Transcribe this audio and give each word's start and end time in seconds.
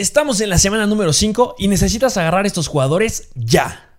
Estamos 0.00 0.40
en 0.40 0.48
la 0.48 0.56
semana 0.56 0.86
número 0.86 1.12
5 1.12 1.56
y 1.58 1.68
necesitas 1.68 2.16
agarrar 2.16 2.46
estos 2.46 2.68
jugadores 2.68 3.28
ya. 3.34 3.89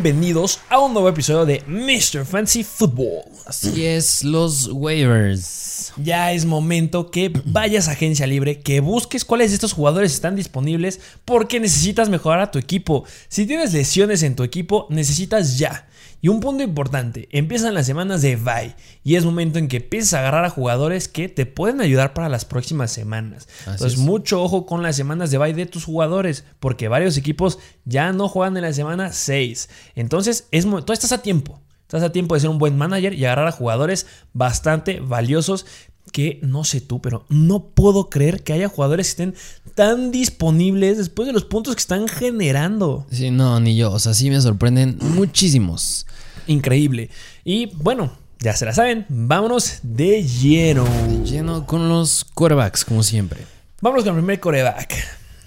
Bienvenidos 0.00 0.60
a 0.68 0.78
un 0.78 0.92
nuevo 0.92 1.08
episodio 1.08 1.44
de 1.44 1.60
Mr. 1.66 2.24
Fancy 2.24 2.62
Football. 2.62 3.24
Así 3.46 3.84
es, 3.84 4.22
los 4.22 4.68
waivers. 4.72 5.92
Ya 5.96 6.30
es 6.30 6.44
momento 6.44 7.10
que 7.10 7.32
vayas 7.44 7.88
a 7.88 7.92
agencia 7.92 8.24
libre, 8.24 8.60
que 8.60 8.78
busques 8.78 9.24
cuáles 9.24 9.50
de 9.50 9.54
estos 9.54 9.72
jugadores 9.72 10.12
están 10.12 10.36
disponibles 10.36 11.00
porque 11.24 11.58
necesitas 11.58 12.10
mejorar 12.10 12.38
a 12.38 12.50
tu 12.52 12.60
equipo. 12.60 13.06
Si 13.26 13.44
tienes 13.44 13.72
lesiones 13.72 14.22
en 14.22 14.36
tu 14.36 14.44
equipo, 14.44 14.86
necesitas 14.88 15.58
ya. 15.58 15.88
Y 16.20 16.28
un 16.28 16.40
punto 16.40 16.64
importante, 16.64 17.28
empiezan 17.30 17.74
las 17.74 17.86
semanas 17.86 18.22
de 18.22 18.36
bye 18.36 18.74
y 19.04 19.14
es 19.14 19.24
momento 19.24 19.58
en 19.58 19.68
que 19.68 19.76
empieces 19.76 20.14
a 20.14 20.18
agarrar 20.18 20.44
a 20.44 20.50
jugadores 20.50 21.06
que 21.06 21.28
te 21.28 21.46
pueden 21.46 21.80
ayudar 21.80 22.12
para 22.12 22.28
las 22.28 22.44
próximas 22.44 22.90
semanas. 22.90 23.46
Entonces, 23.66 23.98
mucho 23.98 24.42
ojo 24.42 24.66
con 24.66 24.82
las 24.82 24.96
semanas 24.96 25.30
de 25.30 25.38
bye 25.38 25.54
de 25.54 25.66
tus 25.66 25.84
jugadores, 25.84 26.44
porque 26.58 26.88
varios 26.88 27.16
equipos 27.16 27.58
ya 27.84 28.12
no 28.12 28.28
juegan 28.28 28.56
en 28.56 28.64
la 28.64 28.72
semana 28.72 29.12
6. 29.12 29.68
Entonces, 29.94 30.48
es, 30.50 30.66
tú 30.84 30.92
estás 30.92 31.12
a 31.12 31.22
tiempo. 31.22 31.60
Estás 31.82 32.02
a 32.02 32.12
tiempo 32.12 32.34
de 32.34 32.42
ser 32.42 32.50
un 32.50 32.58
buen 32.58 32.76
manager 32.76 33.14
y 33.14 33.24
agarrar 33.24 33.46
a 33.46 33.52
jugadores 33.52 34.06
bastante 34.34 35.00
valiosos 35.00 35.64
que 36.10 36.40
no 36.42 36.64
sé 36.64 36.80
tú, 36.80 37.00
pero 37.00 37.24
no 37.28 37.68
puedo 37.68 38.10
creer 38.10 38.42
que 38.42 38.52
haya 38.52 38.68
jugadores 38.68 39.06
que 39.06 39.10
estén 39.10 39.34
tan 39.74 40.10
disponibles 40.10 40.98
después 40.98 41.26
de 41.26 41.32
los 41.32 41.44
puntos 41.44 41.74
que 41.74 41.80
están 41.80 42.08
generando. 42.08 43.06
Sí, 43.10 43.30
no, 43.30 43.60
ni 43.60 43.76
yo. 43.76 43.92
O 43.92 43.98
sea, 43.98 44.14
sí 44.14 44.30
me 44.30 44.40
sorprenden 44.40 44.98
muchísimos. 45.00 46.06
Increíble. 46.48 47.10
Y 47.44 47.66
bueno, 47.76 48.10
ya 48.40 48.54
se 48.54 48.64
la 48.64 48.72
saben, 48.72 49.06
vámonos 49.08 49.78
de 49.82 50.24
lleno. 50.24 50.84
De 50.84 51.24
lleno 51.24 51.66
con 51.66 51.88
los 51.88 52.24
quarterbacks, 52.24 52.84
como 52.84 53.02
siempre. 53.02 53.40
Vámonos 53.80 54.04
con 54.04 54.14
el 54.14 54.20
primer 54.20 54.40
quarterback. 54.40 54.94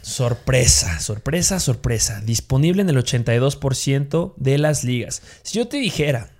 Sorpresa, 0.01 0.99
sorpresa, 0.99 1.59
sorpresa. 1.59 2.21
Disponible 2.21 2.81
en 2.81 2.89
el 2.89 2.97
82% 2.97 4.33
de 4.37 4.57
las 4.57 4.83
ligas. 4.83 5.21
Si 5.43 5.57
yo 5.57 5.67
te 5.67 5.77
dijera 5.77 6.31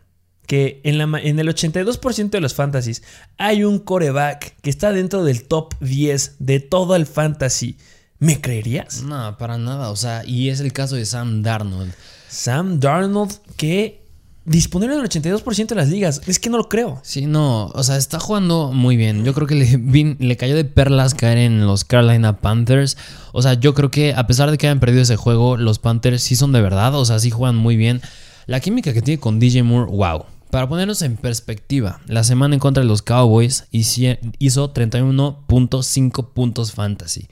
que 0.48 0.82
en, 0.84 0.98
la, 0.98 1.20
en 1.20 1.40
el 1.40 1.48
82% 1.48 2.30
de 2.30 2.42
los 2.42 2.54
fantasies 2.54 3.04
hay 3.38 3.64
un 3.64 3.80
coreback 3.80 4.56
que 4.62 4.70
está 4.70 4.92
dentro 4.92 5.24
del 5.24 5.44
top 5.44 5.76
10 5.80 6.36
de 6.40 6.60
todo 6.60 6.96
el 6.96 7.06
fantasy. 7.06 7.78
¿Me 8.20 8.42
creerías? 8.42 9.04
No, 9.04 9.38
para 9.38 9.58
nada. 9.58 9.90
O 9.90 9.96
sea, 9.96 10.24
y 10.26 10.50
es 10.50 10.60
el 10.60 10.74
caso 10.74 10.96
de 10.96 11.06
Sam 11.06 11.42
Darnold. 11.42 11.94
Sam 12.28 12.80
Darnold 12.80 13.40
que 13.56 14.01
disponible 14.46 14.96
en 14.96 15.02
el 15.02 15.10
82% 15.10 15.68
de 15.68 15.76
las 15.76 15.90
ligas. 15.90 16.22
Es 16.28 16.40
que 16.40 16.50
no 16.50 16.58
lo 16.58 16.70
creo. 16.70 17.00
Sí, 17.04 17.26
no. 17.26 17.68
O 17.68 17.84
sea, 17.84 17.98
está 17.98 18.20
jugando 18.20 18.72
muy 18.72 18.98
bien. 18.98 19.24
Yo 19.24 19.34
creo 19.34 19.48
que 19.48 19.56
le, 19.56 20.16
le 20.20 20.38
cayó 20.38 20.56
de 20.56 20.66
perlas 20.66 21.14
caer 21.14 21.38
en 21.38 21.66
los 21.66 21.84
Carolina 21.86 22.38
Panthers. 22.38 22.98
O 23.34 23.42
sea, 23.42 23.54
yo 23.54 23.74
creo 23.74 23.92
que 23.92 24.14
a 24.14 24.28
pesar 24.28 24.52
de 24.52 24.58
que 24.58 24.68
hayan 24.68 24.80
perdido 24.80 25.04
ese 25.04 25.16
juego, 25.16 25.58
los 25.58 25.80
Panthers 25.80 26.24
sí 26.24 26.36
son 26.36 26.52
de 26.52 26.62
verdad. 26.62 26.96
O 26.96 27.06
sea, 27.06 27.20
sí 27.20 27.32
juegan 27.32 27.56
muy 27.56 27.76
bien. 27.76 28.02
La 28.48 28.60
química 28.60 28.94
que 28.94 29.02
tiene 29.02 29.20
con 29.20 29.40
DJ 29.40 29.64
Moore, 29.64 29.92
wow. 29.92 30.26
Para 30.50 30.68
ponernos 30.68 31.02
en 31.02 31.16
perspectiva, 31.16 32.02
la 32.08 32.26
semana 32.26 32.54
en 32.54 32.60
contra 32.60 32.84
de 32.84 32.90
los 32.90 33.02
Cowboys 33.02 33.68
hizo 33.72 34.74
31.5 34.74 36.28
puntos 36.34 36.74
fantasy. 36.74 37.30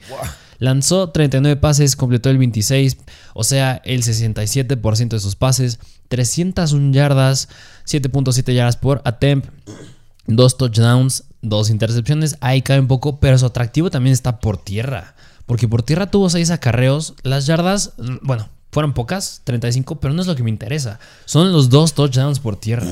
Lanzó 0.60 1.10
39 1.10 1.56
pases, 1.56 1.96
completó 1.96 2.30
el 2.30 2.38
26, 2.38 2.98
o 3.34 3.42
sea, 3.42 3.80
el 3.84 4.02
67% 4.02 5.08
de 5.08 5.18
sus 5.18 5.34
pases, 5.34 5.80
301 6.08 6.92
yardas, 6.92 7.48
7.7 7.86 8.54
yardas 8.54 8.76
por 8.76 9.00
attempt, 9.04 9.48
2 10.26 10.56
touchdowns, 10.58 11.24
2 11.42 11.70
intercepciones. 11.70 12.36
Ahí 12.40 12.62
cae 12.62 12.78
un 12.78 12.88
poco, 12.88 13.18
pero 13.20 13.38
su 13.38 13.46
atractivo 13.46 13.90
también 13.90 14.12
está 14.12 14.38
por 14.38 14.62
tierra. 14.62 15.14
Porque 15.46 15.66
por 15.66 15.82
tierra 15.82 16.10
tuvo 16.10 16.28
6 16.30 16.50
acarreos. 16.50 17.14
Las 17.22 17.46
yardas, 17.46 17.94
bueno, 18.22 18.48
fueron 18.70 18.92
pocas, 18.92 19.40
35, 19.44 19.98
pero 19.98 20.14
no 20.14 20.20
es 20.20 20.28
lo 20.28 20.36
que 20.36 20.42
me 20.42 20.50
interesa. 20.50 21.00
Son 21.24 21.52
los 21.52 21.70
dos 21.70 21.94
touchdowns 21.94 22.38
por 22.38 22.56
tierra. 22.56 22.86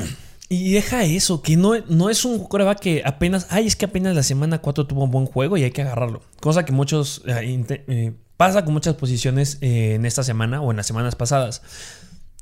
Y 0.50 0.72
deja 0.72 1.04
eso, 1.04 1.42
que 1.42 1.56
no, 1.56 1.74
no 1.88 2.08
es 2.08 2.24
un 2.24 2.42
coreback 2.42 2.80
que 2.80 3.02
apenas, 3.04 3.46
ay, 3.50 3.66
es 3.66 3.76
que 3.76 3.84
apenas 3.84 4.16
la 4.16 4.22
semana 4.22 4.58
4 4.58 4.86
tuvo 4.86 5.04
un 5.04 5.10
buen 5.10 5.26
juego 5.26 5.58
y 5.58 5.64
hay 5.64 5.72
que 5.72 5.82
agarrarlo. 5.82 6.22
Cosa 6.40 6.64
que 6.64 6.72
muchos, 6.72 7.22
eh, 7.26 7.64
eh, 7.68 8.12
pasa 8.38 8.64
con 8.64 8.72
muchas 8.72 8.94
posiciones 8.94 9.58
eh, 9.60 9.94
en 9.96 10.06
esta 10.06 10.22
semana 10.22 10.62
o 10.62 10.70
en 10.70 10.78
las 10.78 10.86
semanas 10.86 11.16
pasadas. 11.16 11.60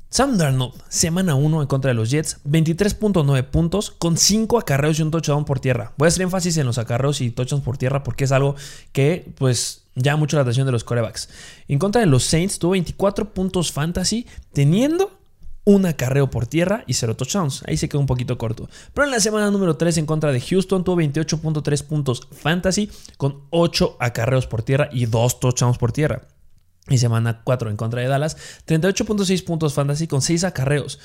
Sam 0.09 0.37
Darnold, 0.37 0.73
semana 0.87 1.35
1 1.35 1.63
en 1.63 1.67
contra 1.67 1.89
de 1.89 1.95
los 1.95 2.09
Jets, 2.09 2.39
23.9 2.45 3.43
puntos 3.43 3.91
con 3.91 4.15
5 4.15 4.57
acarreos 4.57 4.99
y 4.99 5.01
un 5.01 5.11
touchdown 5.11 5.43
por 5.43 5.59
tierra. 5.59 5.91
Voy 5.97 6.05
a 6.05 6.07
hacer 6.07 6.21
énfasis 6.21 6.55
en 6.57 6.65
los 6.65 6.77
acarreos 6.77 7.19
y 7.19 7.29
touchdowns 7.29 7.65
por 7.65 7.77
tierra 7.77 8.03
porque 8.03 8.23
es 8.23 8.31
algo 8.31 8.55
que 8.93 9.33
pues 9.37 9.83
llama 9.95 10.19
mucho 10.19 10.37
la 10.37 10.43
atención 10.43 10.65
de 10.65 10.71
los 10.71 10.85
corebacks. 10.85 11.27
En 11.67 11.77
contra 11.77 11.99
de 11.99 12.07
los 12.07 12.23
Saints 12.23 12.57
tuvo 12.57 12.71
24 12.71 13.33
puntos 13.33 13.73
fantasy 13.73 14.25
teniendo 14.53 15.16
un 15.67 15.85
acarreo 15.85 16.31
por 16.31 16.47
tierra 16.47 16.85
y 16.87 16.93
0 16.93 17.17
touchdowns. 17.17 17.61
Ahí 17.67 17.75
se 17.75 17.89
quedó 17.89 17.99
un 17.99 18.05
poquito 18.05 18.37
corto. 18.37 18.69
Pero 18.93 19.03
en 19.03 19.11
la 19.11 19.19
semana 19.19 19.51
número 19.51 19.75
3 19.75 19.97
en 19.97 20.05
contra 20.05 20.31
de 20.31 20.39
Houston 20.39 20.85
tuvo 20.85 20.95
28.3 20.95 21.83
puntos 21.83 22.29
fantasy 22.31 22.89
con 23.17 23.41
8 23.49 23.97
acarreos 23.99 24.47
por 24.47 24.63
tierra 24.63 24.87
y 24.93 25.07
2 25.07 25.41
touchdowns 25.41 25.77
por 25.77 25.91
tierra. 25.91 26.21
Y 26.87 26.99
semana 26.99 27.41
4 27.43 27.69
en 27.69 27.75
contra 27.75 27.99
de 27.99 28.07
Dallas, 28.07 28.37
38.6 28.65 29.43
puntos 29.43 29.73
fantasy 29.73 30.07
con 30.07 30.21
6 30.21 30.45
acarreos. 30.45 30.99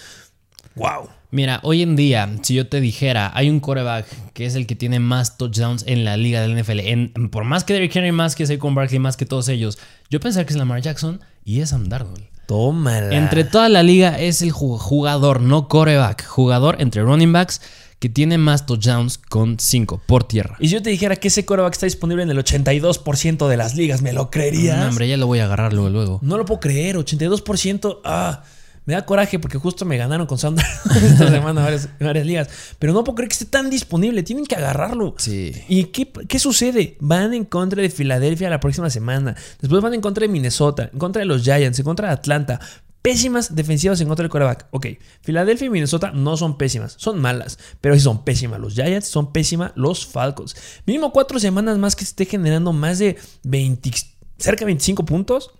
¡Wow! 0.77 1.09
Mira, 1.33 1.59
hoy 1.65 1.83
en 1.83 1.97
día, 1.97 2.31
si 2.43 2.55
yo 2.55 2.69
te 2.69 2.81
dijera, 2.81 3.33
hay 3.35 3.51
un 3.51 3.59
coreback 3.59 4.07
que 4.33 4.47
es 4.47 4.55
el 4.55 4.69
que 4.69 4.77
tiene 4.77 5.01
más 5.01 5.39
touchdowns 5.39 5.83
en 5.89 6.05
la 6.05 6.17
liga 6.17 6.41
del 6.41 6.57
NFL, 6.57 7.29
por 7.31 7.43
más 7.43 7.65
que 7.65 7.73
Derrick 7.73 7.97
Henry, 7.97 8.13
más 8.13 8.37
que 8.37 8.47
Saquon 8.47 8.77
Barkley, 8.77 9.01
más 9.01 9.17
que 9.17 9.27
todos 9.27 9.49
ellos, 9.49 9.81
yo 10.09 10.21
pensaría 10.21 10.47
que 10.47 10.53
es 10.53 10.59
Lamar 10.59 10.83
Jackson 10.83 11.21
y 11.45 11.63
es 11.63 11.71
Sam 11.71 11.89
Darnold. 11.89 12.32
Tómala. 12.47 13.15
Entre 13.17 13.45
toda 13.45 13.69
la 13.69 13.83
liga 13.83 14.19
es 14.19 14.43
el 14.43 14.51
jugador, 14.53 15.41
no 15.41 15.69
coreback, 15.69 16.27
jugador 16.27 16.77
entre 16.81 17.03
running 17.03 17.33
backs 17.33 17.61
que 18.03 18.09
tiene 18.09 18.37
más 18.37 18.67
touchdowns 18.67 19.17
con 19.17 19.61
5 19.61 20.03
por 20.07 20.25
tierra. 20.25 20.57
Y 20.59 20.67
si 20.67 20.75
yo 20.75 20.83
te 20.83 20.91
dijera 20.91 21.15
que 21.15 21.29
ese 21.29 21.45
coreback 21.45 21.75
está 21.75 21.87
disponible 21.87 22.25
en 22.25 22.31
el 22.31 22.39
82% 22.39 23.47
de 23.47 23.57
las 23.57 23.77
ligas, 23.77 24.03
¿me 24.03 24.13
lo 24.13 24.29
creerías? 24.29 24.79
No, 24.79 24.89
hombre, 24.89 25.07
ya 25.07 25.17
lo 25.17 25.29
voy 25.29 25.39
a 25.39 25.45
agarrar 25.45 25.73
luego. 25.73 25.89
luego. 25.89 26.19
No 26.21 26.37
lo 26.37 26.45
puedo 26.45 26.59
creer, 26.59 26.97
82%. 26.97 28.01
Ah, 28.05 28.43
me 28.85 28.95
da 28.95 29.07
coraje 29.07 29.39
porque 29.39 29.59
justo 29.59 29.85
me 29.85 29.97
ganaron 29.97 30.27
con 30.27 30.39
Sandra 30.39 30.67
esta 30.95 31.31
semana 31.31 31.63
varias, 31.63 31.89
varias, 32.01 32.27
ligas. 32.27 32.49
Pero 32.79 32.93
no 32.93 33.05
puedo 33.05 33.17
creer 33.17 33.29
que 33.29 33.35
esté 33.35 33.47
tan 33.47 33.71
disponible. 33.71 34.23
Tienen 34.23 34.47
que 34.47 34.57
agarrarlo. 34.57 35.15
Sí. 35.19 35.53
¿Y 35.69 35.85
qué, 35.85 36.11
qué, 36.29 36.39
sucede? 36.39 36.97
Van 37.01 37.35
en 37.35 37.45
contra 37.45 37.83
de 37.83 37.91
Filadelfia 37.91 38.51
la 38.51 38.61
próxima 38.61 38.91
semana. 38.91 39.37
Después 39.61 39.83
van 39.83 39.95
en 39.95 40.01
contra 40.01 40.23
de 40.23 40.33
Minnesota, 40.33 40.91
en 40.93 40.99
contra 40.99 41.21
de 41.21 41.27
los 41.27 41.43
Giants, 41.43 41.79
en 41.79 41.85
contra 41.85 42.09
de 42.09 42.15
Atlanta 42.15 42.61
pésimas 43.03 43.55
defensivas 43.55 44.01
en 44.01 44.07
contra 44.07 44.23
del 44.23 44.31
quarterback. 44.31 44.69
Ok, 44.71 44.87
Filadelfia 45.21 45.67
y 45.67 45.71
Minnesota 45.71 46.13
no 46.13 46.37
son 46.37 46.57
pésimas, 46.57 46.95
son 46.97 47.21
malas, 47.21 47.59
pero 47.81 47.95
sí 47.95 48.01
son 48.01 48.25
pésimas. 48.25 48.61
Los 48.61 48.75
Giants 48.75 49.09
son 49.09 49.33
pésimas, 49.33 49.73
los 49.75 50.07
Falcons. 50.07 50.55
Mínimo 50.87 51.13
cuatro 51.13 51.39
semanas 51.39 51.77
más 51.79 51.97
que 51.97 52.05
esté 52.05 52.25
generando 52.25 52.73
más 52.73 53.01
de 53.01 53.19
20, 53.43 53.91
cerca 54.39 54.61
de 54.61 54.67
25 54.67 55.05
puntos. 55.05 55.51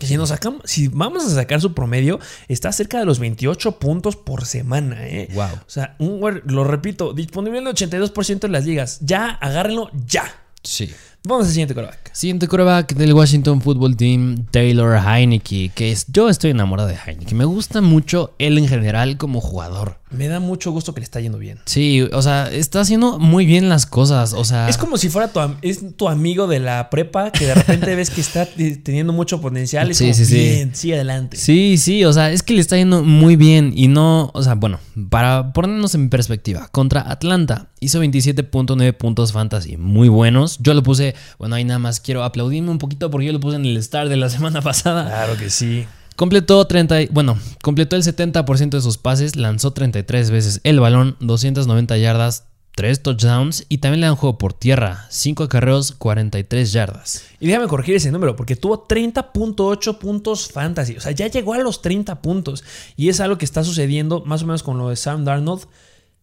Que 0.00 0.06
si 0.06 0.16
nos 0.16 0.30
sacamos, 0.30 0.62
si 0.64 0.88
vamos 0.88 1.26
a 1.26 1.28
sacar 1.28 1.60
su 1.60 1.74
promedio, 1.74 2.20
está 2.48 2.72
cerca 2.72 2.98
de 2.98 3.04
los 3.04 3.18
28 3.18 3.78
puntos 3.78 4.16
por 4.16 4.46
semana, 4.46 5.06
¿eh? 5.06 5.28
Wow. 5.34 5.44
O 5.44 5.68
sea, 5.68 5.94
un, 5.98 6.40
lo 6.46 6.64
repito, 6.64 7.12
disponible 7.12 7.58
en 7.58 7.66
el 7.66 7.74
82% 7.74 8.40
de 8.40 8.48
las 8.48 8.64
ligas. 8.64 8.98
Ya, 9.02 9.26
agárrenlo 9.28 9.90
ya. 10.06 10.24
Sí. 10.62 10.90
Vamos 11.24 11.46
al 11.46 11.52
siguiente 11.52 11.74
coreback. 11.74 12.14
Siguiente 12.14 12.48
coreback 12.48 12.94
del 12.94 13.12
Washington 13.12 13.60
Football 13.60 13.94
Team, 13.96 14.46
Taylor 14.50 14.98
Heineke, 14.98 15.70
que 15.74 15.92
es, 15.92 16.06
yo 16.08 16.30
estoy 16.30 16.52
enamorado 16.52 16.88
de 16.88 16.96
Heineke. 16.96 17.34
Me 17.34 17.44
gusta 17.44 17.82
mucho 17.82 18.34
él 18.38 18.56
en 18.56 18.66
general 18.66 19.18
como 19.18 19.42
jugador. 19.42 20.00
Me 20.10 20.26
da 20.26 20.40
mucho 20.40 20.72
gusto 20.72 20.92
que 20.92 21.00
le 21.00 21.04
está 21.04 21.20
yendo 21.20 21.38
bien. 21.38 21.60
Sí, 21.66 22.02
o 22.02 22.22
sea, 22.22 22.50
está 22.50 22.80
haciendo 22.80 23.18
muy 23.20 23.46
bien 23.46 23.68
las 23.68 23.86
cosas, 23.86 24.32
o 24.32 24.44
sea... 24.44 24.68
Es 24.68 24.76
como 24.76 24.96
si 24.96 25.08
fuera 25.08 25.28
tu, 25.28 25.40
es 25.62 25.96
tu 25.96 26.08
amigo 26.08 26.48
de 26.48 26.58
la 26.58 26.90
prepa 26.90 27.30
que 27.30 27.46
de 27.46 27.54
repente 27.54 27.94
ves 27.96 28.10
que 28.10 28.20
está 28.20 28.44
teniendo 28.82 29.12
mucho 29.12 29.40
potencial. 29.40 29.88
y 29.90 29.94
sí, 29.94 30.12
sí, 30.12 30.34
bien, 30.34 30.74
sí. 30.74 30.92
adelante. 30.92 31.36
Sí, 31.36 31.76
sí, 31.76 32.04
o 32.04 32.12
sea, 32.12 32.32
es 32.32 32.42
que 32.42 32.54
le 32.54 32.60
está 32.60 32.76
yendo 32.76 33.04
muy 33.04 33.36
bien 33.36 33.72
y 33.76 33.86
no, 33.86 34.30
o 34.34 34.42
sea, 34.42 34.54
bueno, 34.54 34.80
para 35.10 35.52
ponernos 35.52 35.94
en 35.94 36.10
perspectiva, 36.10 36.68
contra 36.72 37.08
Atlanta 37.08 37.68
hizo 37.78 38.02
27.9 38.02 38.92
puntos 38.94 39.32
fantasy, 39.32 39.76
muy 39.76 40.08
buenos. 40.08 40.58
Yo 40.58 40.74
lo 40.74 40.82
puse 40.82 41.09
bueno, 41.38 41.54
ahí 41.56 41.64
nada 41.64 41.78
más 41.78 42.00
quiero 42.00 42.24
aplaudirme 42.24 42.70
un 42.70 42.78
poquito 42.78 43.10
porque 43.10 43.26
yo 43.26 43.32
lo 43.32 43.40
puse 43.40 43.56
en 43.56 43.66
el 43.66 43.82
start 43.82 44.08
de 44.08 44.16
la 44.16 44.28
semana 44.30 44.62
pasada. 44.62 45.06
Claro 45.06 45.36
que 45.36 45.50
sí. 45.50 45.86
Completó 46.16 46.66
30, 46.66 47.12
bueno, 47.12 47.38
completó 47.62 47.96
el 47.96 48.02
70% 48.02 48.70
de 48.70 48.80
sus 48.82 48.98
pases, 48.98 49.36
lanzó 49.36 49.72
33 49.72 50.30
veces 50.30 50.60
el 50.64 50.78
balón, 50.78 51.16
290 51.20 51.96
yardas, 51.96 52.44
3 52.76 53.02
touchdowns 53.02 53.66
y 53.68 53.78
también 53.78 54.00
le 54.00 54.06
dan 54.06 54.16
juego 54.16 54.38
por 54.38 54.52
tierra, 54.52 55.06
5 55.10 55.44
acarreos, 55.44 55.92
43 55.92 56.72
yardas. 56.72 57.24
Y 57.38 57.46
déjame 57.46 57.68
corregir 57.68 57.96
ese 57.96 58.10
número, 58.10 58.36
porque 58.36 58.56
tuvo 58.56 58.86
30.8 58.86 59.98
puntos 59.98 60.48
fantasy. 60.50 60.96
O 60.96 61.00
sea, 61.00 61.12
ya 61.12 61.26
llegó 61.26 61.54
a 61.54 61.58
los 61.58 61.82
30 61.82 62.22
puntos. 62.22 62.64
Y 62.96 63.08
es 63.08 63.20
algo 63.20 63.38
que 63.38 63.44
está 63.44 63.64
sucediendo 63.64 64.22
más 64.24 64.42
o 64.42 64.46
menos 64.46 64.62
con 64.62 64.78
lo 64.78 64.88
de 64.88 64.96
Sam 64.96 65.24
Darnold. 65.24 65.66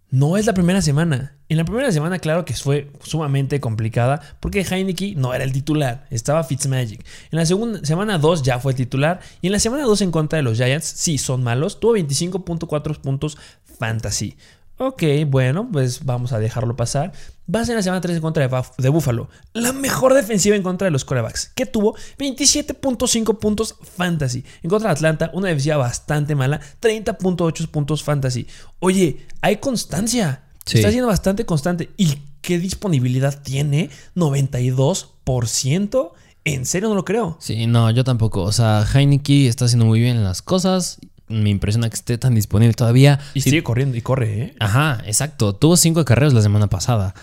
No 0.09 0.37
es 0.37 0.45
la 0.45 0.53
primera 0.53 0.81
semana. 0.81 1.36
En 1.49 1.55
la 1.55 1.63
primera 1.63 1.91
semana, 1.93 2.19
claro 2.19 2.43
que 2.43 2.53
fue 2.53 2.91
sumamente 3.01 3.61
complicada 3.61 4.21
porque 4.41 4.65
Heineke 4.69 5.15
no 5.15 5.33
era 5.33 5.45
el 5.45 5.53
titular, 5.53 6.05
estaba 6.09 6.43
Fitzmagic. 6.43 7.05
En 7.31 7.39
la 7.39 7.45
segunda 7.45 7.79
semana 7.85 8.17
2 8.17 8.43
ya 8.43 8.59
fue 8.59 8.73
titular 8.73 9.21
y 9.41 9.47
en 9.47 9.53
la 9.53 9.59
semana 9.59 9.83
2 9.83 10.01
en 10.01 10.11
contra 10.11 10.37
de 10.37 10.43
los 10.43 10.57
Giants, 10.57 10.85
sí 10.85 11.17
son 11.17 11.43
malos, 11.43 11.79
tuvo 11.79 11.95
25.4 11.95 12.99
puntos 12.99 13.37
fantasy. 13.79 14.35
Ok, 14.79 15.03
bueno, 15.25 15.67
pues 15.71 16.05
vamos 16.05 16.33
a 16.33 16.39
dejarlo 16.39 16.75
pasar. 16.75 17.11
Va 17.53 17.61
a 17.61 17.65
ser 17.65 17.75
la 17.75 17.81
semana 17.81 18.01
3 18.01 18.17
en 18.17 18.21
contra 18.21 18.47
de, 18.47 18.63
de 18.77 18.89
Buffalo. 18.89 19.27
La 19.53 19.71
mejor 19.71 20.13
defensiva 20.13 20.55
en 20.55 20.61
contra 20.61 20.85
de 20.85 20.91
los 20.91 21.03
corebacks, 21.03 21.51
que 21.55 21.65
tuvo 21.65 21.95
27.5 22.19 23.39
puntos 23.39 23.75
fantasy. 23.95 24.43
En 24.61 24.69
contra 24.69 24.89
de 24.89 24.93
Atlanta, 24.93 25.31
una 25.33 25.47
defensiva 25.47 25.77
bastante 25.77 26.35
mala, 26.35 26.59
30.8 26.81 27.69
puntos 27.69 28.03
fantasy. 28.03 28.47
Oye, 28.79 29.25
hay 29.41 29.57
constancia. 29.57 30.43
Está 30.75 30.89
siendo 30.91 31.07
bastante 31.07 31.45
constante. 31.45 31.89
¿Y 31.97 32.19
qué 32.41 32.59
disponibilidad 32.59 33.41
tiene? 33.41 33.89
92%. 34.15 36.11
¿En 36.45 36.65
serio 36.65 36.89
no 36.89 36.95
lo 36.95 37.03
creo? 37.03 37.37
Sí, 37.39 37.67
no, 37.67 37.91
yo 37.91 38.03
tampoco. 38.03 38.43
O 38.43 38.51
sea, 38.51 38.85
Heineke 38.93 39.47
está 39.47 39.65
haciendo 39.65 39.85
muy 39.85 39.99
bien 39.99 40.23
las 40.23 40.41
cosas 40.41 40.99
me 41.29 41.49
impresiona 41.49 41.89
que 41.89 41.95
esté 41.95 42.17
tan 42.17 42.35
disponible 42.35 42.73
todavía. 42.73 43.19
Y 43.33 43.41
sigue 43.41 43.63
corriendo 43.63 43.97
y 43.97 44.01
corre, 44.01 44.41
¿eh? 44.41 44.55
Ajá, 44.59 45.01
exacto. 45.05 45.53
Tuvo 45.53 45.77
cinco 45.77 46.03
carreras 46.05 46.33
la 46.33 46.41
semana 46.41 46.67
pasada. 46.67 47.13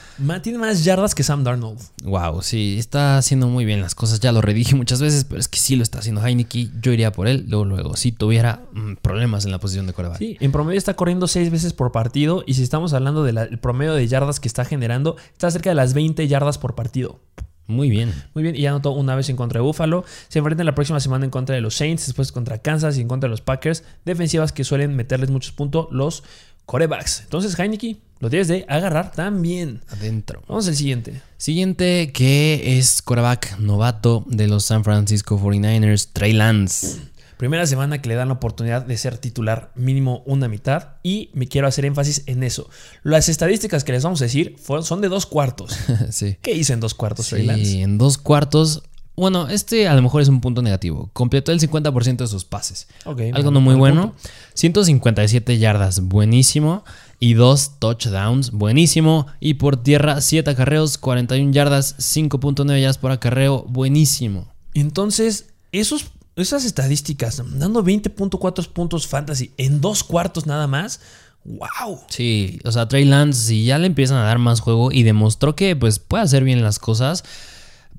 tiene 0.42 0.58
más 0.58 0.84
yardas 0.84 1.14
que 1.14 1.22
Sam 1.22 1.44
Darnold. 1.44 1.80
Wow, 2.02 2.42
sí, 2.42 2.76
está 2.78 3.18
haciendo 3.18 3.48
muy 3.48 3.64
bien 3.64 3.80
las 3.80 3.94
cosas. 3.94 4.20
Ya 4.20 4.32
lo 4.32 4.40
redije 4.40 4.74
muchas 4.74 5.00
veces, 5.00 5.24
pero 5.24 5.40
es 5.40 5.48
que 5.48 5.58
sí 5.58 5.76
lo 5.76 5.82
está 5.82 5.98
haciendo 5.98 6.24
Heineke. 6.24 6.68
Yo 6.80 6.92
iría 6.92 7.12
por 7.12 7.28
él, 7.28 7.46
luego, 7.48 7.64
luego. 7.64 7.96
Si 7.96 8.12
tuviera 8.12 8.62
mm, 8.72 8.94
problemas 8.96 9.44
en 9.44 9.52
la 9.52 9.58
posición 9.58 9.86
de 9.86 9.92
coreback. 9.92 10.18
Sí, 10.18 10.36
en 10.40 10.52
promedio 10.52 10.78
está 10.78 10.94
corriendo 10.94 11.26
seis 11.26 11.50
veces 11.50 11.72
por 11.72 11.92
partido. 11.92 12.44
Y 12.46 12.54
si 12.54 12.62
estamos 12.62 12.92
hablando 12.92 13.24
del 13.24 13.58
promedio 13.58 13.94
de 13.94 14.06
yardas 14.06 14.40
que 14.40 14.48
está 14.48 14.64
generando, 14.64 15.16
está 15.32 15.50
cerca 15.50 15.70
de 15.70 15.76
las 15.76 15.94
20 15.94 16.26
yardas 16.28 16.58
por 16.58 16.74
partido. 16.74 17.20
Muy 17.66 17.88
bien. 17.90 18.12
Muy 18.34 18.42
bien. 18.42 18.56
Y 18.56 18.66
anotó 18.66 18.92
una 18.92 19.14
vez 19.16 19.28
en 19.30 19.36
contra 19.36 19.58
de 19.58 19.62
Buffalo. 19.64 20.04
Se 20.28 20.38
enfrentan 20.38 20.66
la 20.66 20.74
próxima 20.74 21.00
semana 21.00 21.24
en 21.24 21.30
contra 21.30 21.54
de 21.54 21.60
los 21.60 21.74
Saints, 21.74 22.06
después 22.06 22.30
contra 22.32 22.58
Kansas 22.58 22.98
y 22.98 23.00
en 23.00 23.08
contra 23.08 23.28
de 23.28 23.30
los 23.30 23.40
Packers. 23.40 23.84
Defensivas 24.04 24.52
que 24.52 24.64
suelen 24.64 24.96
meterles 24.96 25.30
muchos 25.30 25.52
puntos 25.52 25.88
los 25.90 26.24
corebacks. 26.66 27.22
Entonces, 27.22 27.58
Heineke, 27.58 27.96
lo 28.20 28.30
tienes 28.30 28.48
de 28.48 28.64
agarrar 28.68 29.12
también. 29.12 29.82
Adentro. 29.88 30.42
Vamos 30.48 30.68
al 30.68 30.76
siguiente. 30.76 31.20
Siguiente, 31.36 32.10
que 32.12 32.78
es 32.78 33.02
coreback 33.02 33.58
novato 33.58 34.24
de 34.26 34.48
los 34.48 34.64
San 34.64 34.84
Francisco 34.84 35.38
49ers, 35.38 36.08
Trey 36.12 36.32
Lance. 36.32 37.00
Primera 37.36 37.66
semana 37.66 38.00
que 38.00 38.08
le 38.08 38.14
dan 38.14 38.28
la 38.28 38.34
oportunidad 38.34 38.84
de 38.86 38.96
ser 38.96 39.18
titular 39.18 39.72
mínimo 39.74 40.22
una 40.26 40.48
mitad 40.48 40.94
y 41.02 41.30
me 41.34 41.48
quiero 41.48 41.66
hacer 41.66 41.84
énfasis 41.84 42.22
en 42.26 42.42
eso. 42.42 42.68
Las 43.02 43.28
estadísticas 43.28 43.84
que 43.84 43.92
les 43.92 44.04
vamos 44.04 44.20
a 44.20 44.24
decir 44.24 44.56
son 44.82 45.00
de 45.00 45.08
dos 45.08 45.26
cuartos. 45.26 45.76
sí. 46.10 46.36
¿Qué 46.42 46.52
hizo 46.52 46.72
en 46.72 46.80
dos 46.80 46.94
cuartos, 46.94 47.26
sí, 47.26 47.82
en 47.82 47.98
dos 47.98 48.18
cuartos 48.18 48.82
bueno, 49.16 49.48
este 49.48 49.86
a 49.86 49.94
lo 49.94 50.02
mejor 50.02 50.22
es 50.22 50.28
un 50.28 50.40
punto 50.40 50.60
negativo. 50.60 51.10
Completó 51.12 51.52
el 51.52 51.60
50% 51.60 52.16
de 52.16 52.26
sus 52.26 52.44
pases. 52.44 52.88
Algo 53.04 53.50
no 53.52 53.60
muy 53.60 53.76
bueno. 53.76 54.14
157 54.54 55.58
yardas, 55.58 56.00
buenísimo. 56.00 56.84
Y 57.20 57.34
dos 57.34 57.78
touchdowns, 57.78 58.50
buenísimo. 58.50 59.28
Y 59.38 59.54
por 59.54 59.76
tierra, 59.76 60.20
7 60.20 60.50
acarreos, 60.50 60.98
41 60.98 61.52
yardas, 61.52 61.96
5.9 61.98 62.80
yardas 62.80 62.98
por 62.98 63.12
acarreo, 63.12 63.64
buenísimo. 63.68 64.48
Entonces, 64.74 65.46
esos 65.70 66.06
esas 66.36 66.64
estadísticas, 66.64 67.42
dando 67.58 67.84
20.4 67.84 68.68
puntos 68.68 69.06
fantasy 69.06 69.52
en 69.56 69.80
dos 69.80 70.02
cuartos 70.02 70.46
nada 70.46 70.66
más. 70.66 71.00
¡Wow! 71.44 72.00
Sí, 72.08 72.58
o 72.64 72.72
sea, 72.72 72.88
Trey 72.88 73.04
Lance, 73.04 73.48
si 73.48 73.64
ya 73.64 73.78
le 73.78 73.86
empiezan 73.86 74.16
a 74.16 74.24
dar 74.24 74.38
más 74.38 74.60
juego 74.60 74.90
y 74.90 75.02
demostró 75.02 75.54
que 75.54 75.76
pues 75.76 75.98
puede 75.98 76.24
hacer 76.24 76.42
bien 76.42 76.62
las 76.62 76.78
cosas, 76.78 77.22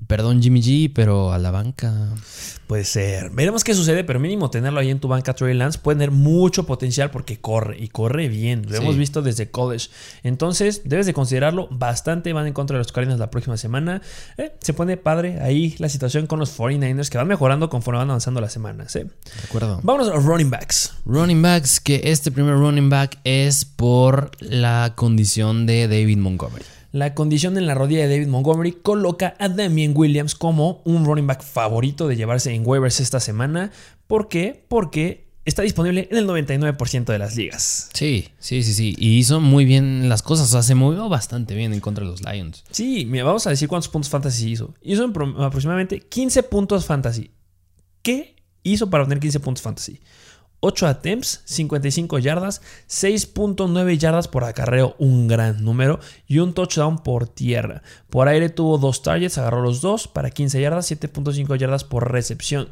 Perdón 0.06 0.42
Jimmy 0.42 0.60
G, 0.60 0.92
pero 0.94 1.32
a 1.32 1.38
la 1.38 1.50
banca. 1.50 2.08
Puede 2.66 2.84
ser. 2.84 3.30
Veremos 3.30 3.62
qué 3.62 3.74
sucede, 3.74 4.02
pero 4.02 4.18
mínimo 4.18 4.50
tenerlo 4.50 4.80
ahí 4.80 4.90
en 4.90 4.98
tu 4.98 5.06
banca 5.06 5.34
Trey 5.34 5.54
Lance 5.54 5.78
puede 5.78 5.98
tener 5.98 6.10
mucho 6.10 6.66
potencial 6.66 7.10
porque 7.10 7.38
corre 7.38 7.76
y 7.78 7.88
corre 7.88 8.28
bien. 8.28 8.66
Lo 8.68 8.76
hemos 8.76 8.96
visto 8.96 9.22
desde 9.22 9.50
college. 9.50 9.88
Entonces, 10.24 10.82
debes 10.84 11.06
de 11.06 11.14
considerarlo 11.14 11.68
bastante. 11.70 12.32
Van 12.32 12.46
en 12.46 12.52
contra 12.52 12.74
de 12.74 12.78
los 12.78 12.92
Cardinals 12.92 13.20
la 13.20 13.30
próxima 13.30 13.56
semana. 13.56 14.02
Eh, 14.36 14.52
se 14.60 14.74
pone 14.74 14.96
padre 14.96 15.40
ahí 15.40 15.76
la 15.78 15.88
situación 15.88 16.26
con 16.26 16.40
los 16.40 16.58
49ers 16.58 17.08
que 17.08 17.18
van 17.18 17.28
mejorando 17.28 17.68
conforme 17.68 17.98
van 17.98 18.10
avanzando 18.10 18.40
las 18.40 18.52
semanas. 18.52 18.96
¿eh? 18.96 19.04
De 19.04 19.44
acuerdo. 19.44 19.80
Vámonos 19.82 20.08
a 20.08 20.14
los 20.14 20.24
running 20.24 20.50
backs. 20.50 20.92
Running 21.04 21.42
backs, 21.42 21.78
que 21.78 22.00
este 22.04 22.32
primer 22.32 22.54
running 22.54 22.90
back 22.90 23.18
es 23.22 23.64
por 23.64 24.30
la 24.40 24.92
condición 24.96 25.66
de 25.66 25.86
David 25.86 26.18
Montgomery. 26.18 26.64
La 26.92 27.14
condición 27.14 27.58
en 27.58 27.66
la 27.66 27.74
rodilla 27.74 28.06
de 28.06 28.08
David 28.08 28.28
Montgomery 28.28 28.72
coloca 28.72 29.34
a 29.38 29.48
Damien 29.48 29.92
Williams 29.94 30.34
como 30.34 30.82
un 30.84 31.04
running 31.04 31.26
back 31.26 31.42
favorito 31.42 32.08
de 32.08 32.16
llevarse 32.16 32.52
en 32.52 32.66
waivers 32.66 33.00
esta 33.00 33.20
semana. 33.20 33.70
¿Por 34.06 34.28
qué? 34.28 34.64
Porque 34.68 35.26
está 35.46 35.62
disponible 35.62 36.08
en 36.10 36.18
el 36.18 36.26
99% 36.26 37.04
de 37.04 37.18
las 37.18 37.36
ligas. 37.36 37.88
Sí, 37.94 38.28
sí, 38.38 38.62
sí, 38.62 38.74
sí. 38.74 38.94
Y 38.98 39.16
hizo 39.18 39.40
muy 39.40 39.64
bien 39.64 40.08
las 40.08 40.22
cosas. 40.22 40.48
O 40.48 40.52
sea, 40.52 40.62
se 40.62 40.74
movió 40.74 41.08
bastante 41.08 41.54
bien 41.54 41.72
en 41.72 41.80
contra 41.80 42.04
de 42.04 42.10
los 42.10 42.22
Lions. 42.22 42.64
Sí, 42.70 43.06
mira, 43.06 43.24
vamos 43.24 43.46
a 43.46 43.50
decir 43.50 43.68
cuántos 43.68 43.88
puntos 43.88 44.10
fantasy 44.10 44.50
hizo. 44.50 44.74
Hizo 44.82 45.04
aproximadamente 45.38 46.00
15 46.00 46.42
puntos 46.44 46.84
fantasy. 46.84 47.30
¿Qué 48.02 48.36
hizo 48.62 48.90
para 48.90 49.04
obtener 49.04 49.20
15 49.20 49.40
puntos 49.40 49.62
fantasy? 49.62 50.00
8 50.66 50.86
attempts, 50.88 51.42
55 51.44 52.18
yardas, 52.18 52.60
6.9 52.88 53.98
yardas 53.98 54.26
por 54.26 54.42
acarreo, 54.42 54.96
un 54.98 55.28
gran 55.28 55.64
número, 55.64 56.00
y 56.26 56.40
un 56.40 56.54
touchdown 56.54 56.98
por 56.98 57.28
tierra. 57.28 57.82
Por 58.10 58.26
aire 58.26 58.48
tuvo 58.48 58.76
dos 58.76 59.02
targets, 59.02 59.38
agarró 59.38 59.62
los 59.62 59.80
dos 59.80 60.08
para 60.08 60.30
15 60.30 60.60
yardas, 60.60 60.90
7.5 60.90 61.56
yardas 61.56 61.84
por 61.84 62.10
recepción. 62.10 62.68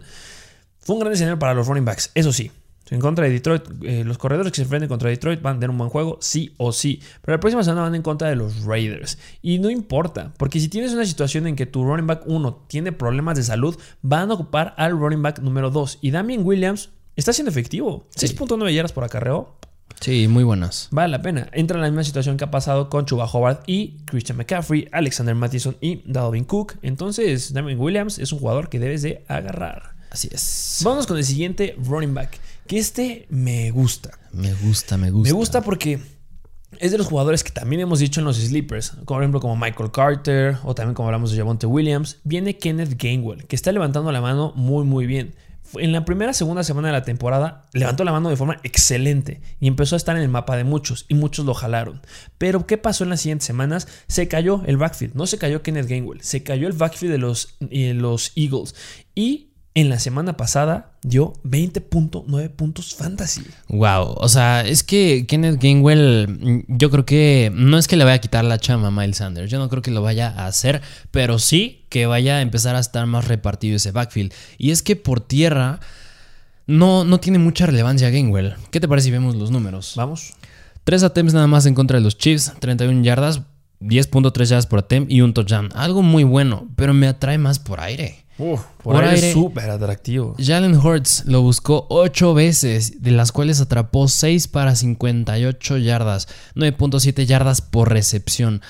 Fue 0.80 0.94
un 0.94 1.00
gran 1.00 1.12
escenario 1.12 1.38
para 1.38 1.54
los 1.54 1.68
running 1.68 1.84
backs, 1.84 2.10
eso 2.14 2.32
sí. 2.32 2.50
En 2.90 3.00
contra 3.00 3.24
de 3.24 3.30
Detroit, 3.30 3.62
eh, 3.82 4.02
los 4.04 4.18
corredores 4.18 4.50
que 4.50 4.56
se 4.56 4.62
enfrenten 4.62 4.88
contra 4.88 5.08
Detroit 5.08 5.40
van 5.40 5.56
a 5.56 5.60
tener 5.60 5.70
un 5.70 5.78
buen 5.78 5.88
juego, 5.88 6.18
sí 6.20 6.52
o 6.58 6.72
sí. 6.72 7.00
Pero 7.22 7.36
la 7.36 7.40
próxima 7.40 7.62
semana 7.62 7.82
van 7.82 7.94
en 7.94 8.02
contra 8.02 8.28
de 8.28 8.36
los 8.36 8.64
Raiders. 8.64 9.18
Y 9.40 9.58
no 9.58 9.70
importa, 9.70 10.34
porque 10.36 10.60
si 10.60 10.68
tienes 10.68 10.92
una 10.92 11.06
situación 11.06 11.46
en 11.46 11.56
que 11.56 11.64
tu 11.64 11.84
running 11.84 12.06
back 12.06 12.24
1 12.26 12.64
tiene 12.66 12.92
problemas 12.92 13.36
de 13.36 13.44
salud, 13.44 13.78
van 14.02 14.30
a 14.30 14.34
ocupar 14.34 14.74
al 14.76 14.98
running 14.98 15.22
back 15.22 15.38
número 15.38 15.70
2. 15.70 16.00
Y 16.02 16.10
Damien 16.10 16.44
Williams 16.44 16.90
está 17.16 17.32
siendo 17.32 17.50
efectivo. 17.50 18.06
6.9 18.16 18.72
yardas 18.72 18.92
por 18.92 19.04
acarreo. 19.04 19.56
Sí, 20.00 20.28
muy 20.28 20.44
buenas. 20.44 20.88
Vale 20.90 21.10
la 21.10 21.22
pena. 21.22 21.48
Entra 21.52 21.76
en 21.76 21.82
la 21.82 21.88
misma 21.88 22.04
situación 22.04 22.36
que 22.36 22.44
ha 22.44 22.50
pasado 22.50 22.90
con 22.90 23.06
Chuba 23.06 23.24
Howard 23.26 23.60
y 23.66 23.96
Christian 24.04 24.36
McCaffrey, 24.36 24.88
Alexander 24.92 25.34
Mattison 25.34 25.76
y 25.80 26.02
Dalvin 26.04 26.44
Cook. 26.44 26.74
Entonces, 26.82 27.52
Damien 27.52 27.78
Williams 27.78 28.18
es 28.18 28.32
un 28.32 28.38
jugador 28.38 28.68
que 28.68 28.78
debes 28.78 29.02
de 29.02 29.24
agarrar. 29.28 29.94
Así 30.10 30.28
es. 30.30 30.80
Vamos 30.84 31.06
con 31.06 31.16
el 31.16 31.24
siguiente 31.24 31.76
running 31.82 32.14
back. 32.14 32.38
Que 32.66 32.78
este 32.78 33.26
me 33.30 33.70
gusta. 33.70 34.18
Me 34.32 34.52
gusta, 34.54 34.96
me 34.96 35.10
gusta. 35.10 35.32
Me 35.32 35.36
gusta 35.36 35.60
porque 35.62 36.00
es 36.78 36.92
de 36.92 36.98
los 36.98 37.06
jugadores 37.06 37.44
que 37.44 37.50
también 37.50 37.80
hemos 37.80 37.98
dicho 37.98 38.20
en 38.20 38.26
los 38.26 38.36
sleepers, 38.36 38.92
por 39.06 39.22
ejemplo 39.22 39.40
como 39.40 39.56
Michael 39.56 39.90
Carter 39.90 40.58
o 40.64 40.74
también 40.74 40.94
como 40.94 41.08
hablamos 41.08 41.30
de 41.30 41.38
Javonte 41.38 41.66
Williams, 41.66 42.18
viene 42.24 42.58
Kenneth 42.58 43.00
Gainwell, 43.00 43.46
que 43.46 43.56
está 43.56 43.72
levantando 43.72 44.10
la 44.12 44.20
mano 44.20 44.52
muy 44.56 44.84
muy 44.84 45.06
bien 45.06 45.34
en 45.74 45.92
la 45.92 46.04
primera 46.04 46.32
segunda 46.32 46.62
semana 46.62 46.88
de 46.88 46.92
la 46.92 47.02
temporada 47.02 47.66
levantó 47.72 48.04
la 48.04 48.12
mano 48.12 48.30
de 48.30 48.36
forma 48.36 48.60
excelente 48.62 49.40
y 49.60 49.66
empezó 49.66 49.96
a 49.96 49.98
estar 49.98 50.16
en 50.16 50.22
el 50.22 50.28
mapa 50.28 50.56
de 50.56 50.64
muchos 50.64 51.06
y 51.08 51.14
muchos 51.14 51.44
lo 51.46 51.54
jalaron. 51.54 52.00
Pero 52.38 52.66
¿qué 52.66 52.78
pasó 52.78 53.04
en 53.04 53.10
las 53.10 53.20
siguientes 53.20 53.46
semanas? 53.46 53.88
Se 54.06 54.28
cayó 54.28 54.62
el 54.66 54.76
backfield, 54.76 55.14
no 55.14 55.26
se 55.26 55.38
cayó 55.38 55.62
Kenneth 55.62 55.88
Gainwell, 55.88 56.20
se 56.20 56.42
cayó 56.42 56.66
el 56.66 56.74
backfield 56.74 57.12
de 57.12 57.18
los, 57.18 57.56
eh, 57.70 57.94
los 57.94 58.32
Eagles 58.36 58.74
y 59.14 59.53
en 59.74 59.88
la 59.88 59.98
semana 59.98 60.36
pasada 60.36 60.92
dio 61.02 61.32
20.9 61.44 62.50
puntos 62.50 62.94
fantasy. 62.94 63.42
Wow, 63.68 64.14
o 64.16 64.28
sea, 64.28 64.62
es 64.62 64.84
que 64.84 65.26
Kenneth 65.26 65.60
Gainwell, 65.60 66.28
mm, 66.28 66.60
yo 66.68 66.90
creo 66.90 67.04
que 67.04 67.50
no 67.52 67.76
es 67.76 67.88
que 67.88 67.96
le 67.96 68.04
vaya 68.04 68.14
a 68.14 68.20
quitar 68.20 68.44
la 68.44 68.58
chama 68.58 68.88
a 68.88 68.90
Miles 68.92 69.16
Sanders, 69.16 69.50
yo 69.50 69.58
no 69.58 69.68
creo 69.68 69.82
que 69.82 69.90
lo 69.90 70.00
vaya 70.00 70.28
a 70.28 70.46
hacer, 70.46 70.80
pero 71.10 71.40
sí 71.40 71.86
que 71.88 72.06
vaya 72.06 72.36
a 72.36 72.40
empezar 72.40 72.76
a 72.76 72.78
estar 72.80 73.04
más 73.06 73.26
repartido 73.26 73.76
ese 73.76 73.90
backfield. 73.90 74.32
Y 74.58 74.70
es 74.70 74.82
que 74.82 74.94
por 74.94 75.20
tierra 75.20 75.80
no, 76.66 77.04
no 77.04 77.18
tiene 77.18 77.38
mucha 77.38 77.66
relevancia 77.66 78.10
Gainwell. 78.10 78.54
¿Qué 78.70 78.78
te 78.78 78.88
parece 78.88 79.06
si 79.06 79.10
vemos 79.10 79.34
los 79.34 79.50
números? 79.50 79.94
Vamos. 79.96 80.34
Tres 80.84 81.02
attempts 81.02 81.34
nada 81.34 81.46
más 81.46 81.66
en 81.66 81.74
contra 81.74 81.98
de 81.98 82.04
los 82.04 82.16
Chiefs, 82.16 82.52
31 82.60 83.02
yardas, 83.02 83.42
10.3 83.80 84.44
yardas 84.44 84.66
por 84.66 84.80
attempt 84.80 85.10
y 85.10 85.20
un 85.20 85.34
touchdown. 85.34 85.70
Algo 85.74 86.02
muy 86.02 86.22
bueno, 86.22 86.68
pero 86.76 86.94
me 86.94 87.08
atrae 87.08 87.38
más 87.38 87.58
por 87.58 87.80
aire. 87.80 88.23
Uf, 88.36 88.62
Por 88.82 88.94
por, 88.94 89.04
aire 89.04 89.32
súper 89.32 89.70
atractivo. 89.70 90.34
Jalen 90.38 90.74
Hurts 90.76 91.24
lo 91.26 91.42
buscó 91.42 91.86
8 91.88 92.34
veces, 92.34 93.02
de 93.02 93.12
las 93.12 93.30
cuales 93.30 93.60
atrapó 93.60 94.08
6 94.08 94.48
para 94.48 94.74
58 94.74 95.76
yardas, 95.78 96.26
9.7 96.56 97.26
yardas 97.26 97.60
por 97.60 97.90
recepción. 97.90 98.60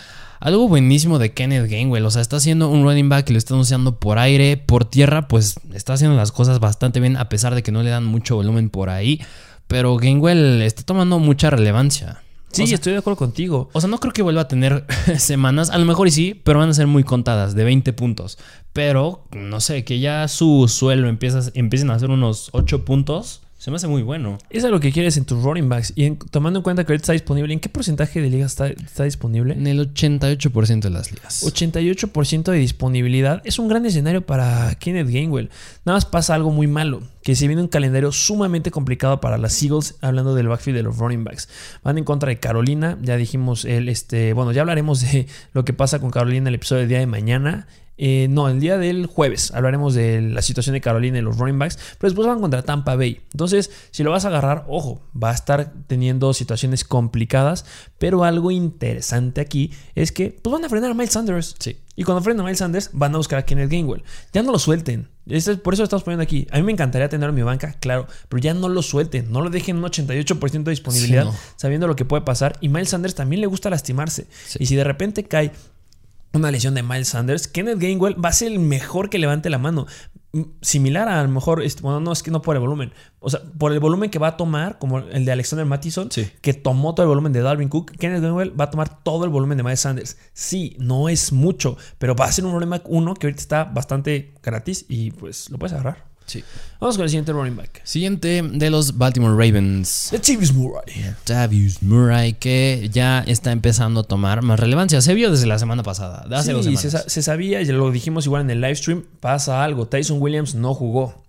Algo 0.41 0.69
buenísimo 0.69 1.19
de 1.19 1.33
Kenneth 1.33 1.71
Gainwell, 1.71 2.05
o 2.05 2.11
sea, 2.11 2.21
está 2.21 2.37
haciendo 2.37 2.69
un 2.69 2.85
running 2.85 3.09
back 3.09 3.25
que 3.25 3.33
lo 3.33 3.39
están 3.39 3.57
usando 3.57 3.99
por 3.99 4.19
aire, 4.19 4.59
por 4.59 4.85
tierra, 4.85 5.29
pues 5.29 5.55
está 5.73 5.95
haciendo 5.95 6.17
las 6.17 6.33
cosas 6.33 6.61
bastante 6.61 7.01
bien, 7.01 7.17
a 7.17 7.31
pesar 7.31 7.55
de 7.55 7.63
que 7.63 7.73
no 7.73 7.83
le 7.83 7.89
dan 7.89 8.05
mucho 8.05 8.37
volumen 8.37 8.69
por 8.69 8.91
ahí. 8.91 9.23
Pero 9.67 9.97
Gainwell 9.97 10.61
está 10.61 10.83
tomando 10.83 11.19
mucha 11.19 11.49
relevancia. 11.49 12.24
Sí, 12.55 12.63
O 12.63 12.67
sea, 12.67 12.75
estoy 12.77 12.93
de 12.93 12.99
acuerdo 12.99 13.17
contigo. 13.17 13.69
o 13.73 13.81
sea, 13.81 13.89
no 13.91 13.99
creo 13.99 14.13
que 14.13 14.23
vuelva 14.23 14.43
a 14.43 14.49
tener 14.49 14.85
semanas, 15.19 15.71
a 15.71 15.79
lo 15.79 15.85
mejor 15.85 16.09
y 16.09 16.11
sí, 16.11 16.41
pero 16.45 16.59
van 16.61 16.71
a 16.71 16.75
ser 16.75 16.87
muy 16.87 17.05
contadas, 17.05 17.55
de 17.55 17.65
20 17.65 17.93
puntos. 17.93 18.39
Pero, 18.73 19.25
no 19.33 19.61
sé, 19.61 19.85
que 19.85 20.01
ya 20.01 20.27
su 20.29 20.67
suelo 20.69 21.09
empieza, 21.09 21.51
empiecen 21.55 21.91
a 21.91 21.95
hacer 21.95 22.11
unos 22.11 22.49
8 22.53 22.85
puntos, 22.85 23.43
se 23.65 23.71
me 23.71 23.77
hace 23.77 23.89
muy 23.89 24.03
bueno. 24.03 24.37
Eso 24.51 24.67
es 24.67 24.71
lo 24.71 24.79
que 24.79 24.93
quieres 24.93 25.17
en 25.17 25.25
tus 25.25 25.43
running 25.43 25.71
backs. 25.71 25.95
Y 25.97 26.05
en- 26.05 26.19
tomando 26.19 26.59
en 26.59 26.63
cuenta 26.63 26.85
que 26.85 26.93
ahorita 26.93 27.05
está 27.05 27.13
disponible, 27.15 27.51
¿en 27.55 27.61
qué 27.61 27.71
porcentaje 27.71 28.21
de 28.21 28.29
ligas 28.29 28.53
está, 28.53 28.67
está 28.67 29.05
disponible? 29.05 29.55
En 29.55 29.67
el 29.67 29.81
88% 29.95 30.81
de 30.81 30.91
las 30.91 31.11
ligas. 31.11 31.43
88% 31.45 32.53
de 32.53 32.59
disponibilidad 32.59 33.41
es 33.47 33.59
un 33.59 33.69
gran 33.69 33.87
escenario 33.87 34.21
para 34.27 34.75
Kenneth 34.79 35.09
Gainwell. 35.09 35.49
Nada 35.87 35.97
más 35.97 36.05
pasa 36.05 36.35
algo 36.35 36.51
muy 36.51 36.67
malo, 36.67 37.03
que 37.23 37.35
se 37.35 37.47
viene 37.47 37.63
un 37.63 37.69
calendario 37.69 38.13
sumamente 38.13 38.71
complicado 38.71 39.21
para 39.23 39.39
las 39.39 39.63
Eagles, 39.63 39.95
hablando 40.03 40.35
del 40.35 40.49
backfield 40.49 40.77
de 40.77 40.83
los 40.83 40.99
running 40.99 41.25
backs. 41.25 41.49
Van 41.83 41.97
en 41.97 42.05
contra 42.05 42.29
de 42.29 42.39
Carolina, 42.39 42.99
ya 43.01 43.17
dijimos 43.17 43.65
el, 43.65 43.89
este, 43.89 44.35
bueno, 44.35 44.53
ya 44.53 44.61
hablaremos 44.61 45.01
de 45.01 45.27
lo 45.55 45.65
que 45.65 45.73
pasa 45.73 46.01
con 46.01 46.11
Carolina 46.11 46.37
en 46.43 46.47
el 46.49 46.55
episodio 46.57 46.81
del 46.81 46.91
día 46.91 46.99
de 46.99 47.07
mañana. 47.07 47.67
Eh, 47.97 48.27
no, 48.29 48.49
el 48.49 48.59
día 48.59 48.77
del 48.77 49.07
jueves 49.07 49.53
hablaremos 49.53 49.95
de 49.95 50.21
la 50.21 50.43
situación 50.43 50.75
de 50.75 50.81
Carolina 50.81 51.19
y 51.19 51.21
los 51.23 51.39
running 51.39 51.59
backs, 51.59 51.77
pero 51.99 52.11
después 52.11 52.27
van 52.27 52.41
contra 52.41 52.63
Tampa 52.63 52.97
Bay. 52.97 53.21
Entonces, 53.33 53.71
si 53.93 54.03
lo 54.03 54.11
vas 54.11 54.25
a 54.25 54.29
agarrar, 54.29 54.65
ojo, 54.69 55.01
va 55.21 55.31
a 55.31 55.35
estar 55.35 55.73
teniendo 55.87 56.35
situaciones 56.35 56.85
complicadas, 56.85 57.65
pero 57.99 58.25
algo 58.25 58.51
interesante 58.51 59.41
aquí 59.41 59.71
es 59.95 60.11
que 60.13 60.37
pues 60.43 60.53
van 60.53 60.65
a 60.65 60.69
frenar 60.69 60.91
a 60.91 60.95
Miles 60.95 61.13
Sanders. 61.13 61.55
Sí. 61.59 61.79
Y 61.97 62.03
cuando 62.03 62.23
frenan 62.25 62.41
a 62.41 62.45
Miles 62.45 62.59
Sanders, 62.59 62.91
van 62.93 63.15
a 63.15 63.19
buscar 63.19 63.39
a 63.39 63.45
Kenneth 63.45 63.71
Gainwell. 63.71 64.03
Ya 64.33 64.43
no 64.43 64.51
lo 64.51 64.59
suelten. 64.59 65.09
Este 65.27 65.53
es- 65.53 65.59
por 65.59 65.75
eso 65.75 65.83
lo 65.83 65.85
estamos 65.85 66.03
poniendo 66.03 66.25
aquí. 66.25 66.49
A 66.51 66.57
mí 66.57 66.65
me 66.65 66.73
encantaría 66.73 67.09
tenerlo 67.09 67.31
en 67.31 67.37
mi 67.37 67.43
banca, 67.43 67.75
claro, 67.81 68.09
pero 68.29 68.43
ya 68.43 68.53
no 68.53 68.69
lo 68.69 68.83
suelten. 68.83 69.31
No 69.31 69.41
lo 69.41 69.49
dejen 69.51 69.77
en 69.77 69.85
un 69.85 69.91
88% 69.91 70.71
de 70.71 70.73
disponibilidad, 70.73 71.23
Sí, 71.23 71.29
no. 71.31 71.37
sabiendo 71.57 71.87
lo 71.87 71.95
que 71.95 72.05
puede 72.05 72.23
pasar. 72.23 72.59
Y 72.61 72.69
Miles 72.69 72.89
Sanders 72.89 73.15
también 73.15 73.41
le 73.41 73.47
gusta 73.47 73.71
lastimarse. 73.71 74.27
Sí. 74.47 74.59
Y 74.61 74.67
si 74.67 74.75
de 74.75 74.83
repente 74.85 75.23
cae 75.25 75.53
una 76.35 76.51
lesión 76.51 76.75
de 76.75 76.83
Miles 76.83 77.09
Sanders, 77.09 77.49
Kenneth 77.49 77.79
Gainwell 77.79 78.23
va 78.23 78.29
a 78.29 78.33
ser 78.33 78.53
el 78.53 78.59
mejor 78.59 79.09
que 79.11 79.19
levante 79.19 79.49
la 79.51 79.59
mano. 79.59 79.87
Mm, 80.33 80.43
Similar 80.63 81.09
a, 81.09 81.21
a 81.21 81.23
lo 81.23 81.29
mejor, 81.29 81.63
este, 81.63 81.81
bueno, 81.83 82.01
no 82.01 82.11
es 82.13 82.23
que 82.23 82.31
no 82.33 82.43
por 82.43 82.57
el 82.57 82.61
volumen, 82.61 82.93
o 83.21 83.31
sea, 83.31 83.41
por 83.57 83.73
el 83.73 83.79
volumen 83.79 84.11
que 84.11 84.19
va 84.19 84.29
a 84.29 84.37
tomar, 84.37 84.79
como 84.79 84.99
el 84.99 85.25
de 85.25 85.31
Alexander 85.33 85.65
Mattison, 85.65 86.11
Sí. 86.11 86.29
que 86.41 86.53
tomó 86.55 86.95
todo 86.95 87.05
el 87.05 87.09
volumen 87.09 87.33
de 87.33 87.41
Dalvin 87.41 87.69
Cook, 87.69 87.93
Kenneth 87.93 88.21
Gainwell 88.21 88.59
va 88.61 88.65
a 88.65 88.71
tomar 88.71 89.03
todo 89.03 89.25
el 89.25 89.31
volumen 89.31 89.57
de 89.59 89.63
Miles 89.63 89.81
Sanders. 89.81 90.17
Sí, 90.33 90.77
no 90.81 91.09
es 91.09 91.33
mucho, 91.33 91.77
pero 91.99 92.17
va 92.17 92.25
a 92.25 92.33
ser 92.33 92.45
un 92.47 92.69
back 92.69 92.83
1 92.87 93.15
que 93.15 93.27
ahorita 93.29 93.41
está 93.41 93.65
bastante 93.65 94.35
gratis 94.43 94.87
y 94.89 95.13
pues 95.13 95.51
lo 95.51 95.59
puedes 95.59 95.73
agarrar. 95.73 96.14
Sí. 96.27 96.43
Vamos 96.81 96.97
con 96.97 97.05
el 97.05 97.11
siguiente 97.11 97.33
running 97.33 97.57
back. 97.57 97.81
Siguiente 97.85 98.43
de 98.43 98.71
los 98.71 98.97
Baltimore 98.99 99.33
Ravens. 99.33 100.11
Latavius 100.13 100.53
Murray. 100.53 101.15
Tavius 101.25 101.83
Murray, 101.83 102.35
que 102.35 102.89
ya 102.93 103.21
está 103.21 103.53
empezando 103.53 104.01
a 104.01 104.05
tomar 104.05 104.43
más 104.43 104.59
relevancia. 104.59 105.01
Se 105.01 105.15
vio 105.15 105.31
desde 105.31 105.47
la 105.47 105.59
semana 105.59 105.83
pasada, 105.83 106.27
hace 106.37 106.63
Sí, 106.63 106.77
se, 106.77 106.91
se 106.91 107.23
sabía, 107.23 107.63
ya 107.63 107.73
lo 107.73 107.91
dijimos 107.91 108.27
igual 108.27 108.43
en 108.43 108.51
el 108.51 108.61
live 108.61 108.77
stream, 108.77 109.05
pasa 109.21 109.63
algo. 109.65 109.87
Tyson 109.87 110.21
Williams 110.21 110.55
no 110.55 110.75
jugó. 110.75 111.25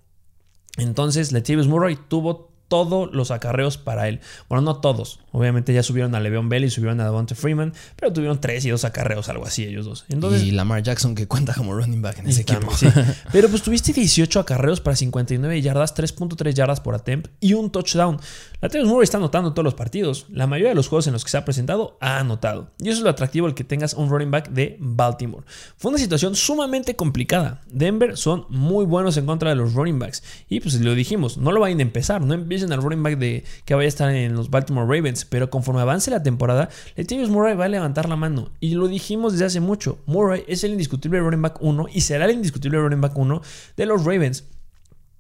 Entonces, 0.78 1.32
Latavius 1.32 1.68
Murray 1.68 1.98
tuvo 2.08 2.55
todos 2.68 3.14
los 3.14 3.32
acarreos 3.32 3.78
para 3.78 4.08
él. 4.08 4.20
Bueno, 4.50 4.62
no 4.62 4.78
todos. 4.78 5.20
Obviamente 5.32 5.74
ya 5.74 5.84
subieron 5.84 6.16
a 6.16 6.20
Le'Veon 6.20 6.50
Bell 6.50 6.64
y 6.64 6.70
subieron 6.70 7.00
a 7.02 7.04
Devonta 7.06 7.36
Freeman, 7.36 7.74
pero 7.96 8.14
tuvieron 8.14 8.40
tres 8.40 8.66
y 8.66 8.70
dos 8.70 8.86
acarreos, 8.86 9.30
algo 9.30 9.46
así 9.46 9.64
ellos 9.64 9.86
dos. 9.86 10.06
Entonces, 10.10 10.44
y 10.44 10.52
Lamar 10.52 10.82
Jackson, 10.82 11.16
que 11.16 11.28
cuenta 11.28 11.54
como 11.54 11.74
running 11.74 12.02
back 12.02 12.20
en 12.20 12.30
ese 12.30 12.42
equipo. 12.42 12.72
también, 12.72 12.94
sí. 12.94 13.12
Pero 13.32 13.50
pues 13.50 13.62
tuviste 13.62 13.92
18 13.92 14.40
acarreos 14.40 14.82
para 14.82 14.96
59 14.96 15.62
yardas, 15.62 15.96
3.3 15.96 16.54
yardas 16.54 16.80
por 16.80 16.96
attempt 16.96 17.30
y 17.40 17.54
un 17.54 17.70
touchdown. 17.70 18.20
Latavius 18.62 18.88
Murray 18.88 19.04
está 19.04 19.18
anotando 19.18 19.54
todos 19.54 19.64
los 19.64 19.74
partidos. 19.74 20.26
La 20.30 20.48
mayoría 20.48 20.70
de 20.70 20.76
los 20.76 20.88
juegos 20.88 21.08
en 21.08 21.14
los 21.14 21.24
que 21.24 21.32
se 21.32 21.38
ha 21.38 21.46
presentado 21.46 21.98
ha 22.00 22.20
anotado. 22.20 22.72
Y 22.80 22.90
eso 22.90 23.00
es 23.00 23.04
lo 23.04 23.10
atractivo 23.10 23.48
el 23.48 23.54
que 23.54 23.64
tengas 23.64 23.94
un 23.94 24.10
running 24.10 24.32
back 24.32 24.50
de 24.50 24.78
Baltimore. 24.80 25.46
Fue 25.78 25.90
una 25.90 26.00
situación 26.00 26.36
sumamente 26.36 26.96
complicada. 26.96 27.62
Denver 27.68 28.18
son 28.18 28.46
muy 28.50 28.86
buenos 28.86 29.18
en 29.18 29.26
contra 29.26 29.50
de 29.50 29.56
los 29.56 29.74
running 29.74 30.00
backs. 30.00 30.24
Y 30.50 30.60
pues 30.60 30.80
lo 30.80 30.96
dijimos, 30.96 31.38
no 31.38 31.52
lo 31.52 31.60
vayan 31.60 31.80
a 31.80 31.84
empezar. 31.84 32.22
No 32.22 32.34
empiecen 32.56 32.74
al 32.74 32.82
running 32.82 33.04
back 33.04 33.18
de 33.18 33.44
que 33.66 33.76
vaya 33.76 33.86
a 33.86 33.90
estar 33.90 34.10
en 34.10 34.34
los 34.34 34.50
Baltimore 34.50 34.88
Ravens. 34.88 35.26
Pero 35.26 35.50
conforme 35.50 35.82
avance 35.82 36.10
la 36.12 36.24
temporada, 36.24 36.70
Latavius 36.96 37.30
Murray 37.30 37.56
va 37.56 37.66
a 37.66 37.70
levantar 37.70 38.10
la 38.10 38.16
mano. 38.16 38.52
Y 38.60 38.76
lo 38.76 38.88
dijimos 38.88 39.34
desde 39.34 39.46
hace 39.46 39.60
mucho. 39.60 40.00
Murray 40.06 40.44
es 40.48 40.64
el 40.64 40.72
indiscutible 40.72 41.20
running 41.20 41.42
back 41.42 41.58
1 41.62 41.88
y 41.94 42.02
será 42.02 42.26
el 42.26 42.32
indiscutible 42.32 42.80
running 42.80 43.02
back 43.02 43.18
1 43.18 43.42
de 43.78 43.86
los 43.86 44.06
Ravens. 44.06 44.46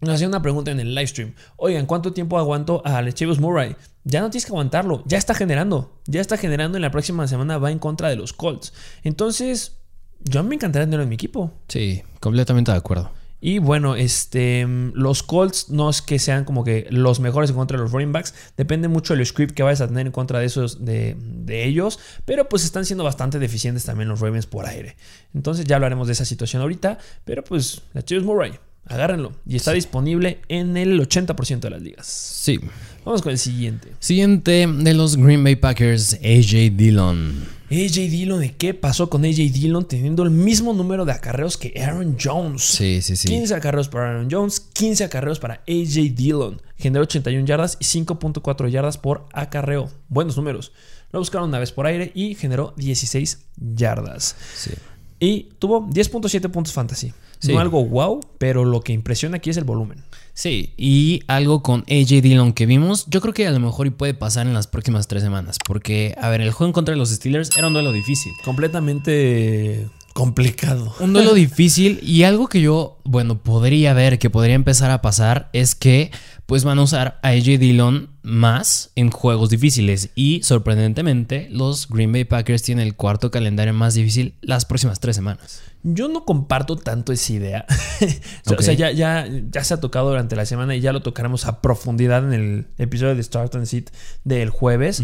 Nos 0.01 0.15
hacía 0.15 0.27
una 0.27 0.41
pregunta 0.41 0.71
en 0.71 0.79
el 0.79 0.93
live 0.93 1.07
stream. 1.07 1.33
Oigan, 1.57 1.85
¿cuánto 1.85 2.13
tiempo 2.13 2.37
aguanto 2.37 2.81
a 2.85 3.01
Latavius 3.01 3.39
Murray? 3.39 3.75
Ya 4.03 4.21
no 4.21 4.29
tienes 4.29 4.45
que 4.45 4.51
aguantarlo. 4.51 5.03
Ya 5.05 5.17
está 5.17 5.33
generando. 5.33 5.99
Ya 6.05 6.21
está 6.21 6.37
generando. 6.37 6.77
En 6.77 6.81
la 6.81 6.91
próxima 6.91 7.27
semana 7.27 7.57
va 7.57 7.71
en 7.71 7.79
contra 7.79 8.09
de 8.09 8.15
los 8.15 8.33
Colts. 8.33 8.73
Entonces, 9.03 9.77
yo 10.23 10.43
me 10.43 10.55
encantaría 10.55 10.85
tenerlo 10.85 11.03
en 11.03 11.09
mi 11.09 11.15
equipo. 11.15 11.51
Sí, 11.67 12.03
completamente 12.19 12.71
de 12.71 12.77
acuerdo. 12.77 13.11
Y 13.47 13.59
bueno, 13.59 13.95
este, 13.95 14.65
los 14.95 15.21
Colts 15.21 15.69
no 15.69 15.87
es 15.91 16.01
que 16.01 16.17
sean 16.17 16.45
como 16.45 16.63
que 16.63 16.87
los 16.89 17.19
mejores 17.19 17.51
en 17.51 17.55
contra 17.55 17.77
de 17.77 17.83
los 17.83 17.91
running 17.91 18.11
backs. 18.11 18.33
Depende 18.57 18.87
mucho 18.87 19.15
del 19.15 19.23
script 19.23 19.53
que 19.53 19.61
vayas 19.61 19.81
a 19.81 19.87
tener 19.87 20.07
en 20.07 20.11
contra 20.11 20.39
de 20.39 20.47
esos, 20.47 20.83
de, 20.83 21.15
de 21.19 21.63
ellos. 21.63 21.99
Pero 22.25 22.49
pues 22.49 22.63
están 22.63 22.85
siendo 22.85 23.03
bastante 23.03 23.37
deficientes 23.37 23.85
también 23.85 24.09
los 24.09 24.19
Ravens 24.19 24.47
por 24.47 24.65
aire. 24.65 24.97
Entonces 25.35 25.65
ya 25.65 25.75
hablaremos 25.75 26.07
de 26.07 26.13
esa 26.13 26.25
situación 26.25 26.63
ahorita. 26.63 26.97
Pero 27.23 27.43
pues, 27.43 27.83
Latavius 27.93 28.25
Murray, 28.25 28.53
agárrenlo. 28.87 29.33
Y 29.45 29.57
está 29.57 29.73
disponible 29.73 30.39
en 30.47 30.75
el 30.75 30.99
80% 30.99 31.59
de 31.59 31.69
las 31.69 31.83
ligas. 31.83 32.07
Sí. 32.07 32.59
Vamos 33.05 33.21
con 33.21 33.31
el 33.31 33.37
siguiente. 33.37 33.89
Siguiente 33.99 34.65
de 34.65 34.93
los 34.95 35.17
Green 35.17 35.43
Bay 35.43 35.55
Packers, 35.55 36.15
AJ 36.15 36.75
Dillon. 36.75 37.54
AJ 37.71 38.09
Dillon, 38.11 38.39
¿de 38.39 38.55
qué 38.55 38.75
pasó 38.75 39.09
con 39.09 39.25
AJ 39.25 39.51
Dillon 39.51 39.87
teniendo 39.87 40.21
el 40.23 40.29
mismo 40.29 40.73
número 40.73 41.03
de 41.03 41.13
acarreos 41.13 41.57
que 41.57 41.73
Aaron 41.81 42.15
Jones? 42.21 42.63
Sí, 42.63 43.01
sí, 43.01 43.15
sí. 43.15 43.27
15 43.27 43.55
acarreos 43.55 43.89
para 43.89 44.11
Aaron 44.11 44.27
Jones, 44.29 44.59
15 44.59 45.03
acarreos 45.03 45.39
para 45.39 45.55
AJ 45.67 46.13
Dillon. 46.15 46.61
Generó 46.77 47.03
81 47.03 47.45
yardas 47.45 47.77
y 47.79 47.85
5.4 47.85 48.69
yardas 48.69 48.97
por 48.99 49.25
acarreo. 49.33 49.89
Buenos 50.09 50.37
números. 50.37 50.73
Lo 51.11 51.19
buscaron 51.19 51.49
una 51.49 51.59
vez 51.59 51.71
por 51.71 51.87
aire 51.87 52.11
y 52.13 52.35
generó 52.35 52.73
16 52.77 53.39
yardas. 53.57 54.35
Sí. 54.55 54.71
Y 55.19 55.49
tuvo 55.57 55.87
10.7 55.87 56.51
puntos 56.51 56.71
fantasy. 56.73 57.13
Sí. 57.39 57.51
No 57.51 57.59
algo 57.59 57.83
wow, 57.83 58.19
pero 58.37 58.63
lo 58.63 58.81
que 58.81 58.93
impresiona 58.93 59.37
aquí 59.37 59.49
es 59.49 59.57
el 59.57 59.63
volumen. 59.63 60.03
Sí, 60.35 60.73
y 60.75 61.21
algo 61.27 61.63
con 61.63 61.85
AJ 61.89 62.21
Dillon 62.21 62.51
que 62.51 62.65
vimos, 62.65 63.05
yo 63.07 63.21
creo 63.21 63.33
que 63.33 63.47
a 63.47 63.51
lo 63.51 63.59
mejor 63.61 63.87
y 63.87 63.89
puede 63.89 64.13
pasar 64.13 64.45
en 64.45 64.53
las 64.53 64.67
próximas 64.67 65.07
tres 65.07 65.23
semanas. 65.23 65.57
Porque, 65.65 66.13
a 66.21 66.29
ver, 66.29 66.41
el 66.41 66.51
juego 66.51 66.67
en 66.67 66.73
contra 66.73 66.93
de 66.93 66.99
los 66.99 67.09
Steelers 67.09 67.55
era 67.57 67.67
un 67.67 67.73
duelo 67.73 67.93
difícil. 67.93 68.33
Completamente 68.43 69.87
complicado. 70.15 70.95
Un 71.01 71.11
duelo 71.11 71.33
difícil 71.35 71.99
y 72.01 72.23
algo 72.23 72.47
que 72.47 72.61
yo, 72.61 72.99
bueno, 73.03 73.43
podría 73.43 73.93
ver 73.93 74.17
que 74.17 74.29
podría 74.29 74.55
empezar 74.55 74.89
a 74.89 75.01
pasar 75.01 75.49
es 75.51 75.75
que 75.75 76.09
pues 76.45 76.63
van 76.63 76.79
a 76.79 76.83
usar 76.83 77.19
a 77.21 77.29
AJ 77.29 77.59
Dillon 77.59 78.11
más 78.23 78.91
en 78.95 79.11
juegos 79.11 79.49
difíciles 79.49 80.11
y 80.15 80.41
sorprendentemente 80.43 81.49
los 81.51 81.89
Green 81.89 82.13
Bay 82.13 82.23
Packers 82.23 82.63
tienen 82.63 82.87
el 82.87 82.95
cuarto 82.95 83.29
calendario 83.29 83.73
más 83.73 83.95
difícil 83.95 84.35
las 84.39 84.63
próximas 84.63 85.01
tres 85.01 85.17
semanas. 85.17 85.61
Yo 85.83 86.07
no 86.07 86.23
comparto 86.23 86.77
tanto 86.77 87.11
esa 87.11 87.33
idea. 87.33 87.65
o 87.69 88.05
sea, 88.05 88.53
Ok. 88.53 88.59
o 88.59 88.61
sea, 88.61 88.73
ya, 88.73 88.91
ya, 88.91 89.27
ya 89.51 89.63
se 89.65 89.73
ha 89.73 89.81
tocado 89.81 90.07
durante 90.09 90.37
la 90.37 90.45
semana 90.45 90.77
y 90.77 90.79
ya 90.79 90.93
lo 90.93 91.01
tocaremos 91.01 91.45
a 91.45 91.59
profundidad 91.61 92.23
en 92.23 92.33
el 92.33 92.67
episodio 92.77 93.15
de 93.15 93.21
Start 93.21 93.53
and 93.55 93.65
Sit 93.65 93.89
del 94.23 94.49
jueves. 94.49 95.03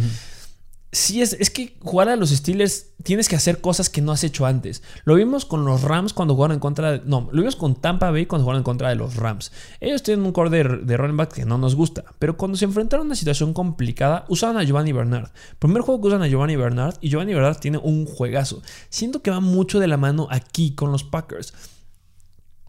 Sí, 0.93 1.21
es, 1.21 1.33
es 1.39 1.49
que 1.49 1.77
jugar 1.81 2.09
a 2.09 2.17
los 2.17 2.31
Steelers 2.31 2.87
tienes 3.03 3.29
que 3.29 3.37
hacer 3.37 3.61
cosas 3.61 3.89
que 3.89 4.01
no 4.01 4.11
has 4.11 4.25
hecho 4.25 4.45
antes. 4.45 4.83
Lo 5.05 5.15
vimos 5.15 5.45
con 5.45 5.63
los 5.63 5.83
Rams 5.83 6.11
cuando 6.11 6.35
jugaron 6.35 6.55
en 6.55 6.59
contra 6.59 6.91
de. 6.91 7.01
No, 7.05 7.29
lo 7.31 7.41
vimos 7.41 7.55
con 7.55 7.75
Tampa 7.75 8.11
Bay 8.11 8.25
cuando 8.25 8.43
jugaron 8.43 8.59
en 8.59 8.65
contra 8.65 8.89
de 8.89 8.95
los 8.95 9.15
Rams. 9.15 9.53
Ellos 9.79 10.03
tienen 10.03 10.25
un 10.25 10.33
core 10.33 10.49
de, 10.49 10.63
de 10.63 10.97
running 10.97 11.15
back 11.15 11.33
que 11.33 11.45
no 11.45 11.57
nos 11.57 11.75
gusta. 11.75 12.03
Pero 12.19 12.35
cuando 12.35 12.57
se 12.57 12.65
enfrentaron 12.65 13.05
a 13.05 13.07
una 13.07 13.15
situación 13.15 13.53
complicada, 13.53 14.25
usaban 14.27 14.57
a 14.57 14.63
Giovanni 14.63 14.91
Bernard. 14.91 15.29
Primer 15.59 15.81
juego 15.81 16.01
que 16.01 16.07
usan 16.09 16.23
a 16.23 16.27
Giovanni 16.27 16.57
Bernard 16.57 16.95
y 16.99 17.09
Giovanni 17.09 17.33
Bernard 17.33 17.59
tiene 17.59 17.77
un 17.77 18.05
juegazo. 18.05 18.61
Siento 18.89 19.21
que 19.21 19.31
va 19.31 19.39
mucho 19.39 19.79
de 19.79 19.87
la 19.87 19.95
mano 19.95 20.27
aquí 20.29 20.75
con 20.75 20.91
los 20.91 21.05
Packers. 21.05 21.53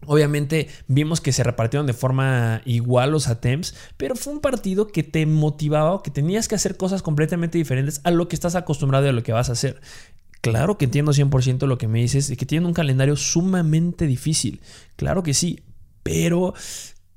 Obviamente 0.05 0.67
vimos 0.87 1.21
que 1.21 1.31
se 1.31 1.43
repartieron 1.43 1.87
de 1.87 1.93
forma 1.93 2.61
igual 2.65 3.11
los 3.11 3.27
attempts, 3.27 3.75
pero 3.97 4.15
fue 4.15 4.33
un 4.33 4.39
partido 4.39 4.87
que 4.87 5.03
te 5.03 5.25
motivaba 5.25 6.01
que 6.03 6.11
tenías 6.11 6.47
que 6.47 6.55
hacer 6.55 6.77
cosas 6.77 7.01
completamente 7.01 7.57
diferentes 7.57 8.01
a 8.03 8.11
lo 8.11 8.27
que 8.27 8.35
estás 8.35 8.55
acostumbrado 8.55 9.05
y 9.05 9.09
a 9.09 9.13
lo 9.13 9.23
que 9.23 9.33
vas 9.33 9.49
a 9.49 9.53
hacer. 9.53 9.81
Claro 10.41 10.77
que 10.77 10.85
entiendo 10.85 11.13
100% 11.13 11.67
lo 11.67 11.77
que 11.77 11.87
me 11.87 12.01
dices, 12.01 12.27
de 12.27 12.35
que 12.35 12.45
tienen 12.45 12.67
un 12.67 12.73
calendario 12.73 13.15
sumamente 13.15 14.07
difícil. 14.07 14.61
Claro 14.97 15.23
que 15.23 15.33
sí, 15.33 15.61
pero 16.03 16.53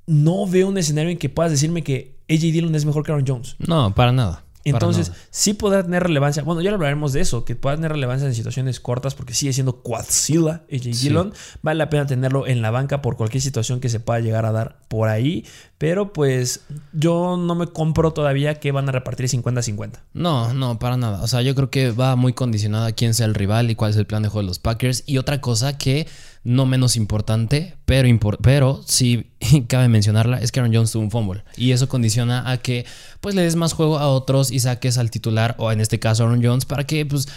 no 0.06 0.46
veo 0.46 0.68
un 0.68 0.78
escenario 0.78 1.10
en 1.10 1.18
que 1.18 1.28
puedas 1.28 1.50
decirme 1.50 1.82
que 1.82 2.16
AJ 2.30 2.40
Dillon 2.40 2.74
es 2.74 2.84
mejor 2.84 3.04
que 3.04 3.12
Aaron 3.12 3.24
Jones. 3.26 3.56
No, 3.58 3.94
para 3.94 4.12
nada. 4.12 4.45
Entonces, 4.70 5.12
sí 5.30 5.54
podrá 5.54 5.82
tener 5.82 6.02
relevancia. 6.02 6.42
Bueno, 6.42 6.61
ya 6.61 6.73
hablaremos 6.73 7.12
de 7.12 7.20
eso, 7.20 7.44
que 7.44 7.54
pueda 7.54 7.76
tener 7.76 7.92
relevancia 7.92 8.26
en 8.26 8.35
situaciones 8.35 8.80
cortas, 8.80 9.14
porque 9.14 9.35
sigue 9.35 9.52
siendo 9.52 9.80
Quadzilla 9.82 10.64
AJ 10.73 10.82
Dillon. 11.02 11.32
Vale 11.62 11.78
la 11.78 11.88
pena 11.88 12.06
tenerlo 12.06 12.46
en 12.46 12.62
la 12.62 12.70
banca 12.70 13.02
por 13.02 13.16
cualquier 13.16 13.42
situación 13.42 13.80
que 13.80 13.88
se 13.88 14.00
pueda 14.00 14.20
llegar 14.20 14.44
a 14.44 14.52
dar 14.52 14.78
por 14.88 15.08
ahí. 15.08 15.44
Pero 15.78 16.12
pues 16.12 16.62
yo 16.92 17.37
no 17.37 17.54
me 17.54 17.66
compro 17.66 18.12
todavía 18.12 18.58
que 18.61 18.73
van 18.73 18.88
a 18.88 18.92
repartir 18.92 19.26
50-50. 19.26 20.00
No, 20.14 20.54
no, 20.54 20.78
para 20.78 20.96
nada. 20.96 21.23
O 21.23 21.26
sea, 21.26 21.42
yo 21.42 21.54
creo 21.54 21.70
que 21.70 21.90
va 21.90 22.16
muy 22.16 22.32
condicionado 22.32 22.87
a 22.87 22.92
quién 22.92 23.12
sea 23.12 23.26
el 23.26 23.35
rival 23.35 23.70
y 23.70 23.75
cuál 23.75 23.90
es 23.90 23.96
el 23.96 24.06
plan 24.06 24.23
de 24.23 24.28
juego 24.28 24.42
de 24.42 24.49
los 24.49 24.58
Packers. 24.58 25.04
Y 25.06 25.18
otra 25.18 25.40
cosa 25.40 25.76
que 25.76 26.06
no 26.46 26.64
menos 26.64 26.94
importante, 26.96 27.74
pero, 27.84 28.08
pero 28.40 28.80
sí 28.86 29.32
cabe 29.68 29.88
mencionarla, 29.88 30.38
es 30.38 30.52
que 30.52 30.60
Aaron 30.60 30.72
Jones 30.72 30.92
tuvo 30.92 31.02
un 31.02 31.10
fumble. 31.10 31.42
Y 31.56 31.72
eso 31.72 31.88
condiciona 31.88 32.48
a 32.48 32.58
que 32.58 32.86
pues 33.20 33.34
le 33.34 33.42
des 33.42 33.56
más 33.56 33.72
juego 33.72 33.98
a 33.98 34.08
otros 34.08 34.52
y 34.52 34.60
saques 34.60 34.96
al 34.96 35.10
titular, 35.10 35.56
o 35.58 35.72
en 35.72 35.80
este 35.80 35.98
caso 35.98 36.24
Aaron 36.24 36.42
Jones, 36.42 36.64
para 36.64 36.84
que 36.84 37.04
pues 37.04 37.28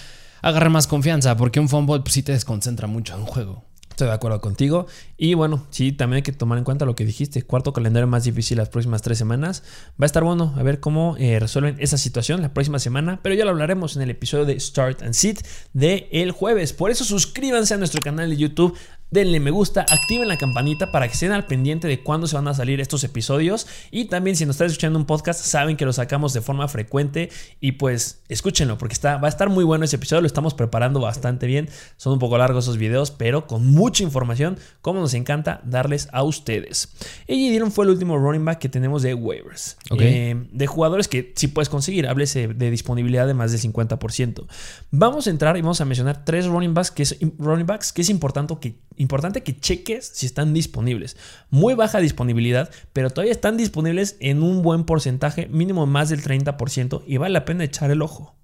agarre 0.44 0.70
más 0.70 0.86
confianza, 0.86 1.36
porque 1.36 1.60
un 1.60 1.70
fumble 1.70 2.02
pues, 2.02 2.14
sí 2.14 2.24
te 2.24 2.34
desconcentra 2.34 2.88
mucho 2.88 3.16
en 3.16 3.22
un 3.22 3.26
juego. 3.26 3.64
Estoy 4.00 4.08
de 4.08 4.14
acuerdo 4.14 4.40
contigo. 4.40 4.88
Y 5.18 5.34
bueno, 5.34 5.68
sí, 5.72 5.92
también 5.92 6.18
hay 6.18 6.22
que 6.22 6.32
tomar 6.32 6.58
en 6.58 6.64
cuenta 6.64 6.86
lo 6.86 6.96
que 6.96 7.04
dijiste. 7.04 7.42
Cuarto 7.42 7.74
calendario 7.74 8.08
más 8.08 8.24
difícil 8.24 8.58
las 8.58 8.70
próximas 8.70 9.02
tres 9.02 9.18
semanas. 9.18 9.62
Va 10.02 10.04
a 10.04 10.06
estar 10.06 10.24
bueno 10.24 10.54
a 10.56 10.64
ver 10.64 10.80
cómo 10.80 11.18
eh, 11.18 11.38
resuelven 11.38 11.76
esa 11.80 11.98
situación 11.98 12.42
la 12.42 12.54
próxima 12.54 12.80
semana. 12.80 13.20
Pero 13.22 13.36
ya 13.36 13.44
lo 13.44 13.52
hablaremos 13.52 13.98
en 13.98 14.04
el 14.04 14.10
episodio 14.10 14.46
de 14.46 14.58
Start 14.58 15.02
and 15.02 15.16
Sit 15.16 15.42
de 15.74 16.08
el 16.14 16.32
jueves. 16.32 16.72
Por 16.72 16.92
eso 16.92 17.04
suscríbanse 17.04 17.74
a 17.74 17.78
nuestro 17.78 18.00
canal 18.00 18.30
de 18.30 18.38
YouTube 18.38 18.74
denle 19.12 19.40
me 19.40 19.52
gusta, 19.52 19.82
activen 19.82 20.28
la 20.28 20.38
campanita 20.38 20.92
para 20.92 21.08
que 21.08 21.14
estén 21.14 21.32
al 21.32 21.46
pendiente 21.46 21.88
de 21.88 22.02
cuándo 22.04 22.28
se 22.28 22.36
van 22.36 22.48
a 22.48 22.54
salir 22.54 22.80
estos 22.80 23.04
episodios. 23.04 23.68
Y 23.92 24.06
también 24.06 24.36
si 24.36 24.46
nos 24.46 24.56
están 24.56 24.68
escuchando 24.68 25.00
un 25.00 25.06
podcast, 25.06 25.44
saben 25.44 25.78
que 25.78 25.86
lo 25.86 25.94
sacamos 25.94 26.34
de 26.34 26.42
forma 26.42 26.68
frecuente 26.68 27.30
y 27.60 27.74
pues 27.74 28.22
escúchenlo 28.30 28.78
porque 28.78 28.94
está, 28.94 29.18
va 29.18 29.28
a 29.28 29.30
estar 29.30 29.50
muy 29.50 29.64
bueno 29.64 29.86
ese 29.86 29.96
episodio, 29.96 30.22
lo 30.22 30.28
estamos 30.28 30.54
preparando 30.54 31.00
bastante 31.00 31.48
bien. 31.48 31.70
Son 31.98 32.14
un 32.14 32.20
poco 32.20 32.38
largos 32.38 32.66
esos 32.66 32.78
videos, 32.78 33.12
pero 33.12 33.48
con 33.48 33.66
mucha 33.68 34.04
información, 34.04 34.58
como 34.82 35.00
nos 35.00 35.14
encanta 35.14 35.62
darles 35.64 36.08
a 36.12 36.24
ustedes. 36.24 36.90
Y 37.28 37.50
Dillon 37.50 37.72
fue 37.72 37.86
el 37.86 37.92
último 37.92 38.18
running 38.18 38.46
back 38.46 38.60
que 38.60 38.70
tenemos 38.70 39.02
de 39.02 39.14
waivers. 39.14 39.78
Eh, 39.98 40.48
de 40.52 40.68
jugadores 40.68 41.08
que 41.08 41.34
sí 41.36 41.48
puedes 41.48 41.70
conseguir, 41.70 42.08
háblese 42.08 42.48
de 42.48 42.72
disponibilidad 42.72 43.28
de 43.28 43.34
más 43.34 43.52
del 43.52 43.62
50%. 43.62 44.46
Vamos 44.92 45.28
a 45.28 45.30
entrar 45.30 45.58
y 45.58 45.62
vamos 45.62 45.82
a 45.82 45.86
mencionar 45.86 46.26
tres 46.26 46.46
running 46.46 46.74
backs 46.74 46.92
que 46.92 47.04
es, 47.04 47.18
running 47.38 47.66
backs 47.66 47.92
que 47.92 48.02
es 48.02 48.10
importante 48.10 48.40
que 48.60 48.80
importante 49.00 49.42
que 49.42 49.60
cheques 49.60 50.06
si 50.14 50.28
están 50.28 50.54
disponibles. 50.54 51.18
Muy 51.50 51.74
baja 51.74 52.00
disponibilidad, 52.00 52.70
pero 52.94 53.10
todavía 53.10 53.32
están 53.32 53.58
disponibles 53.58 54.18
en 54.20 54.44
un 54.44 54.62
buen 54.62 54.84
porcentaje, 54.84 55.48
mínimo 55.48 55.88
más 55.88 56.10
del 56.10 56.22
30%, 56.22 57.02
y 57.08 57.18
vale 57.18 57.34
la 57.34 57.46
pena 57.46 57.64
echar 57.64 57.90
el 57.90 58.02
ojo. 58.02 58.36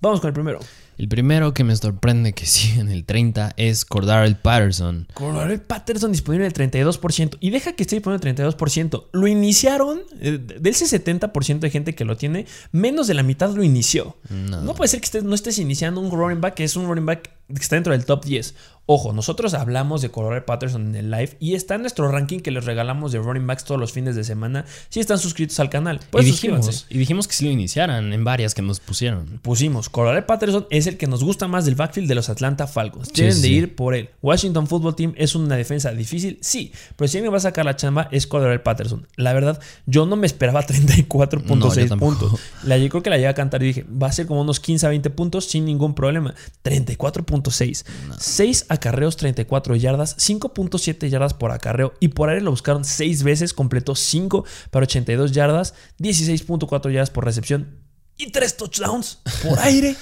Vamos 0.00 0.20
con 0.20 0.28
el 0.28 0.34
primero. 0.34 0.60
El 0.98 1.08
primero 1.08 1.52
que 1.52 1.62
me 1.62 1.76
sorprende 1.76 2.32
que 2.32 2.46
sigue 2.46 2.80
en 2.80 2.88
el 2.88 3.04
30 3.04 3.54
es 3.56 3.84
Cordarel 3.84 4.36
Patterson. 4.36 5.08
Cordarel 5.14 5.60
Patterson 5.60 6.12
disponible 6.12 6.46
en 6.46 6.52
el 6.54 6.70
32%. 6.70 7.36
Y 7.40 7.50
deja 7.50 7.74
que 7.74 7.82
esté 7.82 7.96
disponible 7.96 8.28
en 8.28 8.36
el 8.36 8.54
32%. 8.54 9.06
Lo 9.12 9.26
iniciaron, 9.26 10.00
eh, 10.20 10.38
de 10.38 10.70
ese 10.70 10.84
70% 10.84 11.60
de 11.60 11.70
gente 11.70 11.94
que 11.94 12.04
lo 12.04 12.16
tiene, 12.16 12.46
menos 12.72 13.06
de 13.06 13.14
la 13.14 13.22
mitad 13.22 13.54
lo 13.54 13.62
inició. 13.62 14.16
No, 14.30 14.74
puede 14.74 14.88
ser 14.88 15.00
que 15.00 15.22
no 15.22 15.34
estés 15.34 15.58
iniciando 15.58 16.00
un 16.00 16.10
running 16.10 16.40
back 16.40 16.54
que 16.54 16.64
es 16.64 16.76
un 16.76 16.86
running 16.86 17.06
back 17.06 17.30
que 17.48 17.62
está 17.62 17.76
dentro 17.76 17.92
del 17.92 18.04
top 18.04 18.24
10. 18.24 18.54
Ojo, 18.88 19.12
nosotros 19.12 19.52
hablamos 19.54 20.00
de 20.00 20.12
Colorado 20.12 20.46
Patterson 20.46 20.86
en 20.86 20.94
el 20.94 21.10
live 21.10 21.36
y 21.40 21.54
está 21.54 21.74
en 21.74 21.80
nuestro 21.80 22.08
ranking 22.08 22.38
que 22.38 22.52
les 22.52 22.64
regalamos 22.64 23.10
de 23.10 23.18
running 23.18 23.44
backs 23.44 23.64
todos 23.64 23.80
los 23.80 23.90
fines 23.90 24.14
de 24.14 24.22
semana. 24.22 24.64
Si 24.90 25.00
están 25.00 25.18
suscritos 25.18 25.58
al 25.58 25.70
canal, 25.70 25.98
pues 26.10 26.24
y 26.24 26.30
dijimos, 26.30 26.86
y 26.88 26.96
dijimos 26.96 27.26
que 27.26 27.34
si 27.34 27.46
lo 27.46 27.50
iniciaran 27.50 28.12
en 28.12 28.22
varias 28.22 28.54
que 28.54 28.62
nos 28.62 28.78
pusieron. 28.78 29.40
Pusimos, 29.42 29.88
Colorado 29.88 30.24
Patterson 30.24 30.68
es 30.70 30.86
el 30.86 30.98
que 30.98 31.08
nos 31.08 31.24
gusta 31.24 31.48
más 31.48 31.64
del 31.64 31.74
backfield 31.74 32.06
de 32.06 32.14
los 32.14 32.28
Atlanta 32.28 32.68
Falcons. 32.68 33.12
Tienen 33.12 33.42
de 33.42 33.48
ir 33.48 33.74
por 33.74 33.92
él. 33.96 34.10
Washington 34.22 34.68
Football 34.68 34.94
Team 34.94 35.14
es 35.16 35.34
una 35.34 35.56
defensa 35.56 35.90
difícil, 35.90 36.38
sí, 36.40 36.70
pero 36.94 37.08
si 37.08 37.16
alguien 37.16 37.32
va 37.32 37.38
a 37.38 37.40
sacar 37.40 37.64
la 37.64 37.74
chamba 37.74 38.08
es 38.12 38.28
Colorado 38.28 38.62
Patterson. 38.62 39.08
La 39.16 39.32
verdad, 39.32 39.60
yo 39.86 40.06
no 40.06 40.14
me 40.14 40.28
esperaba 40.28 40.62
34.6 40.66 41.98
puntos. 41.98 42.40
La, 42.62 42.78
yo 42.78 42.88
creo 42.88 43.02
que 43.02 43.10
la 43.10 43.16
llegué 43.16 43.28
a 43.28 43.34
cantar 43.34 43.64
y 43.64 43.66
dije, 43.66 43.84
va 43.84 44.06
a 44.06 44.12
ser 44.12 44.26
como 44.26 44.42
unos 44.42 44.60
15 44.60 44.86
a 44.86 44.90
20 44.90 45.10
puntos 45.10 45.46
sin 45.46 45.64
ningún 45.64 45.96
problema. 45.96 46.36
34.6. 46.62 47.35
6 47.44 48.66
a 48.68 48.74
acarreos 48.74 49.16
34 49.16 49.76
yardas, 49.76 50.16
5.7 50.18 51.08
yardas 51.08 51.34
por 51.34 51.50
acarreo. 51.50 51.94
Y 52.00 52.08
por 52.08 52.28
aire 52.28 52.42
lo 52.42 52.50
buscaron 52.50 52.84
6 52.84 53.22
veces, 53.22 53.52
completó 53.52 53.94
5 53.94 54.44
para 54.70 54.84
82 54.84 55.32
yardas, 55.32 55.74
16.4 55.98 56.90
yardas 56.90 57.10
por 57.10 57.24
recepción 57.24 57.78
y 58.18 58.30
3 58.30 58.56
touchdowns 58.56 59.18
por 59.42 59.58
aire. 59.62 59.96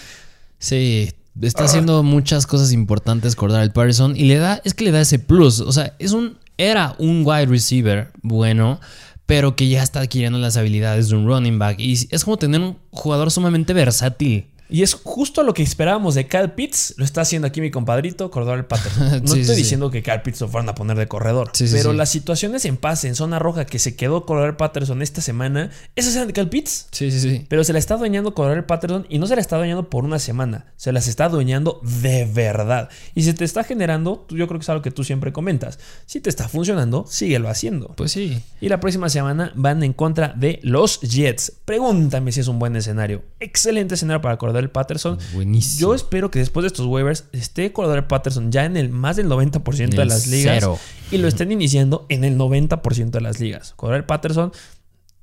Sí, 0.58 1.10
está 1.40 1.64
haciendo 1.64 2.02
muchas 2.02 2.46
cosas 2.46 2.72
importantes 2.72 3.36
el 3.38 3.72
Patterson 3.72 4.16
y 4.16 4.24
le 4.24 4.36
da, 4.36 4.60
es 4.64 4.74
que 4.74 4.84
le 4.84 4.92
da 4.92 5.00
ese 5.00 5.18
plus, 5.18 5.60
o 5.60 5.72
sea, 5.72 5.94
es 5.98 6.12
un, 6.12 6.38
era 6.56 6.94
un 6.98 7.22
wide 7.24 7.46
receiver 7.46 8.10
bueno, 8.22 8.80
pero 9.26 9.56
que 9.56 9.68
ya 9.68 9.82
está 9.82 10.00
adquiriendo 10.00 10.38
las 10.38 10.56
habilidades 10.56 11.08
de 11.08 11.16
un 11.16 11.26
running 11.26 11.58
back. 11.58 11.80
Y 11.80 11.92
es 12.10 12.24
como 12.24 12.36
tener 12.36 12.60
un 12.60 12.76
jugador 12.90 13.30
sumamente 13.30 13.72
versátil. 13.72 14.46
Y 14.68 14.82
es 14.82 14.94
justo 14.94 15.42
lo 15.42 15.52
que 15.52 15.62
esperábamos 15.62 16.14
de 16.14 16.26
Cal 16.26 16.54
Pitts. 16.54 16.94
Lo 16.96 17.04
está 17.04 17.20
haciendo 17.20 17.46
aquí 17.46 17.60
mi 17.60 17.70
compadrito, 17.70 18.30
Corredor 18.30 18.66
Patterson. 18.66 19.04
No 19.24 19.34
estoy 19.34 19.56
diciendo 19.56 19.90
que 19.90 20.02
Cal 20.02 20.22
Pitts 20.22 20.40
lo 20.40 20.48
fueran 20.48 20.68
a 20.68 20.74
poner 20.74 20.96
de 20.96 21.06
corredor. 21.06 21.52
pero 21.72 21.92
las 21.92 22.08
situaciones 22.08 22.64
en 22.64 22.76
pase, 22.76 23.08
en 23.08 23.14
zona 23.14 23.38
roja, 23.38 23.66
que 23.66 23.78
se 23.78 23.96
quedó 23.96 24.26
Corredor 24.26 24.56
Patterson 24.56 25.02
esta 25.02 25.20
semana, 25.20 25.70
esas 25.94 26.14
eran 26.16 26.28
de 26.28 26.32
Cal 26.32 26.48
Pitts. 26.48 26.88
Sí, 26.90 27.10
sí, 27.10 27.20
sí. 27.20 27.46
Pero 27.48 27.64
se 27.64 27.72
la 27.72 27.78
está 27.78 27.96
dueñando 27.96 28.34
Corredor 28.34 28.66
Patterson 28.66 29.06
y 29.08 29.18
no 29.18 29.26
se 29.26 29.34
la 29.34 29.40
está 29.40 29.56
dueñando 29.56 29.88
por 29.90 30.04
una 30.04 30.18
semana. 30.18 30.66
Se 30.76 30.92
las 30.92 31.08
está 31.08 31.28
dueñando 31.28 31.80
de 31.82 32.24
verdad. 32.24 32.88
Y 33.14 33.22
si 33.22 33.32
te 33.34 33.44
está 33.44 33.64
generando, 33.64 34.26
yo 34.30 34.46
creo 34.46 34.58
que 34.58 34.64
es 34.64 34.68
algo 34.68 34.82
que 34.82 34.90
tú 34.90 35.04
siempre 35.04 35.32
comentas. 35.32 35.78
Si 36.06 36.20
te 36.20 36.30
está 36.30 36.48
funcionando, 36.48 37.06
síguelo 37.08 37.48
haciendo. 37.48 37.88
Pues 37.96 38.12
sí. 38.12 38.42
Y 38.60 38.68
la 38.68 38.80
próxima 38.80 39.08
semana 39.08 39.52
van 39.54 39.82
en 39.82 39.92
contra 39.92 40.28
de 40.28 40.60
los 40.62 41.00
Jets. 41.00 41.52
Pregúntame 41.64 42.32
si 42.32 42.40
es 42.40 42.48
un 42.48 42.58
buen 42.58 42.76
escenario. 42.76 43.22
Excelente 43.40 43.94
escenario 43.94 44.20
para 44.20 44.38
Corredor 44.54 44.72
Patterson. 44.72 45.18
Buenísimo. 45.34 45.80
Yo 45.80 45.94
espero 45.94 46.30
que 46.30 46.38
después 46.38 46.62
de 46.62 46.68
estos 46.68 46.86
waivers 46.86 47.24
esté 47.32 47.72
Cordell 47.72 48.04
Patterson 48.04 48.52
ya 48.52 48.64
en 48.64 48.76
el 48.76 48.88
más 48.88 49.16
del 49.16 49.28
90% 49.28 49.90
de 49.90 50.04
las 50.04 50.26
ligas. 50.26 50.64
Y 51.10 51.18
lo 51.18 51.28
estén 51.28 51.52
iniciando 51.52 52.06
en 52.08 52.24
el 52.24 52.38
90% 52.38 53.10
de 53.10 53.20
las 53.20 53.40
ligas. 53.40 53.74
Cordell 53.76 54.04
Patterson, 54.04 54.52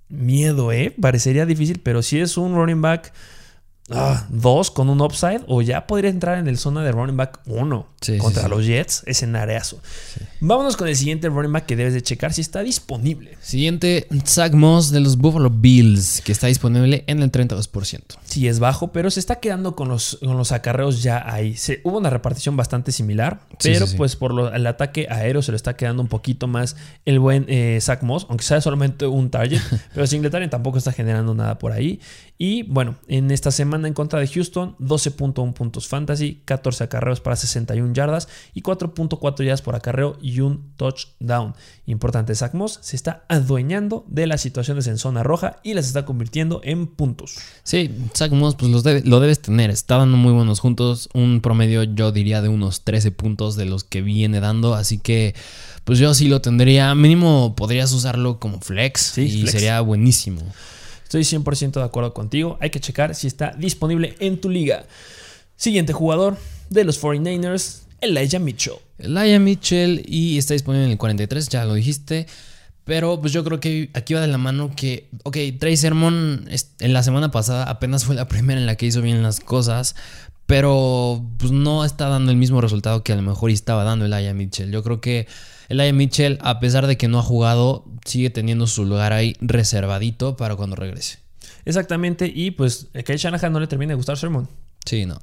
miedo, 0.09 0.71
¿eh? 0.71 0.93
Parecería 0.99 1.45
difícil, 1.45 1.79
pero 1.81 2.01
si 2.01 2.19
es 2.19 2.37
un 2.37 2.55
running 2.55 2.81
back 2.81 3.13
Ah, 3.93 4.25
dos 4.29 4.71
con 4.71 4.89
un 4.89 5.01
upside 5.01 5.41
o 5.47 5.61
ya 5.61 5.87
podría 5.87 6.09
entrar 6.09 6.37
en 6.37 6.47
el 6.47 6.57
zona 6.57 6.83
de 6.83 6.91
running 6.91 7.17
back 7.17 7.39
1 7.45 7.87
contra 8.19 8.47
los 8.47 8.65
Jets, 8.65 9.03
escenariazo. 9.05 9.79
Vámonos 10.39 10.75
con 10.75 10.87
el 10.87 10.95
siguiente 10.95 11.29
running 11.29 11.51
back 11.51 11.65
que 11.65 11.75
debes 11.75 11.93
de 11.93 12.01
checar 12.01 12.33
si 12.33 12.41
está 12.41 12.63
disponible. 12.63 13.37
Siguiente, 13.41 14.07
Zach 14.25 14.53
Moss 14.53 14.91
de 14.91 14.99
los 14.99 15.17
Buffalo 15.17 15.49
Bills, 15.49 16.21
que 16.21 16.31
está 16.31 16.47
disponible 16.47 17.03
en 17.07 17.21
el 17.21 17.31
32%. 17.31 18.01
Sí, 18.23 18.47
es 18.47 18.59
bajo, 18.59 18.91
pero 18.91 19.11
se 19.11 19.19
está 19.19 19.39
quedando 19.39 19.75
con 19.75 19.89
los, 19.89 20.17
con 20.23 20.37
los 20.37 20.51
acarreos 20.51 21.03
ya 21.03 21.23
ahí. 21.31 21.55
Se, 21.57 21.81
hubo 21.83 21.97
una 21.97 22.09
repartición 22.09 22.57
bastante 22.57 22.91
similar, 22.91 23.41
pero 23.61 23.85
pues 23.97 24.15
por 24.15 24.53
el 24.53 24.67
ataque 24.67 25.07
aéreo 25.09 25.41
se 25.41 25.51
le 25.51 25.57
está 25.57 25.75
quedando 25.75 26.01
un 26.01 26.07
poquito 26.07 26.47
más 26.47 26.75
el 27.05 27.19
buen 27.19 27.45
eh, 27.47 27.77
Zach 27.81 28.01
Moss, 28.01 28.25
aunque 28.29 28.43
sea 28.43 28.61
solamente 28.61 29.05
un 29.05 29.29
target, 29.29 29.61
pero 29.93 30.07
Singletary 30.07 30.49
tampoco 30.49 30.77
está 30.77 30.91
generando 30.91 31.35
nada 31.35 31.59
por 31.59 31.71
ahí. 31.71 31.99
Y 32.43 32.63
bueno, 32.63 32.95
en 33.07 33.29
esta 33.29 33.51
semana 33.51 33.87
en 33.87 33.93
contra 33.93 34.19
de 34.19 34.25
Houston, 34.25 34.75
12.1 34.79 35.53
puntos 35.53 35.87
fantasy, 35.87 36.41
14 36.45 36.85
acarreos 36.85 37.21
para 37.21 37.35
61 37.35 37.93
yardas 37.93 38.27
y 38.55 38.63
4.4 38.63 39.43
yardas 39.43 39.61
por 39.61 39.75
acarreo 39.75 40.17
y 40.23 40.39
un 40.39 40.73
touchdown. 40.75 41.53
Importante, 41.85 42.33
Zach 42.33 42.55
Moss 42.55 42.79
se 42.81 42.95
está 42.95 43.25
adueñando 43.29 44.05
de 44.07 44.25
las 44.25 44.41
situaciones 44.41 44.87
en 44.87 44.97
zona 44.97 45.21
roja 45.21 45.57
y 45.61 45.75
las 45.75 45.85
está 45.85 46.03
convirtiendo 46.03 46.61
en 46.63 46.87
puntos. 46.87 47.37
Sí, 47.61 47.91
Zach 48.17 48.31
Moss 48.31 48.55
pues 48.55 48.71
lo 49.05 49.19
debes 49.19 49.39
tener, 49.39 49.69
está 49.69 49.97
dando 49.97 50.17
muy 50.17 50.33
buenos 50.33 50.61
juntos, 50.61 51.09
un 51.13 51.41
promedio 51.41 51.83
yo 51.83 52.11
diría 52.11 52.41
de 52.41 52.49
unos 52.49 52.83
13 52.83 53.11
puntos 53.11 53.55
de 53.55 53.65
los 53.65 53.83
que 53.83 54.01
viene 54.01 54.39
dando, 54.39 54.73
así 54.73 54.97
que 54.97 55.35
pues 55.83 55.99
yo 55.99 56.11
sí 56.15 56.27
lo 56.27 56.41
tendría, 56.41 56.95
mínimo 56.95 57.55
podrías 57.55 57.93
usarlo 57.93 58.39
como 58.39 58.59
flex 58.61 59.19
y 59.19 59.45
sería 59.45 59.79
buenísimo. 59.81 60.41
Estoy 61.11 61.23
100% 61.23 61.73
de 61.73 61.83
acuerdo 61.83 62.13
contigo. 62.13 62.57
Hay 62.61 62.69
que 62.69 62.79
checar 62.79 63.15
si 63.15 63.27
está 63.27 63.51
disponible 63.57 64.15
en 64.19 64.39
tu 64.39 64.49
liga. 64.49 64.85
Siguiente 65.57 65.91
jugador 65.91 66.37
de 66.69 66.85
los 66.85 67.03
49ers, 67.03 67.81
Elijah 67.99 68.39
Mitchell. 68.39 68.75
Elijah 68.97 69.37
Mitchell 69.37 70.05
y 70.07 70.37
está 70.37 70.53
disponible 70.53 70.85
en 70.85 70.91
el 70.91 70.97
43, 70.97 71.49
ya 71.49 71.65
lo 71.65 71.73
dijiste. 71.73 72.27
Pero 72.85 73.19
pues 73.19 73.33
yo 73.33 73.43
creo 73.43 73.59
que 73.59 73.89
aquí 73.93 74.13
va 74.13 74.21
de 74.21 74.29
la 74.29 74.37
mano 74.37 74.71
que, 74.73 75.09
ok, 75.23 75.35
Trey 75.59 75.75
Sermon 75.75 76.47
en 76.79 76.93
la 76.93 77.03
semana 77.03 77.29
pasada 77.29 77.65
apenas 77.65 78.05
fue 78.05 78.15
la 78.15 78.29
primera 78.29 78.61
en 78.61 78.65
la 78.65 78.77
que 78.77 78.85
hizo 78.85 79.01
bien 79.01 79.21
las 79.21 79.41
cosas, 79.41 79.97
pero 80.45 81.25
pues 81.39 81.51
no 81.51 81.83
está 81.83 82.07
dando 82.07 82.31
el 82.31 82.37
mismo 82.37 82.61
resultado 82.61 83.03
que 83.03 83.11
a 83.11 83.17
lo 83.17 83.21
mejor 83.21 83.51
estaba 83.51 83.83
dando 83.83 84.05
el 84.05 84.13
Aya 84.13 84.33
Mitchell. 84.33 84.71
Yo 84.71 84.81
creo 84.81 85.01
que 85.01 85.27
el 85.71 85.79
Aya 85.79 85.93
Mitchell, 85.93 86.37
a 86.41 86.59
pesar 86.59 86.85
de 86.85 86.97
que 86.97 87.07
no 87.07 87.19
ha 87.19 87.23
jugado, 87.23 87.85
sigue 88.05 88.29
teniendo 88.29 88.67
su 88.67 88.85
lugar 88.85 89.13
ahí 89.13 89.37
reservadito 89.39 90.35
para 90.35 90.57
cuando 90.57 90.75
regrese. 90.75 91.19
Exactamente, 91.63 92.29
y 92.33 92.51
pues 92.51 92.89
que 93.05 93.13
a 93.13 93.15
Shanahan 93.15 93.53
no 93.53 93.59
le 93.59 93.67
termina 93.67 93.91
de 93.91 93.95
gustar 93.95 94.17
Sermon. 94.17 94.49
Sí, 94.85 95.05
no. 95.05 95.19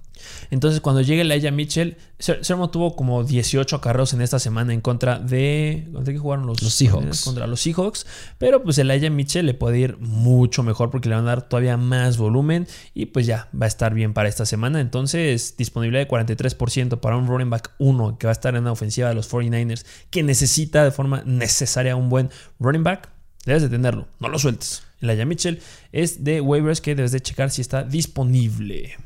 Entonces, 0.50 0.80
cuando 0.80 1.00
llegue 1.00 1.22
Elijah 1.22 1.50
Mitchell, 1.50 1.96
Sermon 2.18 2.70
tuvo 2.70 2.96
como 2.96 3.24
18 3.24 3.80
carreros 3.80 4.12
en 4.12 4.20
esta 4.20 4.38
semana 4.38 4.72
en 4.72 4.80
contra 4.80 5.18
de. 5.18 5.88
¿Contra 5.92 6.12
qué 6.12 6.18
jugaron 6.18 6.46
los, 6.46 6.62
los 6.62 6.74
Seahawks? 6.74 7.24
Contra 7.24 7.46
los 7.46 7.60
Seahawks. 7.60 8.06
Pero 8.38 8.62
pues 8.62 8.78
Elijah 8.78 9.10
Mitchell 9.10 9.46
le 9.46 9.54
puede 9.54 9.78
ir 9.78 9.98
mucho 9.98 10.62
mejor 10.62 10.90
porque 10.90 11.08
le 11.08 11.14
van 11.14 11.24
a 11.26 11.28
dar 11.28 11.48
todavía 11.48 11.76
más 11.76 12.16
volumen 12.16 12.66
y 12.94 13.06
pues 13.06 13.26
ya 13.26 13.48
va 13.60 13.66
a 13.66 13.68
estar 13.68 13.94
bien 13.94 14.14
para 14.14 14.28
esta 14.28 14.46
semana. 14.46 14.80
Entonces, 14.80 15.56
disponibilidad 15.56 16.04
de 16.04 16.08
43% 16.08 16.98
para 17.00 17.16
un 17.16 17.26
running 17.26 17.50
back 17.50 17.72
1 17.78 18.18
que 18.18 18.26
va 18.26 18.30
a 18.30 18.32
estar 18.32 18.56
en 18.56 18.64
la 18.64 18.72
ofensiva 18.72 19.08
de 19.08 19.14
los 19.14 19.30
49ers 19.30 19.84
que 20.10 20.22
necesita 20.22 20.84
de 20.84 20.90
forma 20.90 21.22
necesaria 21.24 21.96
un 21.96 22.08
buen 22.08 22.30
running 22.58 22.84
back. 22.84 23.17
Debes 23.48 23.62
de 23.62 23.70
tenerlo, 23.70 24.06
no 24.20 24.28
lo 24.28 24.38
sueltes. 24.38 24.82
Elijah 25.00 25.24
Mitchell 25.24 25.58
es 25.90 26.22
de 26.22 26.42
waivers 26.42 26.82
que 26.82 26.94
debes 26.94 27.12
de 27.12 27.20
checar 27.20 27.50
si 27.50 27.62
está 27.62 27.82
disponible. 27.82 28.98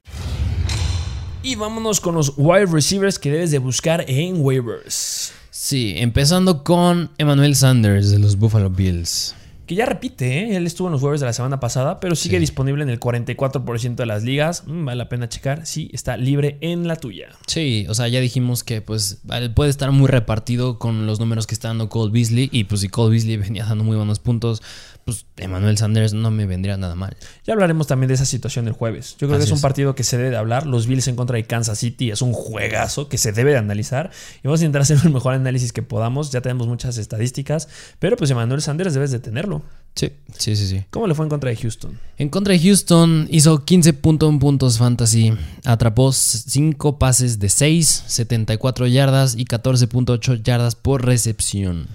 Y 1.45 1.55
vámonos 1.55 2.01
con 2.01 2.17
los 2.17 2.33
wide 2.37 2.67
receivers 2.67 3.21
que 3.21 3.31
debes 3.31 3.53
de 3.53 3.59
buscar 3.59 4.05
en 4.09 4.45
waivers. 4.45 5.33
Sí, 5.53 5.95
empezando 5.97 6.65
con 6.65 7.13
Emmanuel 7.19 7.55
Sanders 7.55 8.11
de 8.11 8.19
los 8.19 8.37
Buffalo 8.37 8.69
Bills. 8.69 9.37
Que 9.73 9.77
ya 9.77 9.87
repite, 9.87 10.41
¿eh? 10.41 10.57
él 10.57 10.67
estuvo 10.67 10.89
en 10.89 10.93
los 10.93 11.03
waivers 11.03 11.23
de 11.23 11.27
la 11.29 11.33
semana 11.33 11.59
pasada, 11.59 11.99
pero 11.99 12.15
sigue 12.15 12.39
disponible 12.39 12.83
en 12.83 12.91
el 12.91 13.01
44% 13.01 13.95
de 13.95 14.05
las 14.05 14.23
ligas. 14.23 14.65
Mm, 14.67 14.85
vale 14.85 14.99
la 14.99 15.09
pena 15.09 15.31
checar 15.31 15.65
si 15.65 15.89
está 15.95 16.19
libre 16.19 16.59
en 16.61 16.87
la 16.87 16.97
tuya. 16.97 17.31
Sí, 17.47 17.87
o 17.89 17.95
sea, 17.95 18.07
ya 18.09 18.21
dijimos 18.21 18.65
que 18.65 18.83
pues 18.83 19.23
puede 19.55 19.71
estar 19.71 19.91
muy 19.91 20.09
repartido 20.09 20.79
con 20.79 21.07
los 21.07 21.21
números 21.21 21.47
que 21.47 21.55
está 21.55 21.69
dando 21.69 21.89
Cole 21.89 22.13
Beasley. 22.13 22.51
Y 22.53 22.65
pues 22.65 22.83
si 22.83 22.91
Cole 22.91 23.13
Beasley 23.13 23.39
venía 23.39 23.65
dando 23.65 23.83
muy 23.83 23.97
buenos 23.97 24.19
puntos, 24.19 24.61
pues 25.05 25.27
Emmanuel 25.37 25.77
Sanders 25.79 26.13
no 26.13 26.31
me 26.31 26.47
vendría 26.47 26.77
nada 26.77 26.95
mal. 26.95 27.17
Ya 27.45 27.55
hablaremos 27.55 27.87
también 27.87 28.09
de 28.09 28.15
esa 28.15 28.25
situación 28.25 28.69
el 28.69 28.73
jueves. 28.73 29.17
Yo 29.19 29.27
creo 29.27 29.39
que 29.39 29.45
es 29.45 29.51
un 29.51 29.61
partido 29.61 29.95
que 29.95 30.05
se 30.05 30.17
debe 30.17 30.31
de 30.31 30.37
hablar. 30.37 30.67
Los 30.67 30.87
Bills 30.87 31.09
en 31.09 31.17
contra 31.17 31.37
de 31.37 31.45
Kansas 31.45 31.79
City 31.79 32.11
es 32.11 32.23
un 32.23 32.33
juegazo 32.33 33.09
que 33.09 33.19
se 33.19 33.33
debe 33.33 33.51
de 33.53 33.59
analizar. 33.59 34.11
Y 34.43 34.47
vamos 34.47 34.61
a 34.61 34.65
intentar 34.65 34.83
hacer 34.83 34.99
el 35.05 35.11
mejor 35.11 35.35
análisis 35.35 35.73
que 35.73 35.83
podamos. 35.83 36.31
Ya 36.31 36.41
tenemos 36.41 36.69
muchas 36.69 36.99
estadísticas. 36.99 37.69
Pero 37.99 38.17
pues 38.17 38.31
Emmanuel 38.31 38.63
Sanders 38.63 38.95
debes 38.95 39.11
de 39.11 39.19
tenerlo. 39.19 39.63
Sí, 39.95 40.13
sí, 40.39 40.57
sí, 40.57 40.69
sí. 40.69 40.85
¿Cómo 40.91 41.07
le 41.07 41.15
fue 41.15 41.25
en 41.27 41.31
contra 41.31 41.51
de 41.51 41.57
Houston? 41.57 41.99
En 42.17 42.29
contra 42.29 42.55
de 42.55 42.61
Houston 42.61 43.27
hizo 43.31 43.65
15.1 43.65 44.39
puntos 44.39 44.79
fantasy. 44.79 45.35
Atrapó 45.65 46.13
5 46.13 46.99
pases 46.99 47.39
de 47.41 47.49
6, 47.49 48.05
74 48.07 48.87
yardas 48.87 49.35
y 49.37 49.45
14.8 49.45 50.43
yardas 50.43 50.77
por 50.77 51.05
recepción 51.05 51.89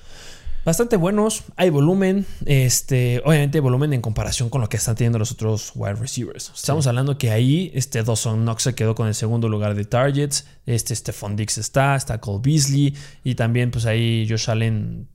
bastante 0.68 0.98
buenos. 0.98 1.46
Hay 1.56 1.70
volumen. 1.70 2.26
Este, 2.46 3.22
obviamente, 3.24 3.62
volumen 3.62 3.94
en 3.94 4.02
comparación 4.02 4.50
con 4.50 4.60
lo 4.60 4.68
que 4.68 4.76
están 4.76 4.96
teniendo 4.96 5.18
los 5.18 5.32
otros 5.32 5.72
wide 5.76 5.94
receivers. 5.96 6.52
Estamos 6.54 6.88
hablando 6.88 7.18
que 7.18 7.32
ahí 7.32 7.72
este 7.74 8.04
Dawson 8.04 8.42
Knox 8.42 8.64
se 8.64 8.76
quedó 8.76 8.94
con 8.94 9.08
el 9.08 9.16
segundo 9.16 9.48
lugar 9.48 9.76
de 9.76 9.86
targets. 9.86 10.46
Este 10.66 10.94
Stephon 10.94 11.38
Dix 11.38 11.58
está, 11.58 11.96
está 11.96 12.20
Cole 12.20 12.42
Beasley. 12.44 12.94
Y 13.24 13.36
también, 13.36 13.72
pues 13.72 13.86
ahí 13.86 14.28
Josh 14.30 14.50
Allen 14.50 15.08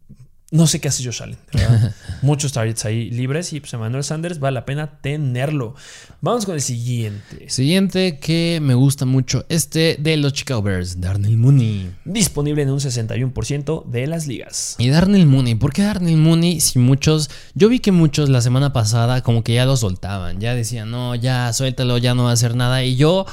no 0.52 0.66
sé 0.66 0.80
qué 0.80 0.88
hace 0.88 1.02
Josh 1.02 1.22
Allen. 1.22 1.38
Muchos 2.22 2.52
targets 2.52 2.84
ahí 2.84 3.10
libres 3.10 3.52
y 3.54 3.60
pues 3.60 3.72
Emmanuel 3.72 4.04
Sanders 4.04 4.38
vale 4.38 4.54
la 4.56 4.66
pena 4.66 4.98
tenerlo. 5.00 5.74
Vamos 6.20 6.44
con 6.44 6.54
el 6.54 6.60
siguiente. 6.60 7.48
Siguiente 7.48 8.18
que 8.18 8.60
me 8.62 8.74
gusta 8.74 9.06
mucho, 9.06 9.46
este 9.48 9.96
de 9.98 10.18
los 10.18 10.34
Chicago 10.34 10.60
Bears, 10.60 11.00
Darnell 11.00 11.38
Mooney. 11.38 11.90
Disponible 12.04 12.62
en 12.62 12.70
un 12.70 12.80
61% 12.80 13.86
de 13.86 14.06
las 14.06 14.26
ligas. 14.26 14.76
Y 14.78 14.90
Darnell 14.90 15.26
Mooney, 15.26 15.54
¿por 15.54 15.72
qué 15.72 15.82
Darnell 15.82 16.18
Mooney 16.18 16.60
si 16.60 16.78
muchos, 16.78 17.30
yo 17.54 17.70
vi 17.70 17.80
que 17.80 17.90
muchos 17.90 18.28
la 18.28 18.42
semana 18.42 18.74
pasada 18.74 19.22
como 19.22 19.42
que 19.42 19.54
ya 19.54 19.64
lo 19.64 19.78
soltaban, 19.78 20.38
ya 20.38 20.54
decían, 20.54 20.90
no, 20.90 21.14
ya 21.14 21.50
suéltalo, 21.54 21.96
ya 21.96 22.14
no 22.14 22.24
va 22.24 22.30
a 22.30 22.34
hacer 22.34 22.56
nada. 22.56 22.84
Y 22.84 22.96
yo 22.96 23.24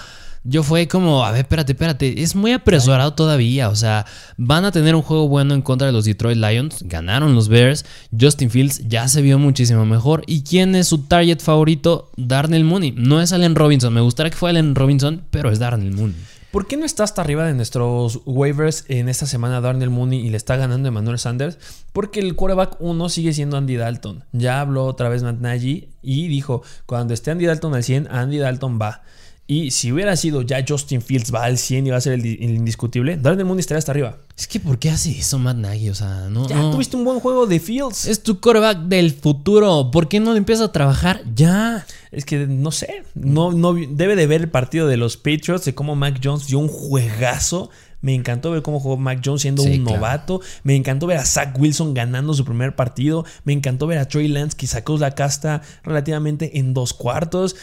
yo 0.43 0.63
fue 0.63 0.87
como, 0.87 1.25
a 1.25 1.31
ver, 1.31 1.41
espérate, 1.41 1.73
espérate, 1.73 2.21
es 2.21 2.35
muy 2.35 2.51
apresurado 2.53 3.13
todavía, 3.13 3.69
o 3.69 3.75
sea, 3.75 4.05
van 4.37 4.65
a 4.65 4.71
tener 4.71 4.95
un 4.95 5.01
juego 5.01 5.27
bueno 5.27 5.53
en 5.53 5.61
contra 5.61 5.87
de 5.87 5.93
los 5.93 6.05
Detroit 6.05 6.37
Lions, 6.37 6.83
ganaron 6.83 7.35
los 7.35 7.49
Bears, 7.49 7.85
Justin 8.19 8.49
Fields 8.49 8.87
ya 8.87 9.07
se 9.07 9.21
vio 9.21 9.39
muchísimo 9.39 9.85
mejor, 9.85 10.23
¿y 10.27 10.43
quién 10.43 10.75
es 10.75 10.87
su 10.87 10.99
target 10.99 11.39
favorito? 11.39 12.11
Darnell 12.17 12.63
Mooney, 12.63 12.93
no 12.95 13.21
es 13.21 13.33
Allen 13.33 13.55
Robinson, 13.55 13.93
me 13.93 14.01
gustaría 14.01 14.31
que 14.31 14.37
fuera 14.37 14.59
Allen 14.59 14.75
Robinson, 14.75 15.23
pero 15.29 15.51
es 15.51 15.59
Darnell 15.59 15.93
Mooney. 15.93 16.15
¿Por 16.51 16.65
qué 16.65 16.77
no 16.77 16.85
está 16.85 17.03
hasta 17.03 17.21
arriba 17.21 17.45
de 17.45 17.53
nuestros 17.53 18.21
waivers 18.25 18.85
en 18.87 19.07
esta 19.07 19.27
semana 19.27 19.61
Darnell 19.61 19.91
Mooney 19.91 20.25
y 20.25 20.31
le 20.31 20.37
está 20.37 20.55
ganando 20.55 20.87
Emmanuel 20.87 21.19
Sanders? 21.19 21.59
Porque 21.93 22.19
el 22.21 22.35
quarterback 22.35 22.77
1 22.79 23.09
sigue 23.09 23.33
siendo 23.33 23.55
Andy 23.55 23.75
Dalton. 23.75 24.23
Ya 24.31 24.59
habló 24.59 24.85
otra 24.85 25.09
vez 25.09 25.21
Matt 25.21 25.41
Nagy 25.41 25.89
y 26.01 26.27
dijo, 26.27 26.63
cuando 26.87 27.13
esté 27.13 27.29
Andy 27.29 27.45
Dalton 27.45 27.75
al 27.75 27.83
100, 27.83 28.07
Andy 28.09 28.39
Dalton 28.39 28.79
va. 28.81 29.03
Y 29.51 29.71
si 29.71 29.91
hubiera 29.91 30.15
sido 30.15 30.43
ya 30.43 30.63
Justin 30.65 31.01
Fields 31.01 31.33
va 31.33 31.45
al 31.45 31.57
100 31.57 31.87
y 31.87 31.89
va 31.89 31.97
a 31.97 32.01
ser 32.01 32.13
el, 32.13 32.23
indiscutible, 32.23 33.17
Darnell 33.17 33.47
Mooney 33.47 33.61
estaría 33.61 33.79
hasta 33.79 33.91
arriba. 33.91 34.19
Es 34.37 34.47
que 34.47 34.59
¿por 34.59 34.77
qué 34.77 34.91
hace 34.91 35.09
eso 35.09 35.39
Matt 35.39 35.57
Nagy? 35.57 35.89
O 35.89 35.95
sea, 35.95 36.27
no. 36.29 36.47
Ya 36.47 36.69
tuviste 36.69 36.95
un 36.95 37.03
buen 37.03 37.19
juego 37.19 37.47
de 37.47 37.59
Fields. 37.59 38.05
Es 38.05 38.21
tu 38.21 38.39
coreback 38.39 38.81
del 38.81 39.11
futuro. 39.11 39.89
¿Por 39.89 40.07
qué 40.07 40.19
no 40.19 40.33
le 40.33 40.37
empiezas 40.37 40.67
a 40.67 40.71
trabajar 40.71 41.23
ya? 41.33 41.83
Es 42.11 42.25
que 42.25 42.45
no 42.45 42.69
sé. 42.71 43.01
No, 43.15 43.51
no 43.51 43.73
debe 43.73 44.15
de 44.15 44.27
ver 44.27 44.41
el 44.41 44.51
partido 44.51 44.85
de 44.85 44.97
los 44.97 45.17
Patriots 45.17 45.65
de 45.65 45.73
cómo 45.73 45.95
Mac 45.95 46.21
Jones 46.23 46.45
dio 46.45 46.59
un 46.59 46.67
juegazo. 46.67 47.71
Me 48.01 48.13
encantó 48.13 48.51
ver 48.51 48.61
cómo 48.61 48.79
jugó 48.79 48.97
Mac 48.97 49.19
Jones 49.25 49.41
siendo 49.41 49.63
un 49.63 49.83
novato. 49.83 50.41
Me 50.61 50.75
encantó 50.75 51.07
ver 51.07 51.17
a 51.17 51.25
Zach 51.25 51.57
Wilson 51.59 51.95
ganando 51.95 52.35
su 52.35 52.45
primer 52.45 52.75
partido. 52.75 53.25
Me 53.45 53.53
encantó 53.53 53.87
ver 53.87 53.97
a 53.97 54.07
Trey 54.07 54.27
Lance 54.27 54.55
que 54.55 54.67
sacó 54.67 54.95
la 54.99 55.15
casta 55.15 55.63
relativamente 55.83 56.59
en 56.59 56.75
dos 56.75 56.93
cuartos. 56.93 57.55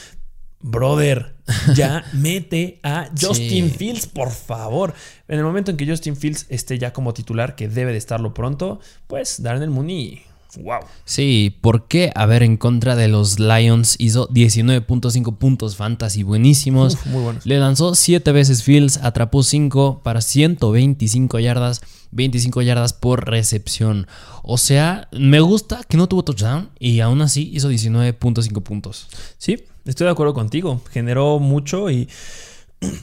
Brother, 0.60 1.36
ya 1.74 2.04
mete 2.12 2.80
a 2.82 3.08
Justin 3.18 3.70
Fields, 3.70 4.06
por 4.06 4.30
favor. 4.30 4.94
En 5.28 5.38
el 5.38 5.44
momento 5.44 5.70
en 5.70 5.76
que 5.76 5.86
Justin 5.86 6.16
Fields 6.16 6.46
esté 6.48 6.78
ya 6.78 6.92
como 6.92 7.14
titular, 7.14 7.54
que 7.54 7.68
debe 7.68 7.92
de 7.92 7.98
estarlo 7.98 8.34
pronto, 8.34 8.80
pues 9.06 9.42
Darnell 9.42 9.70
Mooney. 9.70 10.22
Wow. 10.58 10.80
Sí, 11.04 11.56
¿por 11.60 11.86
qué? 11.86 12.12
A 12.14 12.26
ver, 12.26 12.42
en 12.42 12.56
contra 12.56 12.96
de 12.96 13.08
los 13.08 13.38
Lions 13.38 13.96
hizo 13.98 14.28
19.5 14.28 15.36
puntos 15.36 15.76
fantasy 15.76 16.22
buenísimos. 16.22 17.04
muy 17.06 17.22
buenos. 17.22 17.44
Le 17.44 17.58
lanzó 17.58 17.94
7 17.94 18.32
veces 18.32 18.62
Fields, 18.62 18.98
atrapó 19.02 19.42
5 19.42 20.00
para 20.02 20.20
125 20.20 21.38
yardas, 21.40 21.82
25 22.12 22.62
yardas 22.62 22.92
por 22.94 23.28
recepción. 23.28 24.06
O 24.42 24.56
sea, 24.56 25.08
me 25.12 25.40
gusta 25.40 25.80
que 25.88 25.96
no 25.96 26.08
tuvo 26.08 26.24
touchdown 26.24 26.70
y 26.78 27.00
aún 27.00 27.20
así 27.20 27.50
hizo 27.52 27.70
19.5 27.70 28.62
puntos. 28.62 29.08
Sí, 29.36 29.64
Estoy 29.86 30.06
de 30.06 30.10
acuerdo 30.10 30.34
contigo. 30.34 30.80
Generó 30.90 31.38
mucho 31.38 31.90
y 31.90 32.08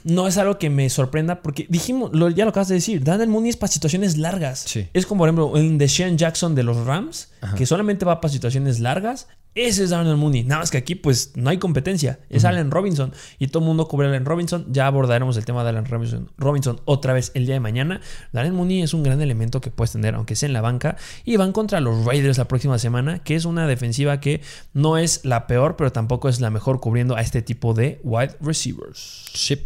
no 0.04 0.28
es 0.28 0.38
algo 0.38 0.58
que 0.60 0.70
me 0.70 0.90
sorprenda 0.90 1.42
porque 1.42 1.66
dijimos, 1.70 2.12
ya 2.36 2.44
lo 2.46 2.50
acabas 2.50 2.68
de 2.68 2.76
decir, 2.76 3.04
Daniel 3.04 3.30
Mooney 3.30 3.50
es 3.50 3.58
para 3.58 3.72
situaciones 3.72 4.18
largas. 4.18 4.66
Es 4.94 5.06
como 5.06 5.20
por 5.20 5.30
ejemplo 5.30 5.58
el 5.58 5.78
de 5.78 5.88
Sean 5.88 6.18
Jackson 6.18 6.56
de 6.56 6.64
los 6.64 6.86
Rams, 6.86 7.30
que 7.58 7.66
solamente 7.66 8.06
va 8.06 8.22
para 8.22 8.32
situaciones 8.32 8.80
largas 8.80 9.28
ese 9.56 9.84
es 9.84 9.92
Darnell 9.92 10.18
Mooney. 10.18 10.44
Nada 10.44 10.62
más 10.62 10.72
que 10.72 10.78
aquí, 10.78 10.96
pues, 10.96 11.34
no 11.36 11.50
hay 11.50 11.58
competencia. 11.58 12.20
Es 12.30 12.44
Allen 12.44 12.72
Robinson. 12.72 13.14
Y 13.40 13.48
todo 13.48 13.60
el 13.60 13.68
mundo 13.68 13.88
cubre 13.88 14.08
a 14.08 14.10
Allen 14.10 14.26
Robinson. 14.26 14.66
Ya 14.70 14.88
abordaremos 14.88 15.38
el 15.38 15.46
tema 15.46 15.64
de 15.64 15.70
Allen 15.70 15.86
Robinson, 15.86 16.32
Robinson 16.38 16.82
otra 16.86 17.14
vez 17.14 17.32
el 17.36 17.46
día 17.46 17.54
de 17.54 17.60
mañana. 17.60 18.02
Darnell 18.32 18.54
Mooney 18.54 18.82
es 18.82 18.94
un 18.94 19.04
gran 19.04 19.22
elemento 19.22 19.62
que 19.62 19.70
puedes 19.70 19.92
tener, 19.92 20.16
aunque 20.16 20.36
sea 20.36 20.48
en 20.48 20.54
la 20.54 20.62
banca. 20.62 20.98
Y 21.24 21.38
van 21.38 21.52
contra 21.52 21.80
los 21.80 22.06
Raiders 22.06 22.38
la 22.38 22.48
próxima 22.48 22.80
semana, 22.80 23.20
que 23.20 23.36
es 23.36 23.46
una 23.46 23.68
defensiva 23.68 24.20
que 24.20 24.42
no 24.74 24.98
es 24.98 25.24
la 25.24 25.46
peor, 25.46 25.76
pero 25.76 25.92
tampoco 25.92 26.30
es 26.30 26.42
la 26.42 26.50
mejor 26.50 26.80
cubriendo 26.80 27.16
a 27.16 27.22
este 27.22 27.42
tipo 27.42 27.74
de 27.74 28.00
wide 28.04 28.36
receivers. 28.42 29.26
Sí. 29.34 29.60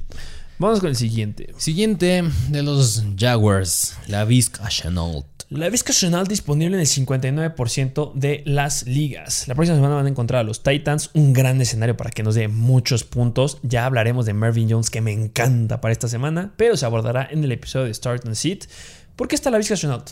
Vamos 0.60 0.80
con 0.80 0.90
el 0.90 0.96
siguiente. 0.96 1.54
Siguiente 1.58 2.24
de 2.50 2.64
los 2.64 3.04
Jaguars, 3.16 3.96
la 4.08 4.26
Vizca 4.26 4.68
Chenault. 4.70 5.37
La 5.50 5.70
Vizca 5.70 5.94
disponible 6.28 6.76
en 6.76 6.82
el 6.82 6.88
59% 6.88 8.12
de 8.16 8.44
las 8.46 8.86
ligas. 8.86 9.48
La 9.48 9.56
próxima 9.56 9.78
semana 9.78 9.96
van 9.96 10.06
a 10.06 10.10
encontrar 10.10 10.42
a 10.42 10.44
los 10.44 10.62
Titans, 10.62 11.10
un 11.14 11.32
gran 11.32 11.62
escenario 11.62 11.96
para 11.96 12.10
que 12.10 12.22
nos 12.22 12.36
dé 12.36 12.50
muchos 12.50 13.06
puntos. 13.06 13.58
Ya 13.64 13.86
hablaremos 13.86 14.26
de 14.26 14.34
Mervyn 14.34 14.70
Jones, 14.70 14.90
que 14.90 15.00
me 15.00 15.14
encanta 15.14 15.80
para 15.80 15.94
esta 15.94 16.10
semana, 16.10 16.52
pero 16.58 16.76
se 16.76 16.86
abordará 16.86 17.30
en 17.32 17.46
el 17.46 17.54
episodio 17.54 17.86
de 17.86 17.94
Start 17.94 18.26
and 18.26 18.36
Sit. 18.36 18.66
¿Por 19.16 19.30
qué 19.30 19.36
está 19.36 19.50
la 19.50 19.58
Vizca 19.58 19.78
Chenault? 19.78 20.12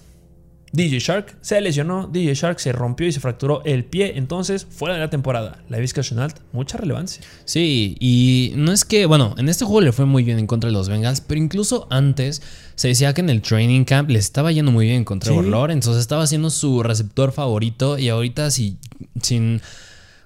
DJ 0.76 1.00
Shark 1.00 1.38
se 1.42 1.60
lesionó, 1.62 2.08
DJ 2.08 2.34
Shark 2.34 2.60
se 2.60 2.72
rompió 2.72 3.08
y 3.08 3.12
se 3.12 3.20
fracturó 3.20 3.64
el 3.66 3.86
pie, 3.86 4.14
entonces 4.18 4.66
fuera 4.70 4.96
de 4.96 5.00
la 5.00 5.10
temporada. 5.10 5.64
La 5.70 5.80
Vizca 5.80 6.02
Chenault, 6.02 6.38
mucha 6.52 6.78
relevancia. 6.78 7.24
Sí, 7.46 7.96
y 8.00 8.54
no 8.56 8.72
es 8.72 8.86
que, 8.86 9.06
bueno, 9.06 9.36
en 9.38 9.50
este 9.50 9.66
juego 9.66 9.82
le 9.82 9.92
fue 9.92 10.06
muy 10.06 10.24
bien 10.24 10.40
en 10.40 10.48
contra 10.48 10.70
de 10.70 10.74
los 10.74 10.90
Bengals, 10.90 11.22
pero 11.22 11.40
incluso 11.40 11.88
antes 11.90 12.42
se 12.76 12.90
decía 12.90 13.14
que 13.14 13.22
en 13.22 13.30
el 13.30 13.42
training 13.42 13.86
camp 13.86 14.10
le 14.10 14.20
estaba 14.20 14.52
yendo 14.52 14.72
muy 14.72 14.86
bien 14.86 15.06
contra 15.06 15.32
¿Sí? 15.32 15.38
entonces 15.40 15.98
estaba 15.98 16.28
siendo 16.28 16.50
su 16.50 16.84
receptor 16.84 17.32
favorito 17.32 17.98
y 17.98 18.10
ahorita 18.10 18.52
si, 18.52 18.78
sin 19.22 19.62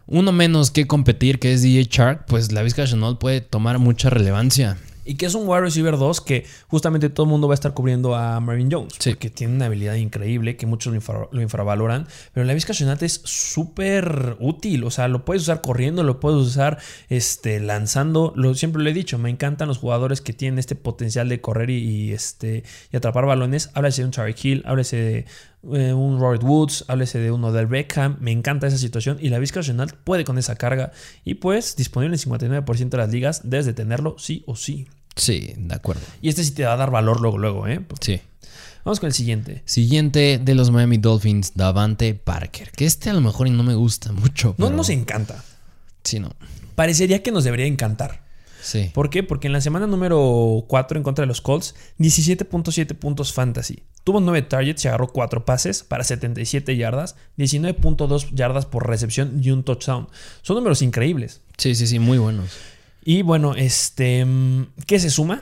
uno 0.07 0.31
menos 0.31 0.71
que 0.71 0.87
competir, 0.87 1.39
que 1.39 1.53
es 1.53 1.61
DJ 1.61 1.83
Shark, 1.83 2.25
pues 2.25 2.51
la 2.51 2.63
Vizca 2.63 2.85
Chenault 2.85 3.19
puede 3.19 3.41
tomar 3.41 3.77
mucha 3.77 4.09
relevancia. 4.09 4.77
Y 5.09 5.15
que 5.15 5.25
es 5.25 5.33
un 5.35 5.47
wide 5.47 5.61
receiver 5.61 5.97
2 5.97 6.21
que 6.21 6.45
justamente 6.67 7.09
todo 7.09 7.25
el 7.25 7.29
mundo 7.31 7.47
va 7.47 7.53
a 7.53 7.55
estar 7.55 7.73
cubriendo 7.73 8.15
a 8.15 8.39
Marvin 8.39 8.69
Jones. 8.71 8.93
Sí. 8.99 9.09
Porque 9.11 9.29
tiene 9.29 9.55
una 9.55 9.65
habilidad 9.65 9.95
increíble 9.95 10.55
que 10.55 10.65
muchos 10.67 10.93
lo, 10.93 10.99
infra- 10.99 11.27
lo 11.31 11.41
infravaloran. 11.41 12.07
Pero 12.33 12.45
la 12.45 12.53
Vizca 12.53 12.73
Chenault 12.73 13.01
es 13.03 13.21
súper 13.25 14.37
útil. 14.39 14.83
O 14.83 14.91
sea, 14.91 15.07
lo 15.07 15.25
puedes 15.25 15.43
usar 15.43 15.61
corriendo, 15.61 16.03
lo 16.03 16.19
puedes 16.19 16.39
usar 16.39 16.77
este, 17.09 17.59
lanzando. 17.59 18.33
Lo, 18.35 18.53
siempre 18.55 18.81
lo 18.83 18.89
he 18.89 18.93
dicho, 18.93 19.17
me 19.17 19.29
encantan 19.29 19.67
los 19.67 19.77
jugadores 19.79 20.21
que 20.21 20.33
tienen 20.33 20.59
este 20.59 20.75
potencial 20.75 21.27
de 21.29 21.41
correr 21.41 21.69
y, 21.71 21.77
y, 21.79 22.11
este, 22.13 22.63
y 22.91 22.97
atrapar 22.97 23.25
balones. 23.25 23.71
Háblese 23.73 24.01
de 24.03 24.05
un 24.05 24.11
Tyreek 24.11 24.45
Hill, 24.45 24.63
háblese 24.65 24.95
de 24.97 25.25
eh, 25.73 25.93
un 25.93 26.19
Robert 26.19 26.43
Woods, 26.43 26.85
háblese 26.87 27.19
de 27.19 27.31
uno 27.31 27.51
del 27.51 27.65
Beckham. 27.67 28.17
Me 28.21 28.31
encanta 28.31 28.67
esa 28.67 28.77
situación. 28.77 29.17
Y 29.19 29.29
la 29.29 29.39
Vizca 29.39 29.61
Chenault 29.61 29.93
puede 29.95 30.23
con 30.23 30.37
esa 30.37 30.55
carga. 30.55 30.91
Y 31.25 31.35
pues 31.35 31.75
disponible 31.75 32.15
en 32.15 32.21
59% 32.21 32.89
de 32.89 32.97
las 32.97 33.09
ligas. 33.09 33.41
Debes 33.49 33.65
de 33.65 33.73
tenerlo 33.73 34.15
sí 34.19 34.43
o 34.45 34.55
sí. 34.55 34.87
Sí, 35.19 35.53
de 35.57 35.75
acuerdo. 35.75 36.01
Y 36.21 36.29
este 36.29 36.43
sí 36.43 36.51
te 36.51 36.63
va 36.63 36.73
a 36.73 36.77
dar 36.77 36.91
valor 36.91 37.21
luego, 37.21 37.37
luego, 37.37 37.67
¿eh? 37.67 37.81
Sí. 38.01 38.21
Vamos 38.85 38.99
con 38.99 39.07
el 39.07 39.13
siguiente. 39.13 39.61
Siguiente 39.65 40.39
de 40.41 40.55
los 40.55 40.71
Miami 40.71 40.97
Dolphins, 40.97 41.53
Davante 41.55 42.13
Parker. 42.13 42.71
Que 42.71 42.85
este 42.85 43.09
a 43.09 43.13
lo 43.13 43.21
mejor 43.21 43.49
no 43.49 43.63
me 43.63 43.75
gusta 43.75 44.11
mucho. 44.13 44.55
No 44.57 44.69
nos 44.69 44.89
encanta. 44.89 45.43
Sí, 46.03 46.19
no. 46.19 46.35
Parecería 46.75 47.21
que 47.21 47.31
nos 47.31 47.43
debería 47.43 47.65
encantar. 47.65 48.23
Sí. 48.61 48.89
¿Por 48.93 49.09
qué? 49.09 49.21
Porque 49.23 49.47
en 49.47 49.53
la 49.53 49.61
semana 49.61 49.87
número 49.87 50.65
4 50.67 50.97
en 50.97 51.03
contra 51.03 51.23
de 51.23 51.27
los 51.27 51.41
Colts, 51.41 51.75
17.7 51.99 52.95
puntos 52.95 53.33
fantasy. 53.33 53.83
Tuvo 54.03 54.21
9 54.21 54.41
targets 54.43 54.85
y 54.85 54.87
agarró 54.87 55.09
4 55.09 55.45
pases 55.45 55.83
para 55.83 56.03
77 56.03 56.75
yardas, 56.75 57.15
19.2 57.37 58.33
yardas 58.33 58.65
por 58.65 58.87
recepción 58.87 59.39
y 59.43 59.51
un 59.51 59.63
touchdown. 59.63 60.07
Son 60.41 60.55
números 60.55 60.81
increíbles. 60.81 61.41
Sí, 61.57 61.75
sí, 61.75 61.85
sí, 61.85 61.99
muy 61.99 62.17
buenos. 62.17 62.49
Y 63.03 63.21
bueno, 63.21 63.55
este, 63.55 64.25
mm, 64.25 64.67
¿qué 64.85 64.99
se 64.99 65.09
suma? 65.09 65.41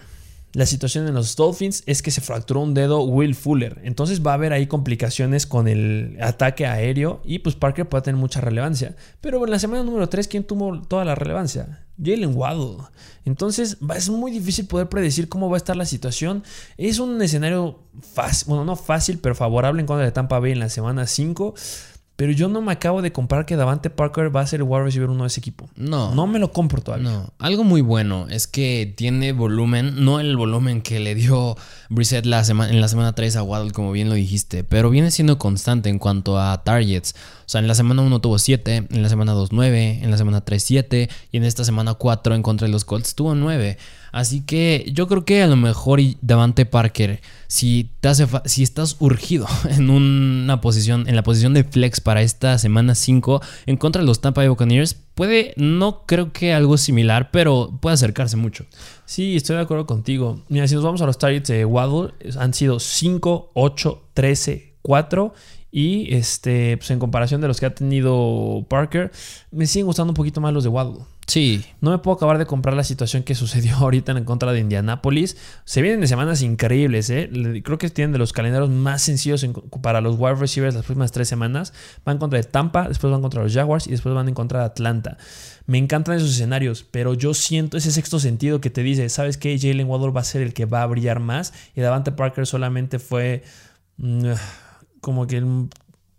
La 0.54 0.66
situación 0.66 1.08
en 1.08 1.14
los 1.14 1.36
Dolphins 1.36 1.84
es 1.86 2.02
que 2.02 2.10
se 2.10 2.22
fracturó 2.22 2.62
un 2.62 2.74
dedo 2.74 3.04
Will 3.04 3.36
Fuller. 3.36 3.80
Entonces 3.84 4.26
va 4.26 4.32
a 4.32 4.34
haber 4.36 4.54
ahí 4.54 4.66
complicaciones 4.66 5.46
con 5.46 5.68
el 5.68 6.18
ataque 6.20 6.66
aéreo 6.66 7.22
y 7.24 7.40
pues 7.40 7.56
Parker 7.56 7.88
puede 7.88 8.04
tener 8.04 8.20
mucha 8.20 8.42
relevancia. 8.42 8.96
Pero 9.22 9.44
en 9.44 9.52
la 9.52 9.60
semana 9.60 9.84
número 9.84 10.10
3, 10.10 10.28
¿quién 10.28 10.44
tuvo 10.44 10.82
toda 10.82 11.06
la 11.06 11.16
relevancia? 11.16 11.86
Jalen 12.04 12.36
Waddle. 12.36 12.86
Entonces 13.26 13.78
es 13.96 14.10
muy 14.10 14.32
difícil 14.32 14.66
poder 14.66 14.88
predecir 14.88 15.30
cómo 15.30 15.50
va 15.50 15.58
a 15.58 15.60
estar 15.60 15.76
la 15.76 15.86
situación. 15.86 16.44
Es 16.78 17.00
un 17.00 17.22
escenario 17.22 17.80
fácil, 18.14 18.48
bueno, 18.48 18.66
no 18.66 18.76
fácil, 18.76 19.20
pero 19.20 19.36
favorable 19.36 19.82
en 19.82 19.86
contra 19.86 20.06
de 20.06 20.12
Tampa 20.12 20.40
Bay 20.40 20.54
en 20.54 20.60
la 20.60 20.70
semana 20.70 21.06
5. 21.06 21.54
Pero 22.18 22.32
yo 22.32 22.50
no 22.50 22.62
me 22.64 22.72
acabo 22.72 23.04
de 23.04 23.12
comprar 23.12 23.46
que 23.46 23.56
Davante 23.56 23.92
Parker 23.92 24.36
va 24.36 24.42
a 24.42 24.48
ser 24.48 24.62
el 24.62 24.64
wide 24.64 24.86
receiver 24.86 25.10
uno 25.12 25.24
de 25.24 25.28
ese 25.28 25.40
equipo. 25.40 25.70
No. 25.76 26.16
No 26.16 26.26
me 26.26 26.40
lo 26.40 26.52
compro 26.52 26.82
todavía. 26.82 27.10
No, 27.10 27.34
algo 27.38 27.64
muy 27.64 27.82
bueno 27.82 28.26
es 28.30 28.48
que 28.48 28.92
tiene 28.98 29.34
volumen, 29.34 30.04
no 30.04 30.20
el 30.20 30.36
volumen 30.36 30.82
que 30.82 31.00
le 31.00 31.14
dio 31.14 31.56
Brissett 31.90 32.26
la 32.26 32.42
en 32.42 32.82
la 32.82 32.88
semana 32.88 33.14
3 33.14 33.36
a 33.38 33.44
Waddle, 33.44 33.72
como 33.72 33.92
bien 33.92 34.10
lo 34.10 34.16
dijiste, 34.16 34.64
pero 34.64 34.90
viene 34.90 35.12
siendo 35.12 35.38
constante 35.38 35.90
en 35.90 36.00
cuanto 36.00 36.40
a 36.40 36.64
targets. 36.64 37.16
O 37.46 37.50
sea, 37.50 37.60
en 37.60 37.68
la 37.68 37.76
semana 37.76 38.02
1 38.02 38.20
tuvo 38.20 38.40
7, 38.40 38.88
en 38.90 39.04
la 39.04 39.10
semana 39.10 39.32
2 39.34 39.52
9, 39.52 40.00
en 40.04 40.12
la 40.12 40.18
semana 40.18 40.42
3 40.42 40.62
7 40.62 41.10
y 41.32 41.38
en 41.38 41.44
esta 41.44 41.64
semana 41.64 41.94
4 41.94 42.36
en 42.36 42.44
contra 42.44 42.68
de 42.68 42.72
los 42.72 42.86
Colts 42.86 43.16
tuvo 43.16 43.36
9. 43.36 43.78
Así 44.12 44.42
que 44.42 44.90
yo 44.94 45.08
creo 45.08 45.26
que 45.26 45.44
a 45.44 45.48
lo 45.48 45.56
mejor 45.56 46.00
Davante 46.22 46.66
Parker, 46.66 47.22
si 47.48 47.92
te 48.02 48.10
hace 48.10 48.28
si 48.46 48.64
estás 48.64 48.98
urgido 49.00 49.48
en 49.70 49.90
una 49.90 50.62
posición 50.62 51.08
en 51.08 51.16
la 51.16 51.24
posición 51.24 51.54
de 51.54 51.64
flex 51.64 52.02
para 52.02 52.22
esta 52.22 52.58
semana 52.58 52.96
5 52.96 53.42
en 53.66 53.78
contra 53.78 54.02
de 54.02 54.08
los 54.08 54.22
Tampa 54.22 54.42
Bay 54.42 54.50
Buccaneers, 54.50 54.98
puede 55.18 55.56
no 55.58 56.04
creo 56.06 56.32
que 56.32 56.54
algo 56.54 56.78
similar, 56.78 57.32
pero 57.32 57.76
puede 57.82 57.96
acercarse 57.96 58.38
mucho. 58.38 58.68
Sí, 59.06 59.36
estoy 59.36 59.56
de 59.56 59.64
acuerdo 59.64 59.88
contigo. 59.88 60.44
Mira, 60.48 60.68
si 60.68 60.76
nos 60.76 60.84
vamos 60.84 61.02
a 61.02 61.08
los 61.08 61.18
targets 61.18 61.50
de 61.50 61.66
Waddle, 61.66 62.14
han 62.38 62.54
sido 62.54 62.80
5, 62.80 63.52
8, 63.56 64.04
13, 64.14 64.76
4. 64.84 65.34
Y 65.72 66.14
este, 66.14 66.78
pues 66.78 66.92
en 66.92 67.00
comparación 67.00 67.42
de 67.42 67.48
los 67.48 67.60
que 67.60 67.66
ha 67.66 67.74
tenido 67.74 68.64
Parker, 68.70 69.12
me 69.52 69.66
siguen 69.66 69.88
gustando 69.88 70.12
un 70.12 70.16
poquito 70.16 70.40
más 70.40 70.54
los 70.54 70.64
de 70.64 70.70
Waddle. 70.70 71.04
Sí, 71.30 71.66
No 71.82 71.92
me 71.92 71.98
puedo 71.98 72.16
acabar 72.16 72.38
de 72.38 72.46
comprar 72.46 72.74
la 72.74 72.86
situación 72.86 73.24
que 73.24 73.36
sucedió 73.36 73.76
ahorita 73.80 74.14
en 74.14 74.24
contra 74.24 74.54
de 74.54 74.60
Indianapolis. 74.62 75.36
Se 75.66 75.82
vienen 75.82 76.00
de 76.00 76.08
semanas 76.08 76.42
increíbles, 76.42 77.10
¿eh? 77.10 77.30
Creo 77.66 77.78
que 77.78 77.90
tienen 77.90 78.14
de 78.14 78.18
los 78.18 78.32
calendarios 78.32 78.70
más 78.72 79.02
sencillos 79.02 79.44
en- 79.44 79.52
para 79.54 80.00
los 80.00 80.16
wide 80.18 80.36
receivers 80.36 80.74
las 80.74 80.86
próximas 80.86 81.12
tres 81.12 81.28
semanas. 81.28 81.74
Van 82.06 82.18
contra 82.18 82.40
el 82.40 82.48
Tampa, 82.48 82.88
después 82.88 83.12
van 83.12 83.22
contra 83.22 83.44
los 83.44 83.54
Jaguars 83.54 83.88
y 83.88 83.92
después 83.92 84.16
van 84.16 84.30
en 84.30 84.34
contra 84.36 84.60
de 84.60 84.66
Atlanta. 84.68 85.18
Me 85.66 85.78
encantan 85.78 86.16
esos 86.16 86.30
escenarios, 86.32 86.86
pero 86.90 87.14
yo 87.14 87.34
siento 87.34 87.76
ese 87.76 87.92
sexto 87.92 88.20
sentido 88.20 88.62
que 88.62 88.70
te 88.70 88.82
dice, 88.82 89.10
¿sabes 89.10 89.38
qué? 89.38 89.60
Jalen 89.60 89.88
Waddle 89.88 90.12
va 90.12 90.22
a 90.22 90.24
ser 90.24 90.42
el 90.42 90.54
que 90.54 90.66
va 90.66 90.82
a 90.82 90.86
brillar 90.88 91.20
más 91.20 91.54
y 91.76 91.82
Davante 91.82 92.14
Parker 92.14 92.48
solamente 92.48 93.00
fue 93.00 93.44
mm, 93.98 94.32
como 95.02 95.28
que 95.28 95.40
un 95.44 95.70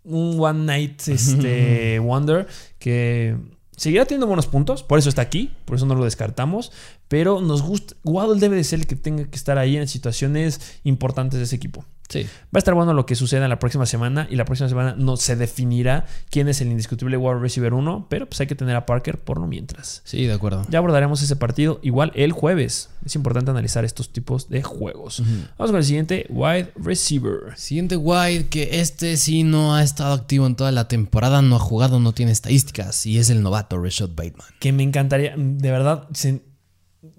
un 0.04 0.36
one 0.38 0.64
night 0.64 1.02
este, 1.08 1.98
wonder 2.02 2.46
que 2.78 3.36
seguirá 3.78 4.04
teniendo 4.04 4.26
buenos 4.26 4.48
puntos, 4.48 4.82
por 4.82 4.98
eso 4.98 5.08
está 5.08 5.22
aquí, 5.22 5.54
por 5.64 5.76
eso 5.76 5.86
no 5.86 5.94
lo 5.94 6.04
descartamos, 6.04 6.72
pero 7.06 7.40
nos 7.40 7.62
gusta, 7.62 7.94
Waddle 8.04 8.40
debe 8.40 8.56
de 8.56 8.64
ser 8.64 8.80
el 8.80 8.86
que 8.86 8.96
tenga 8.96 9.24
que 9.24 9.36
estar 9.36 9.56
ahí 9.56 9.76
en 9.76 9.86
situaciones 9.86 10.80
importantes 10.82 11.38
de 11.38 11.44
ese 11.44 11.56
equipo. 11.56 11.84
Sí. 12.08 12.22
Va 12.24 12.56
a 12.56 12.58
estar 12.58 12.74
bueno 12.74 12.92
lo 12.94 13.06
que 13.06 13.14
suceda 13.14 13.44
en 13.44 13.50
la 13.50 13.58
próxima 13.58 13.86
semana 13.86 14.26
y 14.30 14.36
la 14.36 14.44
próxima 14.44 14.68
semana 14.68 14.94
no 14.96 15.16
se 15.16 15.36
definirá 15.36 16.06
quién 16.30 16.48
es 16.48 16.60
el 16.60 16.68
indiscutible 16.68 17.16
wide 17.16 17.38
receiver 17.40 17.74
1, 17.74 18.06
pero 18.08 18.26
pues 18.26 18.40
hay 18.40 18.46
que 18.46 18.54
tener 18.54 18.76
a 18.76 18.86
Parker 18.86 19.18
por 19.18 19.38
lo 19.38 19.46
mientras. 19.46 20.02
Sí, 20.04 20.26
de 20.26 20.32
acuerdo. 20.32 20.64
Ya 20.70 20.78
abordaremos 20.78 21.22
ese 21.22 21.36
partido 21.36 21.80
igual 21.82 22.12
el 22.14 22.32
jueves. 22.32 22.90
Es 23.04 23.14
importante 23.14 23.50
analizar 23.50 23.84
estos 23.84 24.12
tipos 24.12 24.48
de 24.48 24.62
juegos. 24.62 25.22
Vamos 25.58 25.70
con 25.70 25.76
el 25.76 25.84
siguiente 25.84 26.26
wide 26.30 26.72
receiver. 26.76 27.56
Siguiente 27.56 27.96
wide, 27.96 28.48
que 28.48 28.80
este 28.80 29.16
sí 29.16 29.44
no 29.44 29.74
ha 29.74 29.82
estado 29.82 30.14
activo 30.14 30.46
en 30.46 30.56
toda 30.56 30.72
la 30.72 30.88
temporada, 30.88 31.40
no 31.42 31.56
ha 31.56 31.60
jugado, 31.60 32.00
no 32.00 32.12
tiene 32.12 32.32
estadísticas, 32.32 33.06
y 33.06 33.18
es 33.18 33.30
el 33.30 33.42
novato 33.42 33.78
Rashad 33.82 34.10
Bateman. 34.10 34.46
que 34.60 34.72
me 34.72 34.82
encantaría, 34.82 35.34
de 35.36 35.70
verdad, 35.70 36.08
se- 36.12 36.42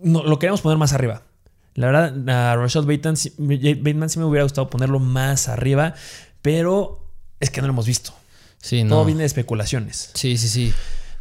no, 0.04 0.23
lo 0.23 0.38
queremos 0.39 0.62
poner 0.62 0.78
más 0.78 0.93
arriba. 0.93 1.23
La 1.75 1.88
verdad, 1.88 2.29
a 2.51 2.55
Rashad 2.55 2.84
Bateman, 2.86 3.15
sí- 3.17 3.34
Bateman 3.38 4.10
sí 4.10 4.19
me 4.19 4.25
hubiera 4.25 4.43
gustado 4.43 4.69
ponerlo 4.69 4.99
más 4.99 5.47
arriba, 5.47 5.93
pero 6.41 7.05
es 7.39 7.49
que 7.49 7.62
no 7.62 7.67
lo 7.67 7.73
hemos 7.73 7.86
visto. 7.88 8.13
Sí, 8.62 8.84
Todo 8.88 8.99
no. 8.99 9.05
viene 9.05 9.21
de 9.21 9.27
especulaciones. 9.27 10.12
Sí, 10.13 10.38
sí, 10.38 10.47
sí. 10.49 10.73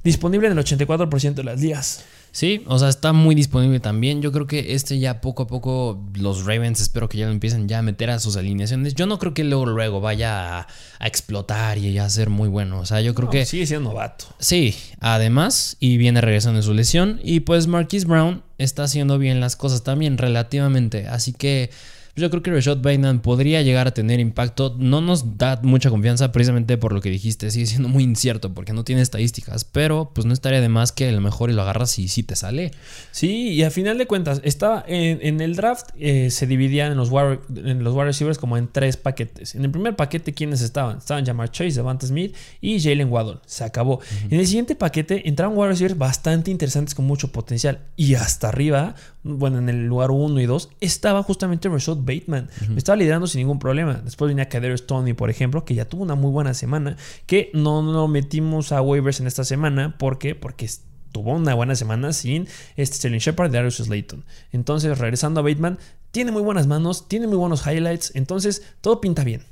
Disponible 0.02 0.48
en 0.48 0.58
el 0.58 0.64
84% 0.64 1.34
de 1.34 1.44
las 1.44 1.60
ligas. 1.60 2.04
Sí, 2.38 2.62
o 2.68 2.78
sea, 2.78 2.88
está 2.88 3.12
muy 3.12 3.34
disponible 3.34 3.80
también. 3.80 4.22
Yo 4.22 4.30
creo 4.30 4.46
que 4.46 4.72
este 4.74 5.00
ya 5.00 5.20
poco 5.20 5.42
a 5.42 5.46
poco 5.48 6.00
los 6.14 6.44
Ravens 6.46 6.80
espero 6.80 7.08
que 7.08 7.18
ya 7.18 7.26
lo 7.26 7.32
empiecen 7.32 7.66
ya 7.66 7.80
a 7.80 7.82
meter 7.82 8.10
a 8.10 8.20
sus 8.20 8.36
alineaciones. 8.36 8.94
Yo 8.94 9.06
no 9.06 9.18
creo 9.18 9.34
que 9.34 9.42
luego 9.42 9.66
luego 9.66 10.00
vaya 10.00 10.60
a, 10.60 10.66
a 11.00 11.06
explotar 11.08 11.78
y 11.78 11.98
a 11.98 12.08
ser 12.08 12.30
muy 12.30 12.48
bueno. 12.48 12.78
O 12.78 12.86
sea, 12.86 13.00
yo 13.00 13.12
creo 13.12 13.26
No, 13.26 13.32
que 13.32 13.44
sigue 13.44 13.66
siendo 13.66 13.90
novato. 13.90 14.26
sí, 14.38 14.76
además 15.00 15.76
y 15.80 15.96
viene 15.96 16.20
regresando 16.20 16.58
de 16.58 16.62
su 16.62 16.74
lesión 16.74 17.18
y 17.24 17.40
pues 17.40 17.66
Marquise 17.66 18.06
Brown 18.06 18.44
está 18.56 18.84
haciendo 18.84 19.18
bien 19.18 19.40
las 19.40 19.56
cosas 19.56 19.82
también 19.82 20.16
relativamente, 20.16 21.08
así 21.08 21.32
que 21.32 21.70
yo 22.18 22.30
creo 22.30 22.42
que 22.42 22.50
Rashad 22.50 22.78
Bateman 22.78 23.20
podría 23.20 23.62
llegar 23.62 23.86
a 23.86 23.92
tener 23.92 24.20
impacto. 24.20 24.76
No 24.78 25.00
nos 25.00 25.38
da 25.38 25.60
mucha 25.62 25.90
confianza 25.90 26.32
precisamente 26.32 26.76
por 26.78 26.92
lo 26.92 27.00
que 27.00 27.10
dijiste. 27.10 27.50
Sigue 27.50 27.66
siendo 27.66 27.88
muy 27.88 28.04
incierto 28.04 28.54
porque 28.54 28.72
no 28.72 28.84
tiene 28.84 29.02
estadísticas. 29.02 29.64
Pero 29.64 30.12
pues 30.14 30.26
no 30.26 30.32
estaría 30.32 30.60
de 30.60 30.68
más 30.68 30.92
que 30.92 31.08
a 31.08 31.12
lo 31.12 31.20
mejor 31.20 31.50
y 31.50 31.52
lo 31.54 31.62
agarras 31.62 31.98
y 31.98 32.08
sí 32.08 32.22
te 32.22 32.36
sale. 32.36 32.72
Sí, 33.10 33.50
y 33.50 33.62
a 33.62 33.70
final 33.70 33.98
de 33.98 34.06
cuentas, 34.06 34.40
estaba 34.44 34.84
en, 34.86 35.18
en 35.22 35.40
el 35.40 35.56
draft 35.56 35.90
eh, 35.98 36.30
se 36.30 36.46
dividían 36.46 36.92
en 36.92 36.98
los, 36.98 37.10
wide, 37.10 37.40
en 37.54 37.82
los 37.84 37.94
wide 37.94 38.06
receivers 38.06 38.38
como 38.38 38.56
en 38.56 38.68
tres 38.68 38.96
paquetes. 38.96 39.54
En 39.54 39.64
el 39.64 39.70
primer 39.70 39.96
paquete, 39.96 40.32
¿quiénes 40.32 40.60
estaban? 40.60 40.98
Estaban 40.98 41.24
Jamar 41.24 41.50
Chase, 41.50 41.72
Devante 41.72 42.06
Smith 42.06 42.34
y 42.60 42.80
Jalen 42.80 43.10
Waddle. 43.10 43.38
Se 43.46 43.64
acabó. 43.64 44.00
En 44.30 44.38
el 44.38 44.46
siguiente 44.46 44.74
paquete 44.74 45.28
entraron 45.28 45.56
wide 45.56 45.68
receivers 45.68 45.98
bastante 45.98 46.50
interesantes 46.50 46.94
con 46.94 47.06
mucho 47.06 47.32
potencial. 47.32 47.80
Y 47.96 48.14
hasta 48.14 48.48
arriba, 48.48 48.94
bueno, 49.22 49.58
en 49.58 49.68
el 49.68 49.86
lugar 49.86 50.10
1 50.10 50.40
y 50.40 50.46
2, 50.46 50.70
estaba 50.80 51.22
justamente 51.22 51.68
Rashad 51.68 51.98
Bateman. 52.08 52.48
Me 52.68 52.78
estaba 52.78 52.96
liderando 52.96 53.26
sin 53.26 53.40
ningún 53.40 53.58
problema. 53.58 53.94
Después 53.94 54.28
venía 54.28 54.48
Kadarius 54.48 54.86
Tony, 54.86 55.12
por 55.12 55.30
ejemplo, 55.30 55.64
que 55.64 55.74
ya 55.74 55.84
tuvo 55.84 56.02
una 56.02 56.14
muy 56.14 56.30
buena 56.30 56.54
semana, 56.54 56.96
que 57.26 57.50
no 57.54 57.82
lo 57.82 58.08
metimos 58.08 58.72
a 58.72 58.82
waivers 58.82 59.20
en 59.20 59.26
esta 59.26 59.44
semana. 59.44 59.96
¿Por 59.98 60.18
qué? 60.18 60.34
Porque 60.34 60.68
tuvo 61.12 61.34
una 61.34 61.54
buena 61.54 61.74
semana 61.74 62.12
sin 62.12 62.48
este 62.76 62.96
Sterling 62.96 63.18
Shepard 63.18 63.50
y 63.50 63.52
Darius 63.52 63.76
Slayton. 63.76 64.24
Entonces, 64.52 64.98
regresando 64.98 65.40
a 65.40 65.42
Bateman, 65.42 65.78
tiene 66.10 66.32
muy 66.32 66.42
buenas 66.42 66.66
manos, 66.66 67.08
tiene 67.08 67.26
muy 67.26 67.36
buenos 67.36 67.66
highlights, 67.66 68.12
entonces 68.14 68.62
todo 68.80 69.00
pinta 69.00 69.24
bien. 69.24 69.42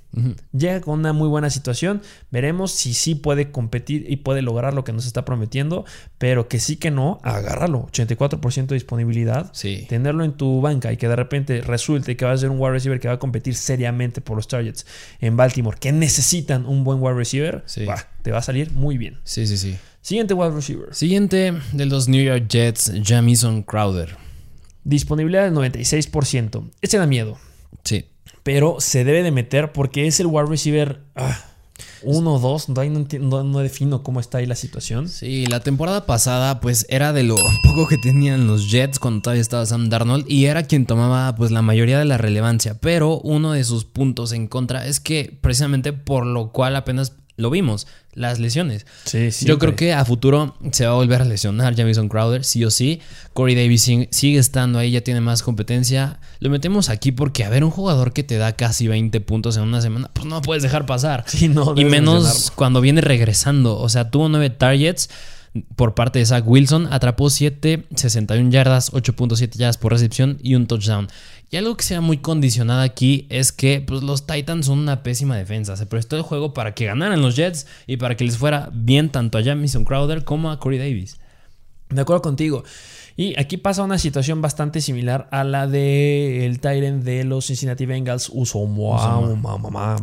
Llega 0.56 0.80
con 0.80 0.98
una 1.00 1.12
muy 1.12 1.28
buena 1.28 1.50
situación, 1.50 2.00
veremos 2.30 2.72
si 2.72 2.94
sí 2.94 3.14
puede 3.14 3.50
competir 3.50 4.06
y 4.08 4.16
puede 4.16 4.40
lograr 4.40 4.72
lo 4.72 4.82
que 4.82 4.92
nos 4.94 5.04
está 5.06 5.26
prometiendo, 5.26 5.84
pero 6.16 6.48
que 6.48 6.58
sí 6.58 6.76
que 6.76 6.90
no, 6.90 7.20
agárralo, 7.22 7.86
84% 7.92 8.66
de 8.68 8.74
disponibilidad, 8.76 9.50
Sí. 9.52 9.84
tenerlo 9.88 10.24
en 10.24 10.32
tu 10.32 10.62
banca 10.62 10.90
y 10.92 10.96
que 10.96 11.08
de 11.08 11.16
repente 11.16 11.60
resulte 11.60 12.16
que 12.16 12.24
va 12.24 12.32
a 12.32 12.36
ser 12.38 12.48
un 12.50 12.58
wide 12.58 12.72
receiver 12.72 12.98
que 12.98 13.08
va 13.08 13.14
a 13.14 13.18
competir 13.18 13.54
seriamente 13.54 14.20
por 14.22 14.36
los 14.36 14.48
targets 14.48 14.86
en 15.20 15.36
Baltimore, 15.36 15.76
que 15.78 15.92
necesitan 15.92 16.64
un 16.64 16.82
buen 16.82 16.98
wide 17.02 17.14
receiver, 17.14 17.62
Sí. 17.66 17.84
bah, 17.84 18.08
te 18.22 18.30
va 18.32 18.38
a 18.38 18.42
salir 18.42 18.72
muy 18.72 18.96
bien. 18.96 19.18
Sí, 19.24 19.46
sí, 19.46 19.58
sí. 19.58 19.76
Siguiente 20.00 20.32
wide 20.34 20.50
receiver. 20.54 20.94
Siguiente 20.94 21.52
de 21.72 21.84
los 21.86 22.08
New 22.08 22.24
York 22.24 22.46
Jets, 22.48 22.92
Jamison 23.04 23.62
Crowder. 23.62 24.16
Disponibilidad 24.84 25.44
del 25.44 25.52
96%. 25.52 26.70
Este 26.80 26.96
da 26.96 27.06
miedo. 27.06 27.36
Sí. 27.84 28.06
Pero 28.46 28.76
se 28.78 29.02
debe 29.02 29.24
de 29.24 29.32
meter 29.32 29.72
porque 29.72 30.06
es 30.06 30.20
el 30.20 30.28
wide 30.28 30.46
receiver 30.46 31.00
1 32.04 32.32
o 32.32 32.38
2. 32.38 32.68
No, 32.68 33.42
no, 33.42 33.58
defino 33.58 34.04
cómo 34.04 34.20
está 34.20 34.38
ahí 34.38 34.46
la 34.46 34.54
situación. 34.54 35.08
Sí, 35.08 35.46
la 35.46 35.58
temporada 35.58 36.06
pasada 36.06 36.60
pues 36.60 36.86
era 36.88 37.12
de 37.12 37.24
lo 37.24 37.34
poco 37.64 37.88
que 37.88 37.98
tenían 37.98 38.46
los 38.46 38.70
Jets 38.70 39.00
cuando 39.00 39.22
todavía 39.22 39.40
estaba 39.42 39.66
Sam 39.66 39.88
Darnold 39.88 40.30
y 40.30 40.44
era 40.44 40.62
quien 40.62 40.86
tomaba 40.86 41.34
pues 41.34 41.50
la 41.50 41.60
mayoría 41.60 41.98
de 41.98 42.04
la 42.04 42.18
relevancia. 42.18 42.78
Pero 42.78 43.18
uno 43.18 43.50
de 43.50 43.64
sus 43.64 43.84
puntos 43.84 44.30
en 44.30 44.46
contra 44.46 44.86
es 44.86 45.00
que 45.00 45.36
precisamente 45.40 45.92
por 45.92 46.24
lo 46.24 46.52
cual 46.52 46.76
apenas 46.76 47.14
lo 47.34 47.50
vimos, 47.50 47.88
las 48.16 48.40
lesiones. 48.40 48.86
Sí, 49.04 49.30
sí. 49.30 49.44
Yo 49.44 49.58
creo 49.58 49.76
que 49.76 49.92
a 49.92 50.04
futuro 50.04 50.56
se 50.72 50.86
va 50.86 50.92
a 50.92 50.94
volver 50.94 51.22
a 51.22 51.24
lesionar 51.24 51.76
Jamison 51.76 52.08
Crowder, 52.08 52.44
sí 52.44 52.64
o 52.64 52.70
sí. 52.70 53.00
Corey 53.34 53.54
Davis 53.54 53.82
sigue 54.10 54.38
estando 54.38 54.78
ahí, 54.78 54.90
ya 54.90 55.02
tiene 55.02 55.20
más 55.20 55.42
competencia. 55.42 56.18
Lo 56.40 56.50
metemos 56.50 56.88
aquí 56.88 57.12
porque, 57.12 57.44
a 57.44 57.50
ver, 57.50 57.62
un 57.62 57.70
jugador 57.70 58.12
que 58.12 58.24
te 58.24 58.38
da 58.38 58.52
casi 58.52 58.88
20 58.88 59.20
puntos 59.20 59.56
en 59.58 59.64
una 59.64 59.80
semana, 59.80 60.10
pues 60.14 60.26
no 60.26 60.40
puedes 60.42 60.62
dejar 60.62 60.86
pasar. 60.86 61.24
Sí, 61.26 61.48
no, 61.48 61.74
y 61.76 61.84
menos 61.84 62.50
cuando 62.54 62.80
viene 62.80 63.02
regresando. 63.02 63.78
O 63.78 63.88
sea, 63.88 64.10
tuvo 64.10 64.28
9 64.28 64.50
targets 64.50 65.10
por 65.76 65.94
parte 65.94 66.18
de 66.18 66.26
Zach 66.26 66.44
Wilson, 66.46 66.88
atrapó 66.92 67.30
7, 67.30 67.86
61 67.94 68.50
yardas, 68.50 68.92
8.7 68.92 69.56
yardas 69.56 69.78
por 69.78 69.92
recepción 69.92 70.38
y 70.42 70.54
un 70.54 70.66
touchdown. 70.66 71.08
Y 71.50 71.56
algo 71.56 71.76
que 71.76 71.84
sea 71.84 72.00
muy 72.00 72.18
condicionado 72.18 72.80
aquí 72.80 73.26
es 73.30 73.52
que 73.52 73.80
pues, 73.80 74.02
los 74.02 74.26
Titans 74.26 74.66
son 74.66 74.78
una 74.80 75.02
pésima 75.02 75.36
defensa. 75.36 75.76
Se 75.76 75.86
prestó 75.86 76.16
el 76.16 76.22
juego 76.22 76.52
para 76.52 76.74
que 76.74 76.86
ganaran 76.86 77.22
los 77.22 77.36
Jets 77.36 77.66
y 77.86 77.98
para 77.98 78.16
que 78.16 78.24
les 78.24 78.36
fuera 78.36 78.70
bien 78.72 79.10
tanto 79.10 79.38
a 79.38 79.42
Jamison 79.44 79.84
Crowder 79.84 80.24
como 80.24 80.50
a 80.50 80.58
Corey 80.58 80.78
Davis. 80.78 81.18
De 81.88 82.00
acuerdo 82.00 82.20
contigo. 82.20 82.64
Y 83.18 83.38
aquí 83.40 83.56
pasa 83.56 83.82
una 83.82 83.96
situación 83.96 84.42
bastante 84.42 84.82
similar 84.82 85.26
a 85.30 85.42
la 85.42 85.66
del 85.66 86.60
Tyrant 86.60 87.02
de 87.02 87.24
los 87.24 87.46
Cincinnati 87.46 87.86
Bengals, 87.86 88.30
Uso 88.30 88.58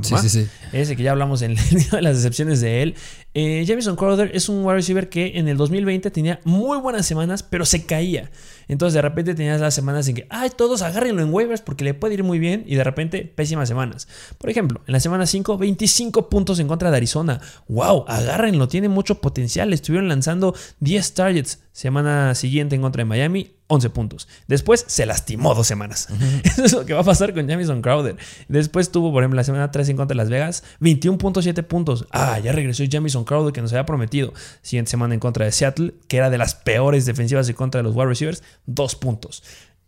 Sí, 0.01 0.15
sí, 0.21 0.29
sí. 0.29 0.47
Ese 0.71 0.95
que 0.95 1.03
ya 1.03 1.12
hablamos 1.12 1.43
en 1.43 1.56
las 2.01 2.15
decepciones 2.15 2.60
de 2.62 2.82
él. 2.82 2.95
Eh, 3.36 3.63
Jamison 3.67 3.96
Crowder 3.96 4.30
es 4.34 4.48
un 4.48 4.63
wide 4.63 4.76
receiver 4.76 5.10
que 5.10 5.39
en 5.39 5.48
el 5.48 5.58
2020 5.58 6.12
tenía 6.12 6.39
muy 6.43 6.78
buenas 6.78 7.06
semanas, 7.06 7.41
pero 7.41 7.65
se 7.65 7.86
caía. 7.86 8.32
Entonces 8.67 8.93
de 8.93 9.02
repente 9.02 9.34
tenías 9.34 9.60
las 9.60 9.74
semanas 9.74 10.08
en 10.08 10.15
que, 10.15 10.28
ay, 10.30 10.52
todos 10.56 10.82
agárrenlo 10.84 11.22
en 11.24 11.34
waivers 11.34 11.62
porque 11.62 11.84
le 11.84 11.93
puede 11.93 12.13
ir 12.13 12.24
muy 12.24 12.38
bien 12.38 12.63
y 12.67 12.76
de 12.76 12.84
repente 12.84 13.24
pésimas 13.26 13.67
semanas. 13.67 14.08
Por 14.38 14.50
ejemplo, 14.50 14.82
en 14.86 14.93
la 14.93 15.00
semana 15.00 15.26
5, 15.26 15.58
25 15.58 16.30
puntos 16.30 16.60
en 16.60 16.67
contra 16.67 16.91
de 16.91 16.98
Arizona. 16.98 17.41
¡Wow! 17.67 18.06
Agárrenlo, 18.08 18.67
tiene 18.67 18.88
mucho 18.88 19.19
potencial. 19.19 19.74
Estuvieron 19.74 20.08
lanzando 20.08 20.56
10 20.80 21.13
targets. 21.13 21.60
Semana 21.72 22.36
siguiente 22.36 22.76
en 22.76 22.84
contra 22.84 23.02
de 23.02 23.06
Miami, 23.06 23.52
11 23.73 23.89
puntos. 23.89 24.27
Después 24.47 24.86
se 24.88 25.05
lastimó 25.05 25.55
dos 25.55 25.67
semanas. 25.67 26.07
Eso 26.43 26.63
es 26.63 26.73
lo 26.73 26.86
que 26.86 26.93
va 26.93 27.01
a 27.01 27.03
pasar 27.03 27.33
con 27.33 27.47
Jamison 27.47 27.81
Crowder. 27.81 28.17
Después 28.47 28.91
tuvo, 28.91 29.12
por 29.12 29.23
ejemplo, 29.23 29.38
la 29.38 29.43
semana 29.43 29.71
3 29.71 29.89
en 29.89 29.97
contra 29.97 30.13
de 30.13 30.17
Las 30.17 30.29
Vegas, 30.29 30.63
21.7 30.81 31.63
puntos. 31.63 32.07
Ah, 32.12 32.39
ya 32.39 32.51
regresó 32.51 32.83
Jamison 32.89 33.25
Crowder 33.25 33.53
que 33.53 33.62
nos 33.62 33.71
había 33.73 33.86
prometido. 33.86 34.33
Siguiente 34.62 34.91
semana 34.91 35.13
en 35.13 35.19
contra 35.19 35.45
de 35.45 35.51
Seattle, 35.51 35.93
que 36.07 36.17
era 36.17 36.29
de 36.29 36.38
las 36.38 36.55
peores 36.55 37.05
defensivas 37.05 37.47
en 37.49 37.55
contra 37.55 37.79
de 37.79 37.83
los 37.83 37.95
wide 37.95 38.07
receivers, 38.07 38.43
2 38.65 38.95
puntos. 38.95 39.43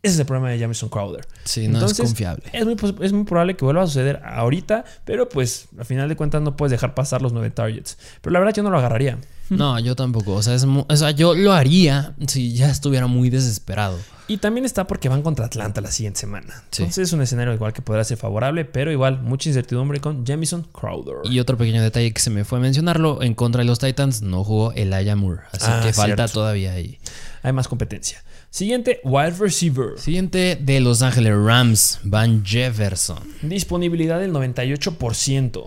Ese 0.06 0.14
es 0.14 0.20
el 0.20 0.28
problema 0.28 0.52
de 0.52 0.60
Jamison 0.60 0.88
Crowder. 0.88 1.26
Sí, 1.46 1.68
no 1.68 1.84
es 1.84 1.98
confiable. 1.98 2.44
Es 2.54 2.64
muy, 2.64 2.76
es 3.02 3.12
muy, 3.12 3.24
probable 3.24 3.56
que 3.56 3.66
vuelva 3.66 3.82
a 3.82 3.88
suceder 3.88 4.22
ahorita, 4.24 4.86
pero 5.04 5.28
pues 5.28 5.68
a 5.80 5.84
final 5.84 6.08
de 6.08 6.16
cuentas 6.16 6.44
no 6.44 6.56
puedes 6.56 6.70
dejar 6.70 6.94
pasar 6.94 7.24
los 7.24 7.34
nueve 7.34 7.50
targets. 7.50 7.98
Pero 8.22 8.34
la 8.34 8.40
verdad 8.40 8.54
yo 8.54 8.62
no 8.62 8.70
lo 8.70 8.78
agarraría. 8.78 9.18
No, 9.50 9.80
yo 9.80 9.96
tampoco. 9.96 10.34
O 10.34 10.42
sea, 10.42 10.56
o 10.56 10.96
sea, 10.96 11.12
yo 11.12 11.34
lo 11.36 11.54
haría 11.54 12.16
si 12.28 12.54
ya 12.54 12.70
estuviera 12.70 13.08
muy 13.08 13.30
desesperado. 13.30 13.98
Y 14.28 14.38
también 14.38 14.66
está 14.66 14.88
porque 14.88 15.08
van 15.08 15.22
contra 15.22 15.46
Atlanta 15.46 15.82
la 15.82 15.92
siguiente 15.92 16.20
semana. 16.22 16.64
Entonces 16.72 16.98
es 16.98 17.14
un 17.14 17.22
escenario 17.22 17.54
igual 17.54 17.74
que 17.74 17.84
podrá 17.84 18.04
ser 18.04 18.18
favorable, 18.18 18.66
pero 18.66 18.92
igual 18.92 19.22
mucha 19.22 19.50
incertidumbre 19.50 20.00
con 20.00 20.26
Jamison 20.26 20.64
Crowder. 20.64 21.18
Y 21.26 21.40
otro 21.40 21.58
pequeño 21.58 21.82
detalle 21.82 22.12
que 22.12 22.22
se 22.22 22.32
me 22.32 22.44
fue 22.44 22.58
a 22.58 22.62
mencionarlo, 22.62 23.22
en 23.22 23.36
contra 23.36 23.60
de 23.60 23.66
los 23.66 23.78
Titans 23.78 24.24
no 24.24 24.44
jugó 24.44 24.72
Elijah 24.72 25.16
Moore, 25.16 25.42
así 25.52 25.68
ah, 25.68 25.82
que 25.84 25.94
falta 25.94 26.28
todavía 26.28 26.74
ahí. 26.74 26.98
Hay 27.44 27.54
más 27.54 27.68
competencia. 27.68 28.24
Siguiente, 28.50 29.00
wide 29.04 29.36
receiver. 29.38 30.00
Siguiente 30.00 30.58
de 30.60 30.80
Los 30.80 31.02
Ángeles 31.04 31.34
Rams, 31.36 32.00
Van 32.04 32.44
Jefferson. 32.44 33.20
Disponibilidad 33.44 34.20
del 34.20 34.32
98%. 34.32 35.66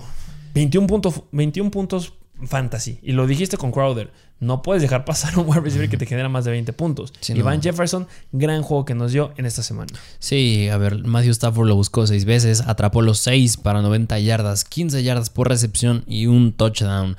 21, 0.55 0.87
puntos, 0.88 1.23
21 1.31 1.71
puntos 1.71 2.14
fantasy. 2.46 2.98
Y 3.03 3.12
lo 3.12 3.27
dijiste 3.27 3.57
con 3.57 3.72
Crowder. 3.72 4.11
No 4.40 4.62
puedes 4.62 4.83
dejar 4.83 5.05
pasar 5.05 5.38
un 5.38 5.48
wide 5.48 5.61
receiver 5.61 5.88
que 5.88 5.96
te 5.96 6.07
genera 6.07 6.29
más 6.29 6.44
de 6.44 6.53
20 6.53 6.72
puntos. 6.72 7.12
y 7.29 7.42
Van 7.42 7.61
Jefferson, 7.61 8.07
gran 8.33 8.62
juego 8.62 8.85
que 8.85 8.94
nos 8.94 9.12
dio 9.12 9.33
en 9.37 9.46
esta 9.46 9.62
semana. 9.62 9.92
Sí, 10.18 10.68
a 10.68 10.77
ver, 10.77 11.05
Matthew 11.05 11.33
Stafford 11.33 11.68
lo 11.68 11.74
buscó 11.74 12.07
seis 12.07 12.24
veces, 12.24 12.62
atrapó 12.62 13.03
los 13.03 13.18
6 13.18 13.57
para 13.57 13.83
90 13.83 14.18
yardas, 14.20 14.64
15 14.64 15.03
yardas 15.03 15.31
por 15.31 15.48
recepción 15.48 16.05
y 16.07 16.27
un 16.27 16.53
touchdown. 16.53 17.16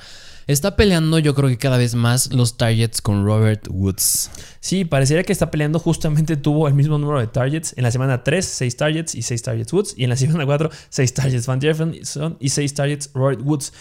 Está 0.50 0.76
peleando 0.76 1.20
yo 1.20 1.36
creo 1.36 1.48
que 1.48 1.60
cada 1.60 1.78
vez 1.78 1.94
más 1.94 2.34
los 2.34 2.58
targets 2.58 3.04
con 3.04 3.24
Robert 3.24 3.68
Woods. 3.70 4.32
Sí, 4.60 4.84
parecería 4.84 5.22
que 5.22 5.32
está 5.32 5.52
peleando. 5.52 5.78
Justamente 5.78 6.38
tuvo 6.38 6.68
el 6.68 6.74
mismo 6.74 6.98
número 6.98 7.20
de 7.20 7.28
targets. 7.28 7.76
En 7.78 7.84
la 7.84 7.92
semana 7.92 8.24
3, 8.24 8.44
6 8.44 8.76
targets 8.76 9.14
y 9.14 9.22
6 9.22 9.44
targets 9.44 9.72
Woods. 9.72 9.94
Y 9.96 10.06
en 10.06 10.10
la 10.10 10.16
semana 10.16 10.48
4, 10.48 10.72
6 10.90 11.14
targets 11.14 11.46
Van 11.46 11.62
Jefferson 11.62 12.36
y 12.40 12.50
6 12.50 12.74
targets 12.74 13.12
Robert 13.14 13.42
Woods. 13.44 13.74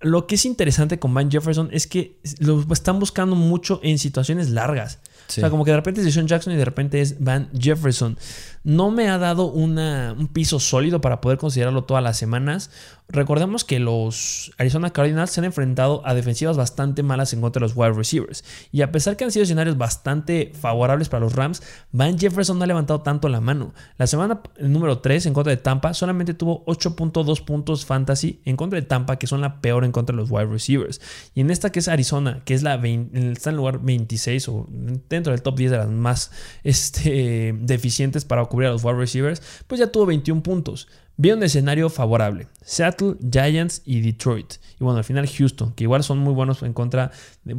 Lo 0.00 0.26
que 0.26 0.34
es 0.34 0.44
interesante 0.44 0.98
con 0.98 1.14
Van 1.14 1.30
Jefferson 1.30 1.70
es 1.72 1.86
que 1.86 2.18
lo 2.40 2.64
están 2.72 2.98
buscando 2.98 3.36
mucho 3.36 3.80
en 3.82 3.98
situaciones 3.98 4.50
largas. 4.50 4.98
O 5.28 5.32
sea, 5.32 5.48
como 5.48 5.64
que 5.64 5.70
de 5.70 5.78
repente 5.78 6.02
es 6.02 6.12
Sean 6.12 6.26
Jackson 6.26 6.52
y 6.52 6.56
de 6.56 6.64
repente 6.64 7.00
es 7.00 7.22
Van 7.22 7.48
Jefferson. 7.58 8.18
No 8.64 8.90
me 8.90 9.08
ha 9.08 9.18
dado 9.18 9.46
un 9.46 10.28
piso 10.32 10.58
sólido 10.58 11.00
para 11.00 11.20
poder 11.20 11.38
considerarlo 11.38 11.84
todas 11.84 12.02
las 12.02 12.16
semanas. 12.16 12.70
Recordemos 13.08 13.64
que 13.64 13.78
los 13.78 14.52
Arizona 14.56 14.90
Cardinals 14.90 15.30
se 15.30 15.40
han 15.40 15.44
enfrentado 15.44 16.00
a 16.06 16.14
defensivas 16.14 16.56
bastante 16.56 17.02
malas 17.02 17.34
en 17.34 17.42
contra 17.42 17.60
de 17.60 17.66
los 17.66 17.76
wide 17.76 17.92
receivers. 17.92 18.42
Y 18.72 18.80
a 18.80 18.90
pesar 18.90 19.18
que 19.18 19.24
han 19.24 19.30
sido 19.30 19.42
escenarios 19.42 19.76
bastante 19.76 20.52
favorables 20.58 21.10
para 21.10 21.20
los 21.20 21.34
Rams, 21.34 21.62
Van 21.92 22.18
Jefferson 22.18 22.56
no 22.56 22.64
ha 22.64 22.66
levantado 22.66 23.02
tanto 23.02 23.28
la 23.28 23.42
mano. 23.42 23.74
La 23.98 24.06
semana 24.06 24.40
número 24.58 25.00
3 25.00 25.26
en 25.26 25.34
contra 25.34 25.50
de 25.50 25.58
Tampa 25.58 25.92
solamente 25.92 26.32
tuvo 26.32 26.64
8.2 26.64 27.44
puntos 27.44 27.84
fantasy 27.84 28.40
en 28.46 28.56
contra 28.56 28.80
de 28.80 28.86
Tampa, 28.86 29.18
que 29.18 29.26
son 29.26 29.42
la 29.42 29.60
peor 29.60 29.84
en 29.84 29.92
contra 29.92 30.16
de 30.16 30.22
los 30.22 30.30
wide 30.30 30.46
receivers. 30.46 31.02
Y 31.34 31.42
en 31.42 31.50
esta 31.50 31.70
que 31.70 31.80
es 31.80 31.88
Arizona, 31.88 32.40
que 32.46 32.54
es 32.54 32.62
la 32.62 32.76
está 32.76 33.50
en 33.50 33.54
el 33.54 33.56
lugar 33.56 33.80
26 33.82 34.48
o 34.48 34.66
dentro 34.70 35.32
del 35.32 35.42
top 35.42 35.58
10 35.58 35.70
de 35.70 35.76
las 35.76 35.90
más 35.90 36.30
este, 36.62 37.54
deficientes 37.60 38.24
para 38.24 38.40
cubrir 38.54 38.68
a 38.68 38.72
los 38.72 38.84
wide 38.84 38.96
receivers, 38.96 39.42
pues 39.66 39.80
ya 39.80 39.88
tuvo 39.88 40.06
21 40.06 40.42
puntos. 40.42 40.88
Vio 41.16 41.36
un 41.36 41.42
escenario 41.42 41.90
favorable. 41.90 42.48
Seattle, 42.64 43.14
Giants 43.30 43.82
y 43.84 44.00
Detroit. 44.00 44.54
Y 44.80 44.84
bueno, 44.84 44.98
al 44.98 45.04
final 45.04 45.28
Houston, 45.28 45.72
que 45.72 45.84
igual 45.84 46.02
son 46.02 46.18
muy 46.18 46.32
buenos 46.32 46.62
en 46.62 46.72
contra, 46.72 47.12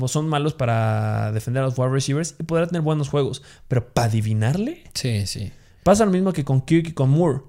son 0.07 0.27
malos 0.27 0.53
para 0.53 1.31
defender 1.31 1.63
a 1.63 1.67
los 1.67 1.77
wide 1.77 1.89
receivers 1.89 2.35
y 2.39 2.43
podrá 2.43 2.67
tener 2.67 2.81
buenos 2.81 3.09
juegos. 3.09 3.43
Pero 3.67 3.87
para 3.93 4.07
adivinarle. 4.07 4.83
Sí, 4.93 5.25
sí. 5.25 5.51
Pasa 5.83 6.05
lo 6.05 6.11
mismo 6.11 6.33
que 6.33 6.43
con 6.43 6.61
Kirk 6.61 6.87
y 6.87 6.91
con 6.91 7.09
Moore. 7.09 7.41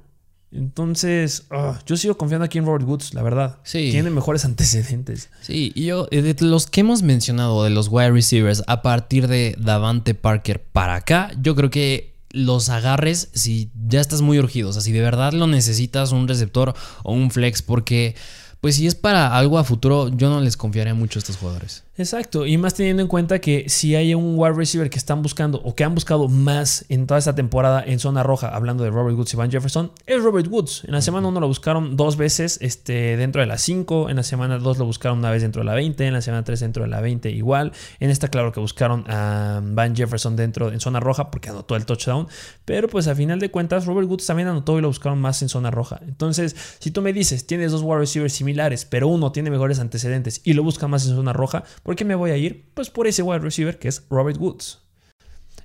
Entonces, 0.52 1.46
ah, 1.50 1.80
yo 1.86 1.96
sigo 1.96 2.16
confiando 2.16 2.44
aquí 2.44 2.58
en 2.58 2.66
Robert 2.66 2.86
Woods, 2.86 3.14
la 3.14 3.22
verdad. 3.22 3.58
Sí. 3.64 3.90
Tiene 3.90 4.10
mejores 4.10 4.44
antecedentes. 4.44 5.28
Sí, 5.40 5.72
y 5.74 5.86
yo, 5.86 6.06
eh, 6.12 6.22
de 6.22 6.36
los 6.44 6.66
que 6.66 6.80
hemos 6.80 7.02
mencionado 7.02 7.64
de 7.64 7.70
los 7.70 7.88
wide 7.88 8.12
receivers 8.12 8.62
a 8.68 8.80
partir 8.80 9.26
de 9.26 9.56
Davante 9.58 10.14
Parker 10.14 10.62
para 10.62 10.94
acá, 10.94 11.32
yo 11.40 11.56
creo 11.56 11.70
que 11.70 12.15
los 12.36 12.68
agarres 12.68 13.30
si 13.32 13.70
ya 13.88 14.00
estás 14.00 14.20
muy 14.20 14.38
urgido. 14.38 14.68
O 14.68 14.72
sea, 14.72 14.82
si 14.82 14.92
de 14.92 15.00
verdad 15.00 15.32
lo 15.32 15.46
necesitas, 15.46 16.12
un 16.12 16.28
receptor 16.28 16.74
o 17.02 17.12
un 17.14 17.30
flex, 17.30 17.62
porque 17.62 18.14
pues 18.60 18.76
si 18.76 18.86
es 18.86 18.94
para 18.94 19.36
algo 19.36 19.58
a 19.58 19.64
futuro, 19.64 20.08
yo 20.08 20.28
no 20.28 20.40
les 20.40 20.56
confiaría 20.56 20.94
mucho 20.94 21.18
a 21.18 21.20
estos 21.20 21.38
jugadores. 21.38 21.85
Exacto, 21.98 22.44
y 22.44 22.58
más 22.58 22.74
teniendo 22.74 23.00
en 23.00 23.08
cuenta 23.08 23.38
que 23.38 23.70
si 23.70 23.94
hay 23.94 24.14
un 24.14 24.34
wide 24.36 24.52
receiver 24.52 24.90
que 24.90 24.98
están 24.98 25.22
buscando 25.22 25.62
o 25.64 25.74
que 25.74 25.82
han 25.82 25.94
buscado 25.94 26.28
más 26.28 26.84
en 26.90 27.06
toda 27.06 27.18
esta 27.18 27.34
temporada 27.34 27.82
en 27.86 27.98
zona 27.98 28.22
roja, 28.22 28.48
hablando 28.48 28.84
de 28.84 28.90
Robert 28.90 29.16
Woods 29.16 29.32
y 29.32 29.36
Van 29.38 29.50
Jefferson, 29.50 29.92
es 30.04 30.22
Robert 30.22 30.46
Woods. 30.46 30.84
En 30.84 30.92
la 30.92 31.00
semana 31.00 31.28
1 31.28 31.40
lo 31.40 31.48
buscaron 31.48 31.96
dos 31.96 32.18
veces 32.18 32.58
este, 32.60 33.16
dentro 33.16 33.40
de 33.40 33.46
la 33.46 33.56
5, 33.56 34.10
en 34.10 34.16
la 34.16 34.22
semana 34.24 34.58
2 34.58 34.76
lo 34.76 34.84
buscaron 34.84 35.18
una 35.20 35.30
vez 35.30 35.40
dentro 35.40 35.60
de 35.60 35.66
la 35.66 35.74
20, 35.74 36.06
en 36.06 36.12
la 36.12 36.20
semana 36.20 36.44
3 36.44 36.60
dentro 36.60 36.82
de 36.82 36.90
la 36.90 37.00
20 37.00 37.30
igual. 37.30 37.72
En 37.98 38.10
esta 38.10 38.28
claro 38.28 38.52
que 38.52 38.60
buscaron 38.60 39.04
a 39.08 39.62
Van 39.64 39.96
Jefferson 39.96 40.36
dentro 40.36 40.72
en 40.72 40.80
zona 40.80 41.00
roja 41.00 41.30
porque 41.30 41.48
anotó 41.48 41.76
el 41.76 41.86
touchdown, 41.86 42.28
pero 42.66 42.88
pues 42.88 43.08
a 43.08 43.14
final 43.14 43.40
de 43.40 43.50
cuentas 43.50 43.86
Robert 43.86 44.06
Woods 44.06 44.26
también 44.26 44.48
anotó 44.48 44.78
y 44.78 44.82
lo 44.82 44.88
buscaron 44.88 45.18
más 45.18 45.40
en 45.40 45.48
zona 45.48 45.70
roja. 45.70 46.00
Entonces, 46.06 46.56
si 46.78 46.90
tú 46.90 47.00
me 47.00 47.14
dices, 47.14 47.46
tienes 47.46 47.72
dos 47.72 47.80
wide 47.80 48.00
receivers 48.00 48.34
similares, 48.34 48.84
pero 48.84 49.08
uno 49.08 49.32
tiene 49.32 49.50
mejores 49.50 49.78
antecedentes 49.78 50.42
y 50.44 50.52
lo 50.52 50.62
busca 50.62 50.88
más 50.88 51.06
en 51.06 51.16
zona 51.16 51.32
roja, 51.32 51.64
¿Por 51.86 51.94
qué 51.94 52.04
me 52.04 52.16
voy 52.16 52.32
a 52.32 52.36
ir? 52.36 52.64
Pues 52.74 52.90
por 52.90 53.06
ese 53.06 53.22
wide 53.22 53.38
receiver 53.38 53.78
que 53.78 53.86
es 53.86 54.02
Robert 54.10 54.40
Woods. 54.40 54.80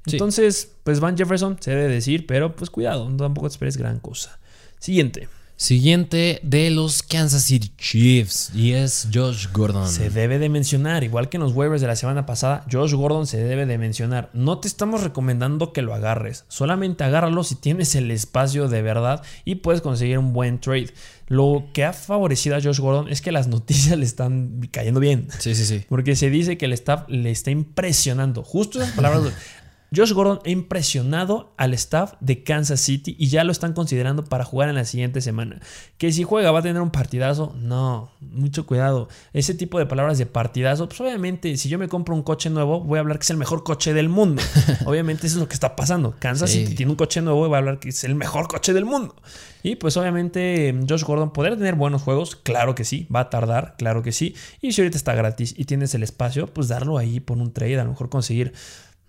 Entonces, 0.06 0.72
pues 0.84 1.00
Van 1.00 1.18
Jefferson 1.18 1.58
se 1.60 1.72
debe 1.72 1.92
decir, 1.92 2.28
pero 2.28 2.56
pues 2.56 2.70
cuidado, 2.70 3.12
tampoco 3.18 3.48
esperes 3.48 3.76
gran 3.76 4.00
cosa. 4.00 4.40
Siguiente. 4.78 5.28
Siguiente 5.62 6.40
de 6.42 6.72
los 6.72 7.04
Kansas 7.04 7.44
City 7.44 7.72
Chiefs 7.78 8.50
y 8.56 8.72
es 8.72 9.08
Josh 9.14 9.46
Gordon. 9.54 9.88
Se 9.88 10.10
debe 10.10 10.40
de 10.40 10.50
mencionar, 10.50 11.04
igual 11.04 11.30
que 11.30 11.38
en 11.38 11.44
los 11.44 11.54
waivers 11.54 11.82
de 11.82 11.88
la 11.88 11.96
semana 11.96 12.26
pasada, 12.26 12.66
Josh 12.72 12.96
Gordon 12.96 13.28
se 13.28 13.38
debe 13.38 13.68
de 13.68 13.78
mencionar. 13.78 14.32
No 14.34 14.58
te 14.58 14.68
estamos 14.68 15.04
recomendando 15.04 15.72
que 15.72 15.84
lo 15.84 15.94
agarres, 15.94 16.46
solamente 16.48 17.04
agárralo 17.04 17.44
si 17.44 17.54
tienes 17.54 17.94
el 17.94 18.10
espacio 18.10 18.70
de 18.70 18.82
verdad 18.82 19.22
y 19.46 19.54
puedes 19.54 19.82
conseguir 19.82 20.18
un 20.18 20.34
buen 20.34 20.60
trade. 20.60 20.96
Lo 21.28 21.66
que 21.74 21.86
ha 21.86 21.94
favorecido 21.94 22.56
a 22.56 22.62
Josh 22.62 22.80
Gordon 22.80 23.08
es 23.08 23.22
que 23.22 23.32
las 23.32 23.48
noticias 23.48 23.96
le 23.96 24.06
están 24.06 24.68
cayendo 24.72 25.00
bien. 25.00 25.28
Sí, 25.38 25.54
sí, 25.54 25.66
sí. 25.66 25.86
Porque 25.88 26.16
se 26.16 26.32
dice 26.32 26.58
que 26.58 26.66
el 26.66 26.74
staff 26.74 27.08
le 27.08 27.30
está 27.30 27.52
impresionando. 27.52 28.44
Justo 28.44 28.82
esas 28.82 28.96
palabras. 28.96 29.32
Josh 29.94 30.14
Gordon 30.14 30.40
ha 30.46 30.50
impresionado 30.50 31.54
al 31.58 31.74
staff 31.74 32.14
de 32.22 32.44
Kansas 32.44 32.80
City 32.80 33.14
y 33.20 33.28
ya 33.28 33.44
lo 33.44 33.52
están 33.52 33.74
considerando 33.74 34.24
para 34.24 34.46
jugar 34.46 34.70
en 34.70 34.76
la 34.76 34.86
siguiente 34.86 35.20
semana. 35.20 35.60
Que 35.98 36.14
si 36.14 36.24
juega 36.24 36.50
va 36.52 36.60
a 36.60 36.62
tener 36.62 36.82
un 36.82 36.92
partidazo, 36.92 37.54
no, 37.58 38.10
mucho 38.22 38.66
cuidado. 38.66 39.10
Ese 39.34 39.54
tipo 39.54 39.80
de 39.80 39.86
palabras 39.86 40.18
de 40.18 40.26
partidazo, 40.26 40.88
pues 40.88 41.02
obviamente 41.02 41.58
si 41.58 41.68
yo 41.68 41.78
me 41.78 41.90
compro 41.90 42.16
un 42.16 42.24
coche 42.24 42.50
nuevo 42.50 42.80
voy 42.80 43.00
a 43.00 43.02
hablar 43.02 43.20
que 43.20 43.24
es 43.24 43.30
el 43.32 43.36
mejor 43.36 43.66
coche 43.66 43.94
del 43.94 44.08
mundo. 44.08 44.42
obviamente 44.86 45.28
eso 45.28 45.36
es 45.36 45.42
lo 45.42 45.50
que 45.50 45.56
está 45.56 45.76
pasando. 45.76 46.16
Kansas 46.20 46.52
City 46.52 46.74
tiene 46.74 46.94
un 46.94 46.96
coche 46.96 47.22
nuevo 47.22 47.46
y 47.46 47.50
va 47.50 47.58
a 47.58 47.60
hablar 47.60 47.80
que 47.80 47.90
es 47.90 48.02
el 48.06 48.16
mejor 48.16 48.48
coche 48.48 48.72
del 48.72 48.86
mundo. 48.86 49.14
Y 49.62 49.76
pues 49.76 49.98
obviamente 49.98 50.74
Josh 50.88 51.04
Gordon 51.04 51.34
poder 51.34 51.58
tener 51.58 51.76
buenos 51.76 52.02
juegos, 52.02 52.38
claro 52.38 52.76
que 52.76 52.86
sí, 52.86 53.10
va 53.14 53.20
a 53.20 53.30
tardar, 53.30 53.76
claro 53.78 54.04
que 54.04 54.14
sí. 54.14 54.36
Y 54.62 54.72
si 54.72 54.80
ahorita 54.80 54.96
está 54.96 55.14
gratis 55.16 55.54
y 55.58 55.66
tienes 55.66 55.94
el 55.96 56.04
espacio, 56.04 56.48
pues 56.48 56.70
darlo 56.70 56.98
ahí 56.98 57.20
por 57.20 57.38
un 57.40 57.52
trade, 57.52 57.78
a 57.78 57.84
lo 57.84 57.90
mejor 57.90 58.08
conseguir, 58.08 58.54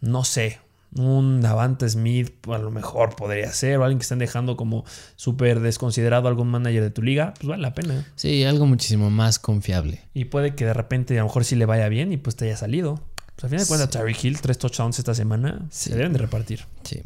no 0.01 0.25
sé, 0.25 0.59
un 0.97 1.41
Davante 1.41 1.89
Smith 1.89 2.33
a 2.49 2.59
lo 2.59 2.71
mejor 2.71 3.17
podría 3.17 3.51
ser, 3.53 3.79
o 3.79 3.85
alguien 3.85 3.99
que 3.99 4.03
estén 4.03 4.19
dejando 4.19 4.57
como 4.57 4.85
súper 5.17 5.61
desconsiderado 5.61 6.29
algún 6.29 6.49
manager 6.49 6.83
de 6.83 6.91
tu 6.91 7.03
liga, 7.03 7.35
pues 7.35 7.49
vale 7.49 7.63
la 7.63 7.75
pena. 7.75 8.07
Sí, 8.15 8.45
algo 8.45 8.67
muchísimo 8.67 9.11
más 9.11 9.39
confiable. 9.39 10.03
Y 10.15 10.27
puede 10.27 10.55
que 10.55 10.65
de 10.65 10.75
repente 10.75 11.15
a 11.19 11.23
lo 11.23 11.29
mejor 11.29 11.45
sí 11.45 11.57
le 11.57 11.67
vaya 11.67 11.89
bien 11.89 12.13
y 12.13 12.17
pues 12.17 12.37
te 12.37 12.47
haya 12.47 12.57
salido. 12.57 13.01
Pues 13.35 13.45
al 13.45 13.51
final 13.51 13.65
de 13.65 13.69
cuentas, 13.69 13.91
Terry 13.91 14.17
Hill, 14.21 14.41
tres 14.41 14.59
touchdowns 14.59 14.99
esta 14.99 15.15
semana, 15.15 15.67
se 15.71 15.95
deben 15.95 16.13
de 16.13 16.19
repartir. 16.19 16.67
Sí. 16.85 17.01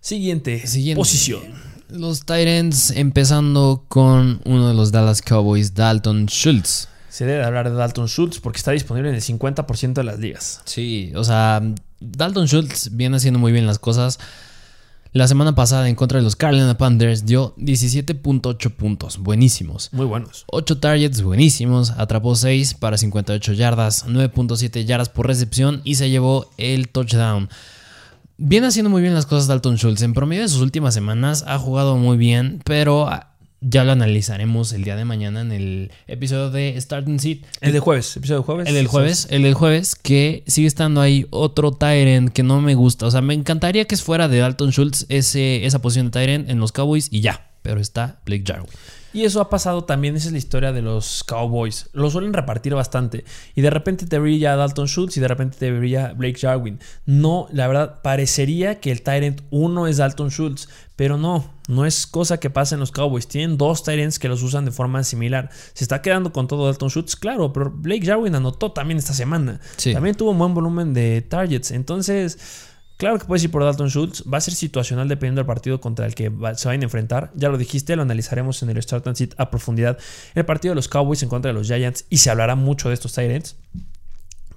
Siguiente, 0.00 0.66
Siguiente. 0.66 0.98
posición. 1.00 1.42
Los 1.88 2.20
Titans, 2.20 2.90
empezando 2.92 3.84
con 3.88 4.40
uno 4.44 4.68
de 4.68 4.74
los 4.74 4.92
Dallas 4.92 5.22
Cowboys, 5.22 5.74
Dalton 5.74 6.26
Schultz 6.26 6.88
se 7.16 7.24
debe 7.24 7.44
hablar 7.44 7.70
de 7.70 7.74
Dalton 7.74 8.08
Schultz 8.08 8.40
porque 8.40 8.58
está 8.58 8.72
disponible 8.72 9.08
en 9.08 9.14
el 9.14 9.22
50% 9.22 9.94
de 9.94 10.04
las 10.04 10.18
ligas. 10.18 10.60
Sí, 10.66 11.12
o 11.14 11.24
sea, 11.24 11.62
Dalton 12.00 12.46
Schultz 12.46 12.90
viene 12.92 13.16
haciendo 13.16 13.38
muy 13.38 13.52
bien 13.52 13.66
las 13.66 13.78
cosas. 13.78 14.18
La 15.12 15.26
semana 15.26 15.54
pasada 15.54 15.88
en 15.88 15.94
contra 15.94 16.18
de 16.18 16.24
los 16.24 16.36
Carolina 16.36 16.76
Panthers 16.76 17.24
dio 17.24 17.54
17.8 17.56 18.70
puntos, 18.70 19.16
buenísimos. 19.16 19.88
Muy 19.92 20.04
buenos. 20.04 20.44
8 20.48 20.78
targets, 20.78 21.22
buenísimos. 21.22 21.92
Atrapó 21.92 22.34
6 22.34 22.74
para 22.74 22.98
58 22.98 23.54
yardas, 23.54 24.06
9.7 24.06 24.84
yardas 24.84 25.08
por 25.08 25.26
recepción 25.26 25.80
y 25.84 25.94
se 25.94 26.10
llevó 26.10 26.50
el 26.58 26.88
touchdown. 26.90 27.48
Viene 28.36 28.66
haciendo 28.66 28.90
muy 28.90 29.00
bien 29.00 29.14
las 29.14 29.24
cosas 29.24 29.46
Dalton 29.46 29.76
Schultz. 29.78 30.02
En 30.02 30.12
promedio 30.12 30.42
de 30.42 30.48
sus 30.48 30.60
últimas 30.60 30.92
semanas 30.92 31.44
ha 31.46 31.58
jugado 31.58 31.96
muy 31.96 32.18
bien, 32.18 32.60
pero 32.66 33.08
ya 33.68 33.84
lo 33.84 33.92
analizaremos 33.92 34.72
el 34.72 34.84
día 34.84 34.96
de 34.96 35.04
mañana 35.04 35.40
en 35.40 35.50
el 35.50 35.90
episodio 36.06 36.50
de 36.50 36.80
Starting 36.80 37.18
Seat. 37.18 37.38
El 37.60 37.72
de 37.72 37.80
jueves, 37.80 38.16
episodio 38.16 38.40
de 38.40 38.44
jueves. 38.46 38.68
El 38.68 38.74
del 38.74 38.86
jueves, 38.86 39.26
el 39.30 39.42
del 39.42 39.54
jueves, 39.54 39.94
que 39.96 40.44
sigue 40.46 40.68
estando 40.68 41.00
ahí 41.00 41.26
otro 41.30 41.72
Tyrant 41.72 42.30
que 42.30 42.42
no 42.42 42.60
me 42.60 42.74
gusta. 42.74 43.06
O 43.06 43.10
sea, 43.10 43.22
me 43.22 43.34
encantaría 43.34 43.84
que 43.84 43.96
fuera 43.96 44.28
de 44.28 44.38
Dalton 44.38 44.70
Schultz 44.70 45.06
ese, 45.08 45.66
esa 45.66 45.80
posición 45.80 46.10
de 46.10 46.20
Tyrant 46.20 46.48
en 46.48 46.60
los 46.60 46.72
Cowboys 46.72 47.08
y 47.10 47.20
ya. 47.20 47.50
Pero 47.62 47.80
está 47.80 48.20
Blake 48.24 48.44
Jarwin. 48.46 48.68
Y 49.16 49.24
eso 49.24 49.40
ha 49.40 49.48
pasado 49.48 49.82
también, 49.82 50.14
esa 50.14 50.26
es 50.26 50.32
la 50.32 50.38
historia 50.38 50.72
de 50.72 50.82
los 50.82 51.24
Cowboys. 51.24 51.88
Lo 51.94 52.10
suelen 52.10 52.34
repartir 52.34 52.74
bastante. 52.74 53.24
Y 53.54 53.62
de 53.62 53.70
repente 53.70 54.04
te 54.04 54.18
brilla 54.18 54.56
Dalton 54.56 54.88
Schultz 54.88 55.16
y 55.16 55.20
de 55.20 55.28
repente 55.28 55.56
te 55.56 55.72
brilla 55.72 56.12
Blake 56.12 56.38
Jarwin. 56.38 56.80
No, 57.06 57.48
la 57.50 57.66
verdad, 57.66 58.02
parecería 58.02 58.78
que 58.78 58.92
el 58.92 59.00
Tyrant 59.00 59.40
1 59.48 59.86
es 59.86 59.96
Dalton 59.96 60.28
Schultz, 60.28 60.68
pero 60.96 61.16
no, 61.16 61.50
no 61.66 61.86
es 61.86 62.06
cosa 62.06 62.38
que 62.38 62.50
pasa 62.50 62.74
en 62.74 62.80
los 62.80 62.92
Cowboys. 62.92 63.26
Tienen 63.26 63.56
dos 63.56 63.84
Tyrants 63.84 64.18
que 64.18 64.28
los 64.28 64.42
usan 64.42 64.66
de 64.66 64.70
forma 64.70 65.02
similar. 65.02 65.48
Se 65.72 65.84
está 65.84 66.02
quedando 66.02 66.30
con 66.30 66.46
todo 66.46 66.66
Dalton 66.66 66.90
Schultz, 66.90 67.16
claro, 67.16 67.54
pero 67.54 67.70
Blake 67.70 68.04
Jarwin 68.04 68.34
anotó 68.34 68.72
también 68.72 68.98
esta 68.98 69.14
semana. 69.14 69.60
También 69.94 70.14
tuvo 70.14 70.32
un 70.32 70.38
buen 70.38 70.52
volumen 70.52 70.92
de 70.92 71.22
targets. 71.22 71.70
Entonces 71.70 72.38
Claro 72.96 73.18
que 73.18 73.26
puedes 73.26 73.44
ir 73.44 73.50
por 73.50 73.62
Dalton 73.62 73.90
Schultz, 73.90 74.24
va 74.32 74.38
a 74.38 74.40
ser 74.40 74.54
situacional 74.54 75.06
dependiendo 75.06 75.40
del 75.40 75.46
partido 75.46 75.80
contra 75.80 76.06
el 76.06 76.14
que 76.14 76.30
se 76.54 76.68
vayan 76.68 76.80
a 76.80 76.84
enfrentar. 76.84 77.30
Ya 77.34 77.50
lo 77.50 77.58
dijiste, 77.58 77.94
lo 77.94 78.02
analizaremos 78.02 78.62
en 78.62 78.70
el 78.70 78.82
Start 78.82 79.06
and 79.06 79.16
Sit 79.16 79.34
a 79.36 79.50
profundidad. 79.50 79.98
El 80.34 80.46
partido 80.46 80.72
de 80.72 80.76
los 80.76 80.88
Cowboys 80.88 81.22
en 81.22 81.28
contra 81.28 81.50
de 81.50 81.54
los 81.54 81.66
Giants 81.66 82.06
y 82.08 82.18
se 82.18 82.30
hablará 82.30 82.54
mucho 82.54 82.88
de 82.88 82.94
estos 82.94 83.12
Tyrants. 83.12 83.56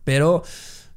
Pero 0.06 0.44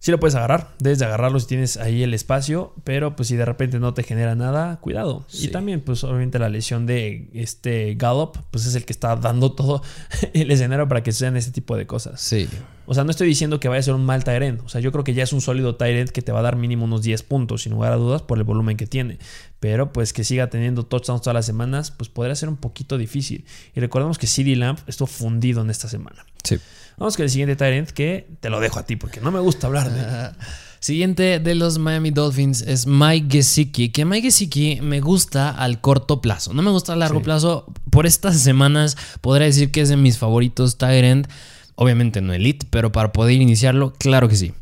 sí 0.03 0.11
lo 0.11 0.19
puedes 0.19 0.35
agarrar, 0.35 0.75
debes 0.81 0.99
de 0.99 1.05
agarrarlo 1.05 1.39
si 1.39 1.47
tienes 1.47 1.77
ahí 1.77 2.03
el 2.03 2.13
espacio, 2.13 2.75
pero 2.83 3.15
pues 3.15 3.29
si 3.29 3.37
de 3.37 3.45
repente 3.45 3.79
no 3.79 3.95
te 3.95 4.03
genera 4.03 4.35
nada, 4.35 4.81
cuidado. 4.81 5.25
Y 5.33 5.49
también 5.49 5.81
pues 5.81 6.03
obviamente 6.03 6.41
la 6.41 6.49
lesión 6.49 6.87
de 6.87 7.31
este 7.35 7.95
Gallup, 7.95 8.37
pues 8.51 8.67
es 8.67 8.75
el 8.75 8.85
que 8.85 8.93
está 8.93 9.15
dando 9.15 9.53
todo 9.53 9.81
el 10.35 10.51
escenario 10.51 10.89
para 10.89 11.05
que 11.05 11.13
sean 11.13 11.37
este 11.37 11.53
tipo 11.53 11.77
de 11.77 11.87
cosas. 11.87 12.21
Sí. 12.21 12.49
O 12.85 12.95
sea, 12.95 13.05
no 13.05 13.13
estoy 13.13 13.29
diciendo 13.29 13.61
que 13.61 13.69
vaya 13.69 13.79
a 13.79 13.85
ser 13.85 13.95
un 13.95 14.05
mal 14.05 14.25
Tyrant. 14.25 14.61
O 14.65 14.69
sea, 14.69 14.81
yo 14.81 14.91
creo 14.91 15.05
que 15.05 15.15
ya 15.15 15.23
es 15.23 15.33
un 15.33 15.41
sólido 15.41 15.77
Tyrant 15.77 16.11
que 16.11 16.21
te 16.21 16.33
va 16.33 16.41
a 16.41 16.43
dar 16.43 16.57
mínimo 16.57 16.85
unos 16.85 17.03
10 17.03 17.23
puntos, 17.23 17.63
sin 17.63 17.73
lugar 17.73 17.93
a 17.93 17.97
dudas, 17.97 18.23
por 18.23 18.39
el 18.39 18.45
volumen 18.45 18.77
que 18.77 18.89
tiene. 18.89 19.19
Pero 19.61 19.93
pues 19.93 20.13
que 20.13 20.25
siga 20.25 20.51
teniendo 20.51 20.85
touchdowns 20.85 21.23
todas 21.23 21.35
las 21.35 21.47
semanas, 21.47 21.93
pues 21.93 22.11
podría 22.11 22.35
ser 22.35 22.49
un 22.49 22.57
poquito 22.57 22.99
difícil. 22.99 23.45
Y 23.77 23.79
recordemos 23.79 24.19
que 24.19 24.27
CD 24.27 24.57
Lamp 24.57 24.81
estuvo 24.89 25.07
fundido 25.07 25.63
en 25.63 25.71
esta 25.71 25.89
semana. 25.89 26.27
Sí. 26.43 26.59
Vamos 26.99 27.17
con 27.17 27.25
el 27.25 27.31
siguiente 27.31 27.57
Tyrant 27.57 27.91
que 27.91 28.29
te 28.41 28.51
lo 28.51 28.61
dejo 28.61 28.79
a 28.79 28.87
ti 28.87 28.97
porque 28.97 29.21
no 29.21 29.31
me 29.31 29.41
gusta 29.41 29.67
hablar 29.67 29.91
de. 29.91 30.31
Siguiente 30.83 31.39
de 31.39 31.55
los 31.55 31.79
Miami 31.79 32.11
Dolphins 32.11 32.61
es 32.63 32.89
Mike 32.89 33.29
Gesicki. 33.31 33.91
Que 33.91 34.05
Mike 34.05 34.23
Gesicki 34.23 34.81
me 34.83 35.01
gusta 35.01 35.51
al 35.51 35.81
corto 35.81 36.21
plazo. 36.21 36.55
No 36.55 36.63
me 36.63 36.73
gusta 36.73 36.95
a 36.95 36.97
largo 36.97 37.23
plazo. 37.23 37.67
Por 37.91 38.05
estas 38.05 38.41
semanas 38.41 38.97
podría 39.21 39.47
decir 39.47 39.71
que 39.71 39.81
es 39.81 39.91
de 39.91 39.97
mis 39.97 40.19
favoritos 40.19 40.79
Tyrant. 40.79 41.29
Obviamente 41.77 42.21
no 42.21 42.33
Elite, 42.33 42.67
pero 42.69 42.91
para 42.91 43.13
poder 43.13 43.41
iniciarlo, 43.41 43.93
claro 43.93 44.29
que 44.29 44.35
sí. 44.35 44.55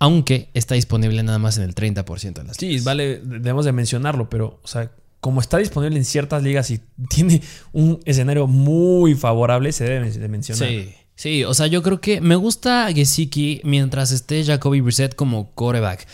Aunque 0.00 0.50
está 0.54 0.74
disponible 0.74 1.22
nada 1.22 1.38
más 1.38 1.56
en 1.56 1.62
el 1.62 1.74
30% 1.76 2.32
de 2.32 2.44
las 2.44 2.56
Sí, 2.56 2.80
vale, 2.80 3.20
debemos 3.22 3.64
de 3.64 3.70
mencionarlo, 3.70 4.28
pero, 4.28 4.58
o 4.60 4.66
sea, 4.66 4.90
como 5.20 5.40
está 5.40 5.58
disponible 5.58 5.96
en 5.96 6.04
ciertas 6.04 6.42
ligas 6.42 6.68
y 6.70 6.80
tiene 7.08 7.40
un 7.72 8.00
escenario 8.06 8.48
muy 8.48 9.14
favorable, 9.14 9.70
se 9.70 9.84
debe 9.84 10.10
de 10.10 10.28
mencionar. 10.28 10.68
Sí. 10.68 10.94
Sí, 11.16 11.44
o 11.44 11.54
sea, 11.54 11.66
yo 11.68 11.82
creo 11.82 12.00
que 12.00 12.20
me 12.20 12.36
gusta 12.36 12.88
Gesicki 12.92 13.60
mientras 13.64 14.10
esté 14.10 14.44
Jacoby 14.44 14.80
Brissett 14.80 15.14
como 15.14 15.50
coreback. 15.52 16.06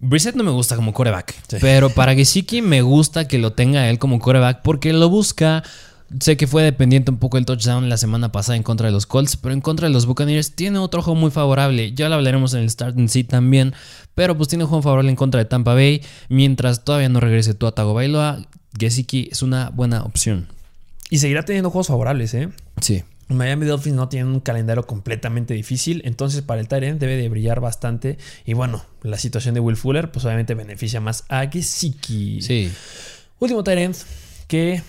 Brissett 0.00 0.34
no 0.34 0.44
me 0.44 0.50
gusta 0.50 0.76
como 0.76 0.92
coreback, 0.92 1.34
pero 1.60 1.90
para 1.90 2.14
Gesicki 2.14 2.60
me 2.60 2.82
gusta 2.82 3.28
que 3.28 3.38
lo 3.38 3.52
tenga 3.52 3.88
él 3.88 3.98
como 3.98 4.18
coreback 4.18 4.62
porque 4.62 4.92
lo 4.92 5.08
busca. 5.08 5.62
Sé 6.20 6.36
que 6.36 6.46
fue 6.46 6.62
dependiente 6.62 7.10
un 7.10 7.18
poco 7.18 7.38
el 7.38 7.46
touchdown 7.46 7.88
la 7.88 7.96
semana 7.96 8.30
pasada 8.30 8.56
en 8.56 8.62
contra 8.62 8.86
de 8.86 8.92
los 8.92 9.06
Colts, 9.06 9.36
pero 9.36 9.52
en 9.54 9.60
contra 9.60 9.88
de 9.88 9.94
los 9.94 10.06
Buccaneers 10.06 10.54
tiene 10.54 10.78
otro 10.78 11.02
juego 11.02 11.18
muy 11.18 11.30
favorable. 11.30 11.92
Ya 11.92 12.08
lo 12.08 12.14
hablaremos 12.16 12.54
en 12.54 12.60
el 12.60 12.70
Start 12.70 12.96
and 12.98 13.08
Seat 13.08 13.28
también, 13.28 13.72
pero 14.14 14.36
pues 14.36 14.48
tiene 14.48 14.64
un 14.64 14.70
juego 14.70 14.82
favorable 14.82 15.10
en 15.10 15.16
contra 15.16 15.38
de 15.38 15.46
Tampa 15.46 15.74
Bay. 15.74 16.02
Mientras 16.28 16.84
todavía 16.84 17.08
no 17.08 17.20
regrese 17.20 17.54
Tua 17.54 17.72
Tagovailoa, 17.72 18.46
Gesicki 18.78 19.28
es 19.32 19.42
una 19.42 19.70
buena 19.70 20.02
opción. 20.02 20.48
Y 21.10 21.18
seguirá 21.18 21.44
teniendo 21.44 21.70
juegos 21.70 21.88
favorables, 21.88 22.34
¿eh? 22.34 22.48
Sí. 22.80 23.02
Miami 23.28 23.66
Dolphins 23.66 23.96
no 23.96 24.08
tiene 24.08 24.28
un 24.28 24.40
calendario 24.40 24.86
completamente 24.86 25.54
difícil, 25.54 26.02
entonces 26.04 26.42
para 26.42 26.60
el 26.60 26.68
Tyrant 26.68 27.00
debe 27.00 27.16
de 27.16 27.28
brillar 27.28 27.60
bastante. 27.60 28.18
Y 28.44 28.52
bueno, 28.52 28.84
la 29.02 29.18
situación 29.18 29.54
de 29.54 29.60
Will 29.60 29.76
Fuller, 29.76 30.10
pues 30.10 30.24
obviamente 30.24 30.54
beneficia 30.54 31.00
más 31.00 31.24
a 31.28 31.46
Gesicki. 31.46 32.42
Sí. 32.42 32.70
Último 33.38 33.64
Tyrant 33.64 33.96
que. 34.46 34.82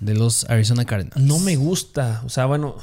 de 0.00 0.14
los 0.14 0.48
Arizona 0.50 0.84
Cardinals. 0.84 1.16
No 1.16 1.38
me 1.38 1.56
gusta. 1.56 2.22
O 2.24 2.28
sea, 2.28 2.46
bueno. 2.46 2.76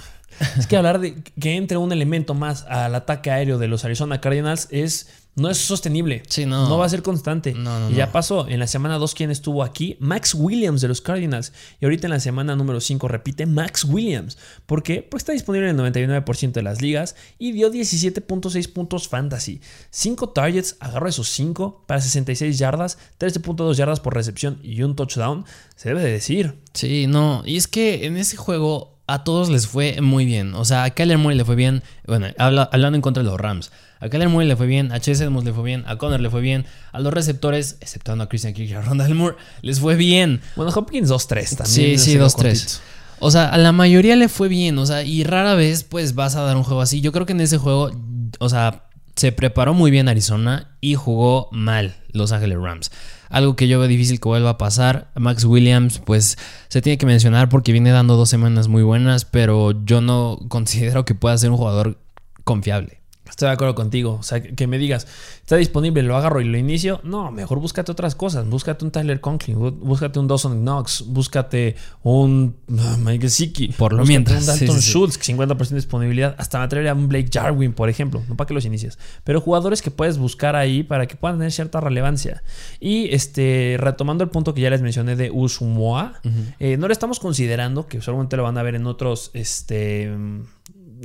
Es 0.58 0.68
que 0.68 0.78
hablar 0.78 1.00
de 1.00 1.16
que 1.40 1.56
entre 1.56 1.78
un 1.78 1.92
elemento 1.92 2.34
más 2.34 2.64
al 2.64 2.96
ataque 2.96 3.32
aéreo 3.32 3.58
de 3.58 3.68
los 3.68 3.86
Arizona 3.86 4.22
Cardinals 4.22 4.68
es 4.72 5.08
no 5.36 5.50
es 5.50 5.58
sostenible. 5.58 6.22
Sí, 6.28 6.46
no. 6.46 6.70
No 6.70 6.78
va 6.78 6.86
a 6.86 6.90
ser 6.90 7.02
constante. 7.02 7.56
y 7.90 7.94
ya 7.96 8.12
pasó. 8.12 8.48
En 8.48 8.60
la 8.60 8.68
semana 8.68 9.00
2, 9.00 9.16
¿quién 9.16 9.32
estuvo 9.32 9.64
aquí? 9.64 9.98
Max 10.00 10.36
Williams 10.36 10.82
de 10.82 10.88
los 10.88 11.02
Cardinals. 11.02 11.54
Y 11.80 11.86
ahorita 11.86 12.06
en 12.06 12.12
la 12.12 12.20
semana 12.20 12.56
número 12.56 12.80
5 12.80 13.08
repite 13.08 13.46
Max 13.48 13.84
Williams. 13.84 14.38
¿Por 14.68 14.84
qué? 14.84 15.02
Pues 15.02 15.22
está 15.22 15.32
disponible 15.34 15.70
en 15.70 15.80
el 15.80 15.92
99% 15.92 16.52
de 16.52 16.62
las 16.62 16.82
ligas 16.82 17.16
y 17.40 17.52
dio 17.52 17.72
17.6 17.72 18.72
puntos 18.72 19.08
fantasy. 19.08 19.60
5 19.90 20.30
targets, 20.30 20.78
agarró 20.80 21.08
esos 21.08 21.30
5 21.30 21.84
para 21.88 22.00
66 22.00 22.60
yardas, 22.60 23.00
13.2 23.20 23.74
yardas 23.74 24.00
por 24.00 24.14
recepción 24.14 24.60
y 24.62 24.84
un 24.84 24.96
touchdown. 24.96 25.46
Se 25.76 25.90
debe 25.90 26.04
de 26.04 26.12
decir. 26.12 26.60
Sí, 26.74 27.08
no. 27.08 27.42
Y 27.44 27.58
es 27.58 27.68
que 27.68 28.06
en 28.06 28.18
ese 28.18 28.38
juego 28.38 28.93
a 29.08 29.24
todos 29.24 29.50
les 29.50 29.68
fue 29.68 30.02
muy 30.02 30.26
bien. 30.26 30.54
O 30.56 30.66
sea, 30.66 30.84
a 30.84 30.90
Kyler 30.92 31.18
Murray 31.18 31.38
le 31.38 31.46
fue 31.46 31.56
bien. 31.56 31.84
Bueno, 32.06 32.28
hablando 32.38 32.96
en 32.96 33.02
contra 33.02 33.24
de 33.24 33.30
los 33.30 33.40
Rams. 33.40 33.72
A 34.00 34.10
Kyler 34.10 34.28
Murray 34.28 34.48
le 34.48 34.58
fue 34.58 34.68
bien, 34.68 34.92
a 34.92 35.00
Chase 35.00 35.24
Edmonds 35.24 35.46
le 35.46 35.54
fue 35.54 35.64
bien, 35.64 35.86
a 35.88 35.98
Connor 35.98 36.20
le 36.20 36.30
fue 36.30 36.42
bien, 36.42 36.66
a 36.92 37.00
los 37.00 37.14
receptores, 37.14 37.78
exceptuando 37.80 38.26
a 38.26 38.28
Christian 38.28 38.54
Kirk 38.54 38.70
y 38.70 38.74
a 38.74 38.82
Ronald 38.82 39.16
Moore, 39.16 39.38
les 39.62 39.80
fue 39.80 39.96
bien. 39.96 40.42
Bueno, 40.58 40.74
Hopkins 40.76 41.10
2-3 41.10 41.56
también. 41.56 41.66
Sí, 41.66 41.98
sí, 41.98 42.18
2-3. 42.18 42.80
O 43.20 43.32
sea, 43.32 43.48
a 43.48 43.58
la 43.58 43.72
mayoría 43.72 44.18
le 44.18 44.28
fue 44.28 44.50
bien, 44.50 44.78
o 44.78 44.86
sea, 44.86 45.04
y 45.04 45.24
rara 45.24 45.56
vez 45.56 45.86
pues 45.86 46.16
vas 46.16 46.36
a 46.36 46.42
dar 46.42 46.58
un 46.58 46.64
juego 46.64 46.82
así. 46.82 47.00
Yo 47.00 47.14
creo 47.14 47.26
que 47.26 47.32
en 47.32 47.40
ese 47.40 47.58
juego, 47.58 47.92
o 48.40 48.50
sea, 48.50 48.90
se 49.16 49.32
preparó 49.32 49.74
muy 49.74 49.90
bien 49.90 50.10
Arizona 50.10 50.76
y 50.82 50.96
jugó 50.96 51.48
mal 51.54 51.96
Los 52.10 52.34
Ángeles 52.34 52.58
Rams. 52.60 52.92
Algo 53.34 53.56
que 53.56 53.68
yo 53.68 53.80
veo 53.80 53.88
difícil 53.88 54.20
que 54.20 54.30
vuelva 54.30 54.52
a 54.52 54.58
pasar. 54.60 55.12
Max 55.16 55.44
Williams, 55.44 55.98
pues 55.98 56.38
se 56.68 56.82
tiene 56.84 57.00
que 57.00 57.08
mencionar 57.08 57.50
porque 57.50 57.72
viene 57.72 57.90
dando 57.90 58.16
dos 58.16 58.30
semanas 58.30 58.68
muy 58.68 58.84
buenas, 58.84 59.26
pero 59.26 59.72
yo 59.86 60.02
no 60.02 60.40
considero 60.50 61.04
que 61.04 61.16
pueda 61.16 61.38
ser 61.38 61.50
un 61.50 61.58
jugador 61.58 61.98
confiable. 62.44 63.03
Estoy 63.30 63.48
de 63.48 63.54
acuerdo 63.54 63.74
contigo. 63.74 64.18
O 64.20 64.24
sea, 64.24 64.42
que 64.42 64.68
me 64.68 64.78
digas, 64.78 65.08
está 65.42 65.56
disponible, 65.56 66.04
lo 66.04 66.18
agarro 66.18 66.42
y 66.42 66.44
lo 66.44 66.58
inicio. 66.58 67.00
No, 67.04 67.32
mejor 67.32 67.60
búscate 67.60 67.92
otras 67.92 68.16
cosas. 68.16 68.48
Búscate 68.48 68.84
un 68.84 68.92
Tyler 68.92 69.22
Conklin, 69.22 69.58
búscate 69.80 70.20
un 70.20 70.28
Dawson 70.28 70.62
Knox, 70.62 71.06
búscate 71.08 71.76
un 72.04 72.58
uh, 72.68 72.98
Mike 73.00 73.30
Siki. 73.30 73.70
Por 73.70 73.94
lo 73.94 74.06
mientras. 74.06 74.42
Un 74.42 74.46
Dalton 74.46 74.82
Schultz, 74.82 75.20
50% 75.20 75.70
de 75.70 75.76
disponibilidad. 75.76 76.36
Hasta 76.38 76.60
me 76.60 76.66
atrevería 76.66 76.92
a 76.92 76.96
un 76.96 77.08
Blake 77.08 77.30
Jarwin, 77.32 77.74
por 77.74 77.90
ejemplo. 77.90 78.22
No 78.28 78.36
para 78.36 78.48
que 78.48 78.54
los 78.54 78.66
inicies. 78.66 79.00
Pero 79.24 79.40
jugadores 79.40 79.82
que 79.82 79.90
puedes 79.90 80.18
buscar 80.18 80.56
ahí 80.58 80.84
para 80.84 81.08
que 81.08 81.16
puedan 81.16 81.38
tener 81.38 81.52
cierta 81.52 81.80
relevancia. 81.80 82.44
Y 82.82 83.14
este, 83.14 83.78
retomando 83.80 84.24
el 84.26 84.30
punto 84.30 84.54
que 84.54 84.62
ya 84.62 84.70
les 84.70 84.82
mencioné 84.82 85.16
de 85.16 85.32
Usumoa, 85.32 86.20
eh, 86.60 86.76
no 86.78 86.88
le 86.88 86.94
estamos 86.94 87.20
considerando, 87.20 87.88
que 87.88 88.02
solamente 88.02 88.36
lo 88.36 88.44
van 88.44 88.58
a 88.58 88.64
ver 88.64 88.76
en 88.76 88.86
otros, 88.86 89.32
este 89.34 90.12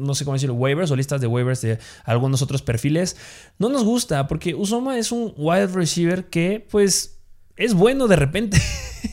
no 0.00 0.14
sé 0.14 0.24
cómo 0.24 0.34
decirlo, 0.34 0.54
waivers 0.54 0.90
o 0.90 0.96
listas 0.96 1.20
de 1.20 1.26
waivers 1.26 1.60
de 1.60 1.78
algunos 2.04 2.42
otros 2.42 2.62
perfiles, 2.62 3.16
no 3.58 3.68
nos 3.68 3.84
gusta 3.84 4.26
porque 4.26 4.54
Usoma 4.54 4.98
es 4.98 5.12
un 5.12 5.32
wide 5.36 5.68
receiver 5.68 6.26
que 6.26 6.66
pues 6.70 7.18
es 7.56 7.74
bueno 7.74 8.08
de 8.08 8.16
repente. 8.16 8.58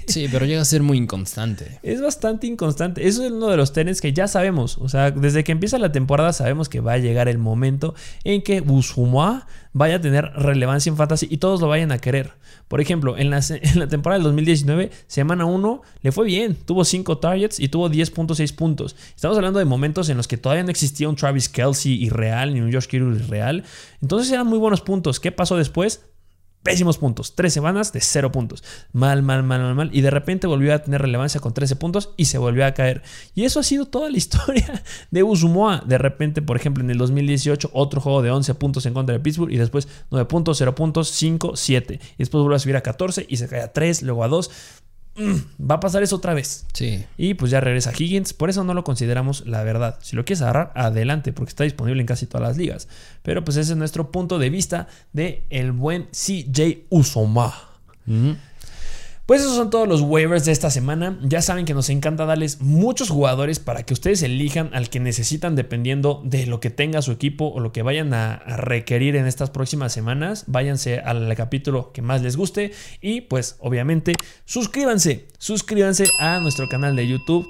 Sí, 0.08 0.28
pero 0.32 0.46
llega 0.46 0.62
a 0.62 0.66
ser 0.66 0.82
muy 0.82 0.98
inconstante. 0.98 1.80
Es 1.84 2.02
bastante 2.02 2.48
inconstante. 2.48 3.08
Eso 3.08 3.26
es 3.26 3.32
uno 3.32 3.50
de 3.50 3.58
los 3.58 3.74
tenets 3.74 4.02
que 4.02 4.14
ya 4.14 4.28
sabemos. 4.28 4.78
O 4.78 4.88
sea, 4.88 5.12
desde 5.12 5.44
que 5.44 5.52
empieza 5.52 5.78
la 5.78 5.92
temporada 5.92 6.32
sabemos 6.32 6.70
que 6.70 6.80
va 6.80 6.94
a 6.94 6.98
llegar 6.98 7.28
el 7.28 7.38
momento 7.38 7.96
en 8.24 8.42
que 8.42 8.62
Usuma 8.62 9.48
vaya 9.74 9.96
a 9.96 10.02
tener 10.02 10.26
relevancia 10.36 10.90
en 10.90 10.98
fantasy 10.98 11.28
y 11.30 11.38
todos 11.38 11.60
lo 11.60 11.68
vayan 11.68 11.92
a 11.92 11.98
querer. 11.98 12.34
Por 12.68 12.82
ejemplo, 12.82 13.18
en 13.18 13.30
la, 13.30 13.42
temporada 13.90 14.18
del 14.18 14.24
2019, 14.24 14.92
semana 15.08 15.46
1, 15.46 15.82
le 16.02 16.12
fue 16.12 16.26
bien. 16.26 16.56
Tuvo 16.56 16.84
5 16.84 17.18
targets 17.20 17.60
y 17.60 17.68
tuvo 17.68 17.90
10.6 17.90 18.56
puntos. 18.56 18.96
Estamos 19.16 19.38
hablando 19.38 19.60
de 19.60 19.66
momentos 19.66 20.10
en 20.10 20.18
los 20.18 20.28
que 20.28 20.38
todavía 20.38 20.64
no 20.64 20.72
existía 20.72 21.10
un 21.10 21.16
Travis 21.16 21.50
Kelsey 21.50 22.04
irreal 22.04 22.54
ni 22.54 22.62
un 22.62 22.74
Josh 22.74 22.88
Kittle 22.88 23.16
irreal. 23.16 23.64
Entonces 24.02 24.32
eran 24.32 24.48
muy 24.48 24.58
buenos 24.58 24.82
puntos. 24.82 25.20
¿Qué 25.20 25.32
pasó 25.32 25.58
después? 25.58 26.02
Pésimos 26.66 26.98
puntos. 26.98 27.36
Tres 27.36 27.54
semanas 27.54 27.94
de 27.94 28.02
cero 28.02 28.32
puntos. 28.32 28.64
Mal, 28.92 29.22
mal, 29.22 29.44
mal, 29.44 29.62
mal, 29.62 29.76
mal. 29.76 29.90
Y 29.94 30.02
de 30.02 30.10
repente 30.10 30.48
volvió 30.48 30.74
a 30.74 30.80
tener 30.80 31.00
relevancia 31.00 31.40
con 31.40 31.54
13 31.54 31.76
puntos 31.76 32.10
y 32.18 32.26
se 32.26 32.40
volvió 32.40 32.66
a 32.66 32.74
caer. 32.74 33.04
Y 33.36 33.44
eso 33.46 33.60
ha 33.60 33.64
sido 33.64 33.86
toda 33.86 34.10
la 34.10 34.18
historia 34.26 34.84
de 35.12 35.24
Usumoa. 35.24 35.84
De 35.86 36.00
repente, 36.00 36.42
por 36.42 36.58
ejemplo, 36.58 36.84
en 36.84 36.90
el 36.90 36.98
2018, 36.98 37.70
otro 37.72 38.02
juego 38.02 38.24
de 38.24 38.32
11 38.32 38.56
puntos 38.56 38.86
en 38.88 38.96
contra 38.96 39.14
de 39.14 39.20
Pittsburgh 39.20 39.52
y 39.52 39.58
después 39.58 39.88
9 40.10 40.28
puntos, 40.28 40.58
0 40.58 40.74
puntos, 40.74 41.10
5, 41.10 41.56
7. 41.56 42.00
Y 42.02 42.18
después 42.18 42.42
volvió 42.42 42.56
a 42.56 42.60
subir 42.60 42.78
a 42.78 42.82
14 42.82 43.28
y 43.30 43.38
se 43.38 43.48
cae 43.48 43.62
a 43.62 43.72
3, 43.72 44.02
luego 44.02 44.24
a 44.24 44.28
2. 44.28 44.50
Mm, 45.16 45.36
va 45.70 45.76
a 45.76 45.80
pasar 45.80 46.04
eso 46.04 46.16
otra 46.16 46.34
vez. 46.34 46.66
Sí. 46.74 47.06
Y 47.18 47.34
pues 47.36 47.52
ya 47.52 47.62
regresa 47.62 47.92
Higgins. 47.98 48.34
Por 48.34 48.50
eso 48.50 48.64
no 48.64 48.74
lo 48.74 48.84
consideramos 48.84 49.46
la 49.46 49.64
verdad. 49.64 49.98
Si 50.02 50.16
lo 50.16 50.26
quieres 50.26 50.42
agarrar, 50.42 50.72
adelante, 50.76 51.34
porque 51.34 51.50
está 51.50 51.64
disponible 51.64 52.02
en 52.02 52.08
casi 52.08 52.26
todas 52.26 52.48
las 52.48 52.58
ligas. 52.58 52.88
Pero 53.24 53.44
pues 53.44 53.58
ese 53.58 53.74
es 53.74 53.78
nuestro 53.78 54.12
punto 54.12 54.40
de 54.40 54.50
vista 54.50 54.88
de 55.14 55.44
el 55.50 55.72
buen 55.72 56.08
CJ 56.12 56.86
Usoma. 56.90 57.54
Pues 59.26 59.42
esos 59.42 59.56
son 59.56 59.72
todos 59.72 59.88
los 59.88 60.02
waivers 60.02 60.46
de 60.46 60.52
esta 60.52 60.70
semana. 60.70 61.18
Ya 61.24 61.42
saben 61.42 61.66
que 61.66 61.74
nos 61.74 61.90
encanta 61.90 62.26
darles 62.26 62.62
muchos 62.62 63.10
jugadores 63.10 63.58
para 63.58 63.82
que 63.82 63.96
ustedes 63.96 64.22
elijan 64.22 64.70
al 64.72 64.92
que 64.92 65.00
necesitan 65.00 65.56
dependiendo 65.56 66.22
de 66.24 66.46
lo 66.46 66.60
que 66.60 66.70
tenga 66.70 67.02
su 67.02 67.12
equipo 67.12 67.48
o 67.48 67.60
lo 67.60 67.72
que 67.72 67.82
vayan 67.82 68.14
a, 68.14 68.38
requerir 68.46 69.16
en 69.16 69.26
estas 69.26 69.50
próximas 69.50 69.94
semanas. 69.94 70.44
Váyanse 70.46 71.00
al 71.00 71.34
capítulo 71.36 71.92
que 71.92 72.04
más 72.04 72.22
les 72.22 72.38
guste 72.38 72.72
y 73.02 73.22
pues 73.22 73.56
obviamente 73.60 74.14
suscríbanse. 74.46 75.28
Suscríbanse 75.40 76.06
a 76.20 76.40
nuestro 76.40 76.68
canal 76.70 76.96
de 76.96 77.08
YouTube 77.08 77.48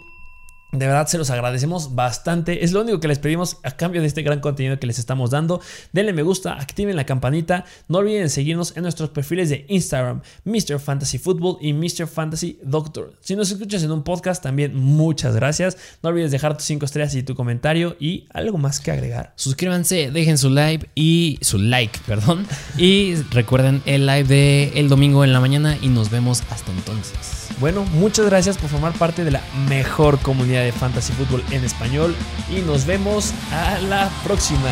de 0.72 0.88
verdad 0.88 1.07
se 1.07 1.18
los 1.18 1.30
agradecemos 1.30 1.95
bastante. 1.95 2.63
Es 2.63 2.72
lo 2.72 2.82
único 2.82 2.99
que 2.99 3.07
les 3.07 3.20
pedimos 3.20 3.57
a 3.63 3.72
cambio 3.72 4.01
de 4.01 4.07
este 4.07 4.24
gran 4.24 4.39
contenido 4.39 4.80
que 4.80 4.88
les 4.88 4.99
estamos 4.99 5.32
dando. 5.32 5.61
Denle 5.93 6.13
me 6.13 6.24
gusta, 6.24 6.53
activen 6.53 6.95
la 6.95 7.05
campanita. 7.05 7.66
No 7.88 7.99
olviden 7.99 8.30
seguirnos 8.30 8.76
en 8.76 8.84
nuestros 8.84 9.09
perfiles 9.09 9.49
de 9.49 9.66
Instagram, 9.70 10.22
Mr. 10.43 10.80
Fantasy 10.80 11.18
Football 11.18 11.57
y 11.61 11.74
Mr. 11.74 12.07
Fantasy 12.07 12.59
Doctor. 12.63 13.13
Si 13.22 13.36
nos 13.36 13.51
escuchas 13.51 13.84
en 13.84 13.91
un 13.91 14.03
podcast, 14.03 14.43
también 14.43 14.76
muchas 14.76 15.36
gracias. 15.36 15.78
No 16.03 16.09
olvides 16.09 16.32
dejar 16.32 16.57
tus 16.57 16.66
5 16.66 16.86
estrellas 16.86 17.16
y 17.16 17.24
tu 17.24 17.36
comentario 17.36 17.95
y 17.99 18.28
algo 18.34 18.57
más 18.57 18.80
que 18.80 18.91
agregar. 18.91 19.34
Suscríbanse, 19.36 20.11
dejen 20.11 20.38
su 20.38 20.49
like 20.49 20.89
y 20.95 21.39
su 21.41 21.57
like, 21.57 21.99
perdón. 22.05 22.45
Y 22.78 23.16
recuerden 23.32 23.82
el 23.86 24.05
live 24.05 24.26
de 24.26 24.72
el 24.76 24.89
domingo 24.89 25.24
en 25.24 25.32
la 25.32 25.39
mañana 25.39 25.78
y 25.82 25.88
nos 25.88 26.09
vemos 26.09 26.43
hasta 26.49 26.72
entonces. 26.72 27.45
Bueno, 27.59 27.86
muchas 27.86 28.26
gracias 28.26 28.57
por 28.57 28.70
formar 28.70 28.93
parte 28.93 29.24
de 29.24 29.32
la 29.32 29.41
mejor 29.70 30.20
comunidad 30.20 30.64
de 30.66 30.72
fantasy 30.72 31.13
fútbol 31.13 31.43
en 31.51 31.63
español 31.63 32.16
y 32.49 32.61
nos 32.61 32.86
vemos 32.86 33.34
a 33.51 33.80
la 33.80 34.09
próxima. 34.24 34.72